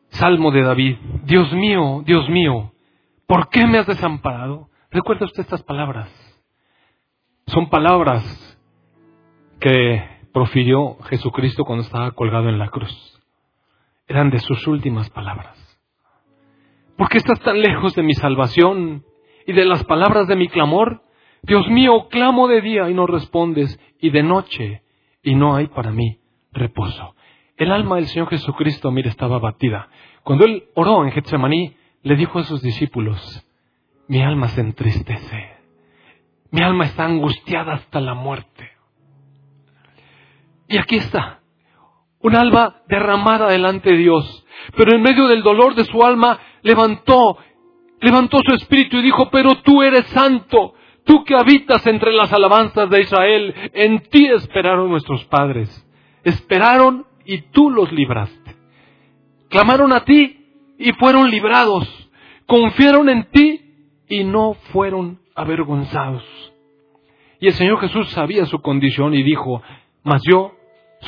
Salmo 0.09 0.51
de 0.51 0.61
David, 0.61 0.97
Dios 1.23 1.51
mío, 1.53 2.03
Dios 2.05 2.29
mío, 2.29 2.73
¿por 3.25 3.49
qué 3.49 3.65
me 3.65 3.79
has 3.79 3.87
desamparado? 3.87 4.69
Recuerda 4.91 5.25
usted 5.25 5.41
estas 5.41 5.63
palabras. 5.63 6.09
Son 7.47 7.69
palabras 7.69 8.59
que 9.59 10.03
profirió 10.33 10.97
Jesucristo 11.05 11.65
cuando 11.65 11.83
estaba 11.83 12.11
colgado 12.11 12.49
en 12.49 12.59
la 12.59 12.69
cruz. 12.69 13.19
Eran 14.07 14.29
de 14.29 14.39
sus 14.39 14.67
últimas 14.67 15.09
palabras. 15.09 15.57
¿Por 16.95 17.09
qué 17.09 17.17
estás 17.17 17.39
tan 17.39 17.59
lejos 17.59 17.95
de 17.95 18.03
mi 18.03 18.13
salvación 18.13 19.03
y 19.47 19.53
de 19.53 19.65
las 19.65 19.83
palabras 19.85 20.27
de 20.27 20.35
mi 20.35 20.47
clamor? 20.47 21.01
Dios 21.41 21.67
mío, 21.69 22.07
clamo 22.09 22.47
de 22.47 22.61
día 22.61 22.87
y 22.89 22.93
no 22.93 23.07
respondes, 23.07 23.79
y 23.99 24.11
de 24.11 24.21
noche 24.21 24.80
y 25.23 25.35
no 25.35 25.55
hay 25.55 25.67
para 25.67 25.91
mí 25.91 26.19
reposo. 26.51 27.15
El 27.57 27.71
alma 27.71 27.97
del 27.97 28.07
Señor 28.07 28.29
Jesucristo, 28.29 28.91
mire, 28.91 29.09
estaba 29.09 29.35
abatida. 29.35 29.89
Cuando 30.23 30.45
él 30.45 30.65
oró 30.75 31.03
en 31.05 31.11
Getsemaní, 31.11 31.75
le 32.03 32.15
dijo 32.15 32.39
a 32.39 32.43
sus 32.43 32.61
discípulos, 32.61 33.47
mi 34.07 34.21
alma 34.21 34.47
se 34.47 34.61
entristece, 34.61 35.51
mi 36.49 36.61
alma 36.61 36.85
está 36.85 37.05
angustiada 37.05 37.73
hasta 37.73 38.01
la 38.01 38.13
muerte. 38.13 38.71
Y 40.67 40.77
aquí 40.77 40.95
está, 40.95 41.41
un 42.19 42.35
alma 42.35 42.81
derramada 42.87 43.49
delante 43.49 43.91
de 43.91 43.97
Dios, 43.97 44.45
pero 44.75 44.95
en 44.95 45.01
medio 45.01 45.27
del 45.27 45.43
dolor 45.43 45.75
de 45.75 45.85
su 45.85 46.03
alma 46.03 46.39
levantó, 46.61 47.37
levantó 47.99 48.39
su 48.45 48.55
espíritu 48.55 48.97
y 48.97 49.03
dijo, 49.03 49.29
pero 49.29 49.55
tú 49.61 49.81
eres 49.83 50.05
santo, 50.07 50.73
Tú 51.03 51.23
que 51.23 51.35
habitas 51.35 51.85
entre 51.87 52.11
las 52.13 52.31
alabanzas 52.31 52.89
de 52.89 53.01
Israel, 53.01 53.53
en 53.73 53.99
ti 54.09 54.27
esperaron 54.27 54.89
nuestros 54.89 55.25
padres. 55.25 55.69
Esperaron 56.23 57.05
y 57.25 57.41
tú 57.51 57.69
los 57.71 57.91
libraste. 57.91 58.55
Clamaron 59.49 59.93
a 59.93 60.05
ti 60.05 60.45
y 60.77 60.91
fueron 60.93 61.29
librados. 61.29 61.87
Confiaron 62.45 63.09
en 63.09 63.23
ti 63.31 63.61
y 64.09 64.23
no 64.23 64.53
fueron 64.71 65.19
avergonzados. 65.35 66.23
Y 67.39 67.47
el 67.47 67.53
Señor 67.53 67.79
Jesús 67.79 68.09
sabía 68.11 68.45
su 68.45 68.61
condición 68.61 69.15
y 69.15 69.23
dijo, 69.23 69.63
mas 70.03 70.21
yo 70.23 70.53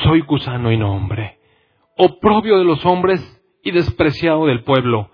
soy 0.03 0.21
gusano 0.21 0.71
y 0.71 0.77
no 0.77 0.91
hombre, 0.93 1.37
oprobio 1.95 2.57
de 2.57 2.63
los 2.63 2.83
hombres 2.85 3.21
y 3.63 3.71
despreciado 3.71 4.47
del 4.47 4.63
pueblo. 4.63 5.11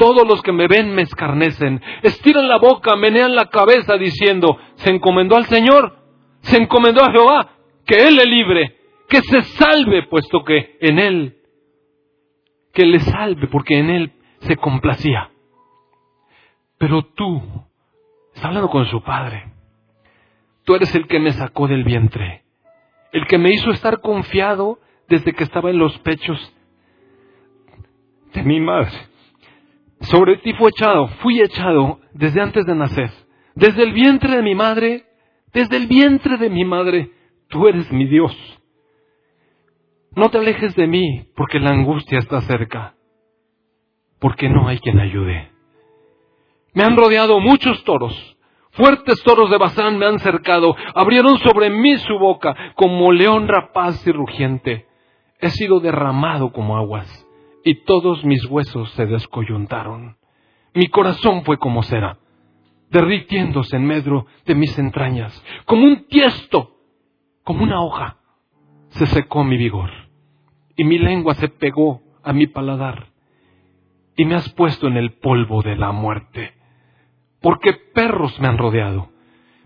Todos 0.00 0.26
los 0.26 0.40
que 0.40 0.50
me 0.50 0.66
ven 0.66 0.94
me 0.94 1.02
escarnecen, 1.02 1.78
estiran 2.02 2.48
la 2.48 2.56
boca, 2.56 2.96
menean 2.96 3.34
la 3.34 3.50
cabeza 3.50 3.98
diciendo, 3.98 4.56
se 4.76 4.88
encomendó 4.88 5.36
al 5.36 5.44
Señor, 5.44 5.94
se 6.40 6.56
encomendó 6.56 7.04
a 7.04 7.12
Jehová, 7.12 7.50
que 7.84 8.08
Él 8.08 8.16
le 8.16 8.24
libre, 8.24 8.78
que 9.10 9.20
se 9.20 9.42
salve, 9.42 10.04
puesto 10.04 10.42
que 10.42 10.78
en 10.80 10.98
Él, 10.98 11.36
que 12.72 12.86
le 12.86 13.00
salve, 13.00 13.46
porque 13.48 13.78
en 13.78 13.90
Él 13.90 14.12
se 14.38 14.56
complacía. 14.56 15.32
Pero 16.78 17.02
tú, 17.02 17.42
está 18.34 18.48
hablando 18.48 18.70
con 18.70 18.86
su 18.86 19.02
Padre, 19.02 19.52
tú 20.64 20.76
eres 20.76 20.94
el 20.94 21.08
que 21.08 21.20
me 21.20 21.32
sacó 21.32 21.68
del 21.68 21.84
vientre, 21.84 22.44
el 23.12 23.26
que 23.26 23.36
me 23.36 23.52
hizo 23.52 23.70
estar 23.70 24.00
confiado 24.00 24.78
desde 25.10 25.34
que 25.34 25.44
estaba 25.44 25.68
en 25.68 25.76
los 25.76 25.98
pechos 25.98 26.56
de 28.32 28.42
mi 28.44 28.60
madre. 28.60 29.09
Sobre 30.00 30.38
ti 30.38 30.54
fue 30.54 30.70
echado, 30.70 31.08
fui 31.22 31.40
echado 31.40 32.00
desde 32.12 32.40
antes 32.40 32.64
de 32.64 32.74
nacer. 32.74 33.10
Desde 33.54 33.82
el 33.82 33.92
vientre 33.92 34.36
de 34.36 34.42
mi 34.42 34.54
madre, 34.54 35.04
desde 35.52 35.76
el 35.76 35.86
vientre 35.86 36.38
de 36.38 36.48
mi 36.48 36.64
madre, 36.64 37.10
tú 37.48 37.68
eres 37.68 37.92
mi 37.92 38.06
Dios. 38.06 38.34
No 40.16 40.30
te 40.30 40.38
alejes 40.38 40.74
de 40.74 40.86
mí, 40.86 41.26
porque 41.36 41.60
la 41.60 41.70
angustia 41.70 42.18
está 42.18 42.40
cerca, 42.42 42.94
porque 44.18 44.48
no 44.48 44.68
hay 44.68 44.78
quien 44.78 44.98
ayude. 44.98 45.50
Me 46.72 46.82
han 46.82 46.96
rodeado 46.96 47.38
muchos 47.38 47.84
toros, 47.84 48.36
fuertes 48.70 49.22
toros 49.22 49.50
de 49.50 49.58
Bazán 49.58 49.98
me 49.98 50.06
han 50.06 50.18
cercado, 50.20 50.74
abrieron 50.94 51.38
sobre 51.38 51.68
mí 51.68 51.98
su 51.98 52.18
boca 52.18 52.56
como 52.74 53.12
león 53.12 53.48
rapaz 53.48 54.06
y 54.06 54.12
rugiente. 54.12 54.86
He 55.40 55.50
sido 55.50 55.80
derramado 55.80 56.52
como 56.52 56.76
aguas 56.76 57.26
y 57.64 57.84
todos 57.84 58.24
mis 58.24 58.44
huesos 58.46 58.90
se 58.92 59.06
descoyuntaron. 59.06 60.16
Mi 60.74 60.86
corazón 60.88 61.44
fue 61.44 61.58
como 61.58 61.82
cera, 61.82 62.18
derritiéndose 62.90 63.76
en 63.76 63.86
medio 63.86 64.26
de 64.46 64.54
mis 64.54 64.78
entrañas, 64.78 65.44
como 65.66 65.84
un 65.84 66.06
tiesto, 66.06 66.76
como 67.44 67.64
una 67.64 67.82
hoja. 67.82 68.18
Se 68.90 69.06
secó 69.06 69.44
mi 69.44 69.56
vigor, 69.56 69.90
y 70.76 70.84
mi 70.84 70.98
lengua 70.98 71.34
se 71.34 71.48
pegó 71.48 72.02
a 72.22 72.32
mi 72.32 72.46
paladar, 72.46 73.08
y 74.16 74.24
me 74.24 74.34
has 74.34 74.48
puesto 74.54 74.86
en 74.88 74.96
el 74.96 75.12
polvo 75.12 75.62
de 75.62 75.76
la 75.76 75.92
muerte, 75.92 76.54
porque 77.40 77.72
perros 77.94 78.38
me 78.40 78.48
han 78.48 78.58
rodeado. 78.58 79.10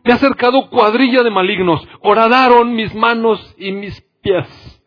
Me 0.05 0.13
ha 0.13 0.19
cercado 0.19 0.69
cuadrilla 0.69 1.23
de 1.23 1.31
malignos, 1.31 1.87
horadaron 2.01 2.75
mis 2.75 2.95
manos 2.95 3.55
y 3.59 3.73
mis 3.73 3.99
pies 4.23 4.84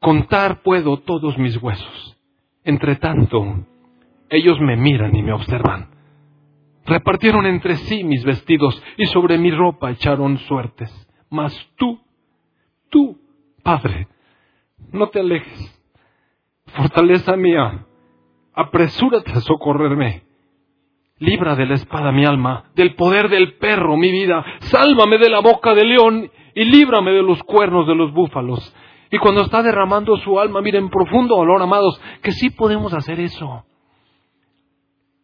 Contar 0.00 0.62
puedo 0.62 0.98
todos 1.00 1.36
mis 1.36 1.56
huesos. 1.62 2.16
Entre 2.64 2.96
tanto, 2.96 3.66
ellos 4.30 4.58
me 4.60 4.76
miran 4.76 5.14
y 5.14 5.22
me 5.22 5.32
observan. 5.32 5.90
Repartieron 6.86 7.44
entre 7.44 7.76
sí 7.76 8.02
mis 8.02 8.24
vestidos 8.24 8.82
y 8.96 9.06
sobre 9.06 9.36
mi 9.36 9.50
ropa 9.50 9.90
echaron 9.90 10.38
suertes. 10.38 10.90
Mas 11.28 11.54
tú, 11.76 12.00
tú, 12.88 13.18
Padre, 13.62 14.08
no 14.90 15.08
te 15.10 15.20
alejes. 15.20 15.82
Fortaleza 16.66 17.36
mía, 17.36 17.86
apresúrate 18.54 19.32
a 19.32 19.40
socorrerme. 19.40 20.22
Libra 21.18 21.54
de 21.54 21.66
la 21.66 21.74
espada 21.74 22.10
mi 22.10 22.24
alma, 22.24 22.70
del 22.74 22.94
poder 22.94 23.28
del 23.28 23.58
perro 23.58 23.98
mi 23.98 24.10
vida. 24.10 24.42
Sálvame 24.60 25.18
de 25.18 25.28
la 25.28 25.40
boca 25.40 25.74
del 25.74 25.90
león 25.90 26.30
y 26.54 26.64
líbrame 26.64 27.10
de 27.10 27.22
los 27.22 27.42
cuernos 27.42 27.86
de 27.86 27.94
los 27.94 28.12
búfalos. 28.12 28.74
Y 29.10 29.18
cuando 29.18 29.42
está 29.42 29.62
derramando 29.62 30.16
su 30.18 30.38
alma, 30.38 30.60
miren, 30.60 30.88
profundo 30.88 31.36
dolor, 31.36 31.60
amados, 31.62 32.00
que 32.22 32.32
sí 32.32 32.50
podemos 32.50 32.94
hacer 32.94 33.18
eso. 33.18 33.64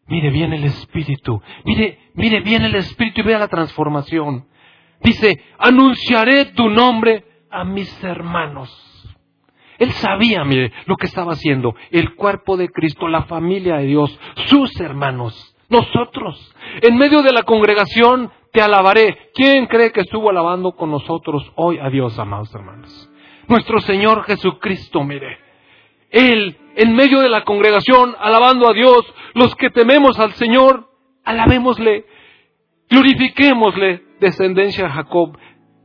Mire 0.08 0.30
bien 0.30 0.52
el 0.52 0.64
Espíritu, 0.64 1.40
mire, 1.64 1.98
mire 2.14 2.40
bien 2.40 2.64
el 2.64 2.74
Espíritu 2.76 3.20
y 3.20 3.24
vea 3.24 3.38
la 3.38 3.48
transformación. 3.48 4.46
Dice, 5.02 5.40
anunciaré 5.58 6.46
tu 6.46 6.68
nombre 6.68 7.24
a 7.50 7.64
mis 7.64 8.02
hermanos. 8.02 8.70
Él 9.78 9.92
sabía, 9.92 10.44
mire, 10.44 10.72
lo 10.86 10.96
que 10.96 11.06
estaba 11.06 11.32
haciendo. 11.32 11.74
El 11.90 12.14
cuerpo 12.14 12.56
de 12.56 12.68
Cristo, 12.68 13.08
la 13.08 13.24
familia 13.24 13.76
de 13.76 13.86
Dios, 13.86 14.18
sus 14.46 14.80
hermanos, 14.80 15.56
nosotros. 15.68 16.54
En 16.82 16.96
medio 16.96 17.22
de 17.22 17.32
la 17.32 17.42
congregación 17.42 18.30
te 18.52 18.62
alabaré. 18.62 19.30
¿Quién 19.34 19.66
cree 19.66 19.92
que 19.92 20.00
estuvo 20.00 20.30
alabando 20.30 20.72
con 20.72 20.90
nosotros 20.90 21.52
hoy 21.56 21.78
a 21.78 21.90
Dios, 21.90 22.18
amados 22.18 22.54
hermanos? 22.54 23.10
Nuestro 23.48 23.80
Señor 23.80 24.24
Jesucristo, 24.24 25.02
mire. 25.04 25.38
Él, 26.10 26.56
en 26.76 26.94
medio 26.94 27.20
de 27.20 27.28
la 27.28 27.44
congregación, 27.44 28.14
alabando 28.18 28.68
a 28.68 28.72
Dios, 28.72 29.04
los 29.34 29.54
que 29.56 29.70
tememos 29.70 30.18
al 30.18 30.32
Señor, 30.34 30.88
alabémosle, 31.24 32.06
glorifiquémosle, 32.88 34.02
descendencia 34.20 34.84
de 34.84 34.90
Jacob, 34.90 35.36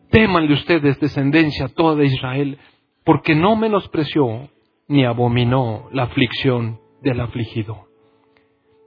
témanle 0.09 0.53
ustedes, 0.53 0.99
descendencia 0.99 1.67
toda 1.69 1.95
de 1.95 2.05
Israel, 2.05 2.59
porque 3.03 3.35
no 3.35 3.55
menospreció 3.55 4.49
ni 4.87 5.05
abominó 5.05 5.87
la 5.91 6.03
aflicción 6.03 6.79
del 7.01 7.21
afligido. 7.21 7.87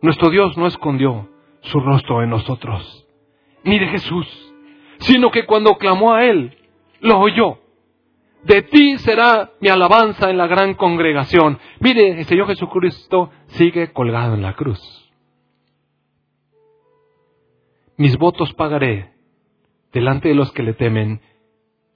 Nuestro 0.02 0.30
Dios 0.30 0.56
no 0.56 0.66
escondió 0.66 1.28
su 1.62 1.80
rostro 1.80 2.22
en 2.22 2.30
nosotros, 2.30 3.06
ni 3.64 3.78
de 3.78 3.88
Jesús, 3.88 4.26
sino 4.98 5.30
que 5.30 5.46
cuando 5.46 5.76
clamó 5.76 6.12
a 6.12 6.24
Él, 6.24 6.56
lo 7.00 7.18
oyó. 7.18 7.58
De 8.44 8.60
ti 8.62 8.98
será 8.98 9.52
mi 9.60 9.68
alabanza 9.68 10.28
en 10.28 10.36
la 10.36 10.46
gran 10.46 10.74
congregación. 10.74 11.58
Mire, 11.80 12.18
el 12.20 12.26
Señor 12.26 12.46
Jesucristo 12.48 13.30
sigue 13.46 13.92
colgado 13.92 14.34
en 14.34 14.42
la 14.42 14.54
cruz. 14.54 14.80
Mis 17.96 18.18
votos 18.18 18.52
pagaré 18.52 19.14
delante 19.92 20.28
de 20.28 20.34
los 20.34 20.52
que 20.52 20.62
le 20.62 20.74
temen. 20.74 21.22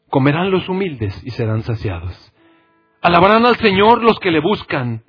Comerán 0.08 0.50
los 0.50 0.66
humildes 0.70 1.22
y 1.22 1.30
serán 1.30 1.62
saciados. 1.64 2.32
Alabarán 3.02 3.44
al 3.44 3.56
Señor 3.56 4.02
los 4.02 4.18
que 4.18 4.30
le 4.30 4.40
buscan. 4.40 5.04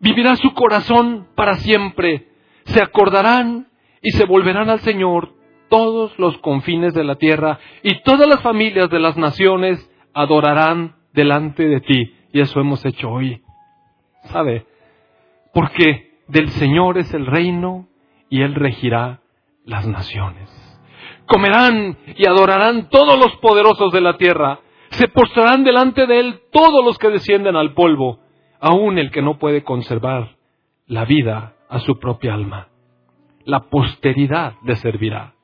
Vivirá 0.00 0.36
su 0.36 0.54
corazón 0.54 1.28
para 1.34 1.56
siempre. 1.56 2.28
Se 2.64 2.80
acordarán 2.80 3.68
y 4.00 4.12
se 4.12 4.24
volverán 4.24 4.70
al 4.70 4.80
Señor 4.80 5.34
todos 5.68 6.18
los 6.18 6.38
confines 6.38 6.94
de 6.94 7.04
la 7.04 7.16
tierra 7.16 7.58
y 7.82 8.02
todas 8.04 8.26
las 8.26 8.40
familias 8.40 8.88
de 8.88 9.00
las 9.00 9.18
naciones 9.18 9.91
adorarán 10.14 10.96
delante 11.12 11.66
de 11.66 11.80
ti. 11.80 12.14
Y 12.32 12.40
eso 12.40 12.60
hemos 12.60 12.84
hecho 12.84 13.10
hoy. 13.10 13.42
¿Sabe? 14.24 14.66
Porque 15.52 16.22
del 16.28 16.48
Señor 16.50 16.98
es 16.98 17.12
el 17.14 17.26
reino 17.26 17.88
y 18.28 18.42
Él 18.42 18.54
regirá 18.54 19.20
las 19.64 19.86
naciones. 19.86 20.50
Comerán 21.26 21.98
y 22.16 22.26
adorarán 22.26 22.88
todos 22.88 23.18
los 23.18 23.36
poderosos 23.36 23.92
de 23.92 24.00
la 24.00 24.16
tierra. 24.16 24.60
Se 24.90 25.08
postrarán 25.08 25.64
delante 25.64 26.06
de 26.06 26.20
Él 26.20 26.40
todos 26.52 26.84
los 26.84 26.98
que 26.98 27.08
descienden 27.08 27.56
al 27.56 27.74
polvo, 27.74 28.20
aun 28.60 28.98
el 28.98 29.10
que 29.10 29.22
no 29.22 29.38
puede 29.38 29.62
conservar 29.62 30.36
la 30.86 31.04
vida 31.04 31.54
a 31.68 31.78
su 31.80 31.98
propia 31.98 32.34
alma. 32.34 32.68
La 33.44 33.60
posteridad 33.60 34.54
le 34.64 34.76
servirá. 34.76 35.34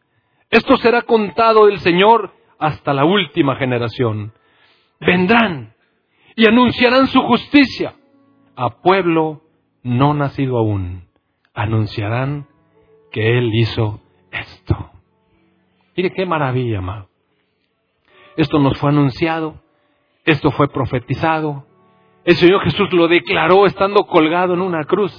Esto 0.50 0.76
será 0.78 1.02
contado 1.02 1.66
del 1.66 1.78
Señor 1.78 2.32
hasta 2.58 2.92
la 2.92 3.04
última 3.04 3.56
generación 3.56 4.32
vendrán 5.00 5.74
y 6.36 6.46
anunciarán 6.46 7.06
su 7.08 7.20
justicia 7.22 7.94
a 8.56 8.70
pueblo 8.80 9.42
no 9.82 10.14
nacido 10.14 10.58
aún. 10.58 11.08
Anunciarán 11.54 12.46
que 13.10 13.38
Él 13.38 13.50
hizo 13.54 14.00
esto. 14.30 14.90
Mire 15.96 16.12
qué 16.12 16.26
maravilla, 16.26 16.78
amado. 16.78 17.08
Esto 18.36 18.58
nos 18.60 18.78
fue 18.78 18.90
anunciado, 18.90 19.60
esto 20.24 20.52
fue 20.52 20.68
profetizado, 20.68 21.66
el 22.28 22.36
Señor 22.36 22.62
Jesús 22.62 22.92
lo 22.92 23.08
declaró 23.08 23.64
estando 23.64 24.04
colgado 24.04 24.52
en 24.52 24.60
una 24.60 24.84
cruz 24.84 25.12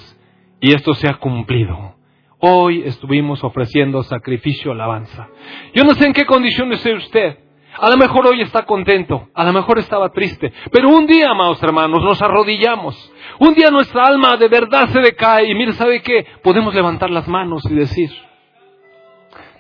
y 0.62 0.76
esto 0.76 0.94
se 0.94 1.10
ha 1.10 1.16
cumplido. 1.16 1.96
Hoy 2.38 2.84
estuvimos 2.84 3.44
ofreciendo 3.44 4.04
sacrificio 4.04 4.72
alabanza. 4.72 5.28
Yo 5.74 5.84
no 5.86 5.96
sé 5.96 6.06
en 6.06 6.14
qué 6.14 6.26
condiciones 6.26 6.78
esté 6.78 6.94
usted, 6.94 7.40
a 7.78 7.89
lo 7.89 7.97
mejor 7.97 8.28
hoy 8.28 8.41
está 8.41 8.65
contento, 8.65 9.30
a 9.34 9.43
lo 9.43 9.53
mejor 9.53 9.80
estaba 9.80 10.09
triste, 10.09 10.51
pero 10.72 10.89
un 10.89 11.05
día, 11.05 11.32
amados 11.32 11.61
hermanos, 11.63 12.03
nos 12.03 12.22
arrodillamos. 12.22 13.13
Un 13.39 13.53
día 13.53 13.70
nuestra 13.70 14.05
alma 14.05 14.38
de 14.38 14.47
verdad 14.47 14.89
se 14.89 14.99
decae 14.99 15.49
y 15.49 15.55
mire, 15.55 15.74
¿sabe 15.74 16.01
qué? 16.01 16.26
Podemos 16.43 16.74
levantar 16.74 17.09
las 17.09 17.28
manos 17.28 17.63
y 17.70 17.76
decir, 17.76 18.09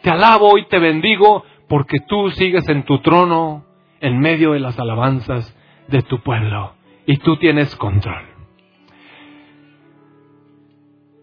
te 0.01 0.09
alabo 0.09 0.57
y 0.57 0.65
te 0.67 0.79
bendigo 0.79 1.43
porque 1.67 1.99
tú 2.01 2.29
sigues 2.31 2.67
en 2.67 2.83
tu 2.83 2.99
trono 2.99 3.65
en 4.01 4.19
medio 4.19 4.53
de 4.53 4.59
las 4.59 4.79
alabanzas 4.79 5.55
de 5.87 6.01
tu 6.01 6.21
pueblo 6.21 6.73
y 7.05 7.17
tú 7.17 7.37
tienes 7.37 7.75
control. 7.75 8.23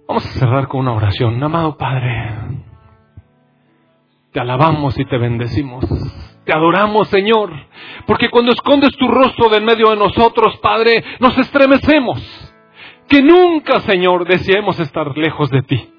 Vamos 0.09 0.25
a 0.25 0.39
cerrar 0.39 0.69
con 0.69 0.81
una 0.81 0.93
oración. 0.93 1.43
Amado 1.43 1.77
Padre, 1.77 2.63
te 4.33 4.41
alabamos 4.41 4.99
y 4.99 5.05
te 5.05 5.19
bendecimos. 5.19 5.85
Te 6.47 6.53
adoramos, 6.53 7.09
Señor, 7.09 7.53
porque 8.07 8.31
cuando 8.31 8.53
escondes 8.53 8.97
tu 8.97 9.09
rostro 9.09 9.49
de 9.49 9.57
en 9.57 9.65
medio 9.65 9.91
de 9.91 9.97
nosotros, 9.97 10.57
Padre, 10.59 11.03
nos 11.19 11.37
estremecemos. 11.37 12.23
Que 13.09 13.21
nunca, 13.21 13.81
Señor, 13.81 14.29
deseemos 14.29 14.79
estar 14.79 15.19
lejos 15.19 15.51
de 15.51 15.63
ti. 15.63 15.91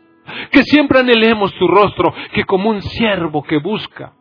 Que 0.50 0.64
siempre 0.64 1.00
anhelemos 1.00 1.54
tu 1.56 1.68
rostro, 1.68 2.14
que 2.34 2.46
como 2.46 2.70
un 2.70 2.82
siervo 2.82 3.44
que 3.44 3.58
busca 3.58 4.14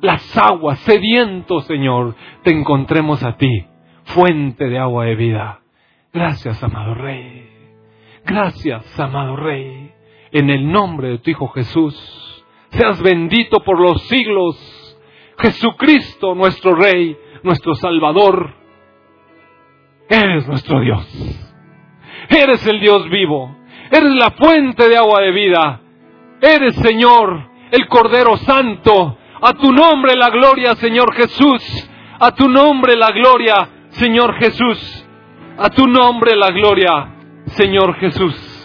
las 0.00 0.36
aguas, 0.38 0.78
sediento, 0.80 1.60
Señor, 1.60 2.14
te 2.42 2.52
encontremos 2.52 3.22
a 3.22 3.36
ti, 3.36 3.66
fuente 4.04 4.70
de 4.70 4.78
agua 4.78 5.04
de 5.04 5.14
vida. 5.14 5.60
Gracias, 6.10 6.62
amado 6.64 6.94
Rey. 6.94 7.50
Gracias, 8.24 8.98
amado 8.98 9.36
Rey. 9.36 9.92
En 10.32 10.48
el 10.48 10.72
nombre 10.72 11.08
de 11.08 11.18
tu 11.18 11.30
Hijo 11.30 11.48
Jesús, 11.48 12.44
seas 12.70 13.02
bendito 13.02 13.60
por 13.60 13.78
los 13.78 14.00
siglos 14.08 14.85
Jesucristo, 15.38 16.34
nuestro 16.34 16.74
Rey, 16.74 17.16
nuestro 17.42 17.74
Salvador. 17.74 18.54
Eres 20.08 20.46
nuestro 20.46 20.80
Dios. 20.80 21.06
Eres 22.28 22.66
el 22.66 22.80
Dios 22.80 23.08
vivo. 23.10 23.56
Eres 23.90 24.14
la 24.14 24.30
fuente 24.32 24.88
de 24.88 24.96
agua 24.96 25.20
de 25.20 25.30
vida. 25.32 25.80
Eres, 26.40 26.76
Señor, 26.76 27.50
el 27.70 27.86
Cordero 27.88 28.36
Santo. 28.38 29.18
A 29.40 29.52
tu 29.54 29.72
nombre 29.72 30.14
la 30.16 30.30
gloria, 30.30 30.74
Señor 30.76 31.14
Jesús. 31.14 31.90
A 32.18 32.34
tu 32.34 32.48
nombre 32.48 32.96
la 32.96 33.10
gloria, 33.10 33.68
Señor 33.90 34.34
Jesús. 34.38 35.06
A 35.58 35.70
tu 35.70 35.86
nombre 35.86 36.34
la 36.36 36.50
gloria, 36.50 37.14
Señor 37.46 37.94
Jesús. 37.96 38.55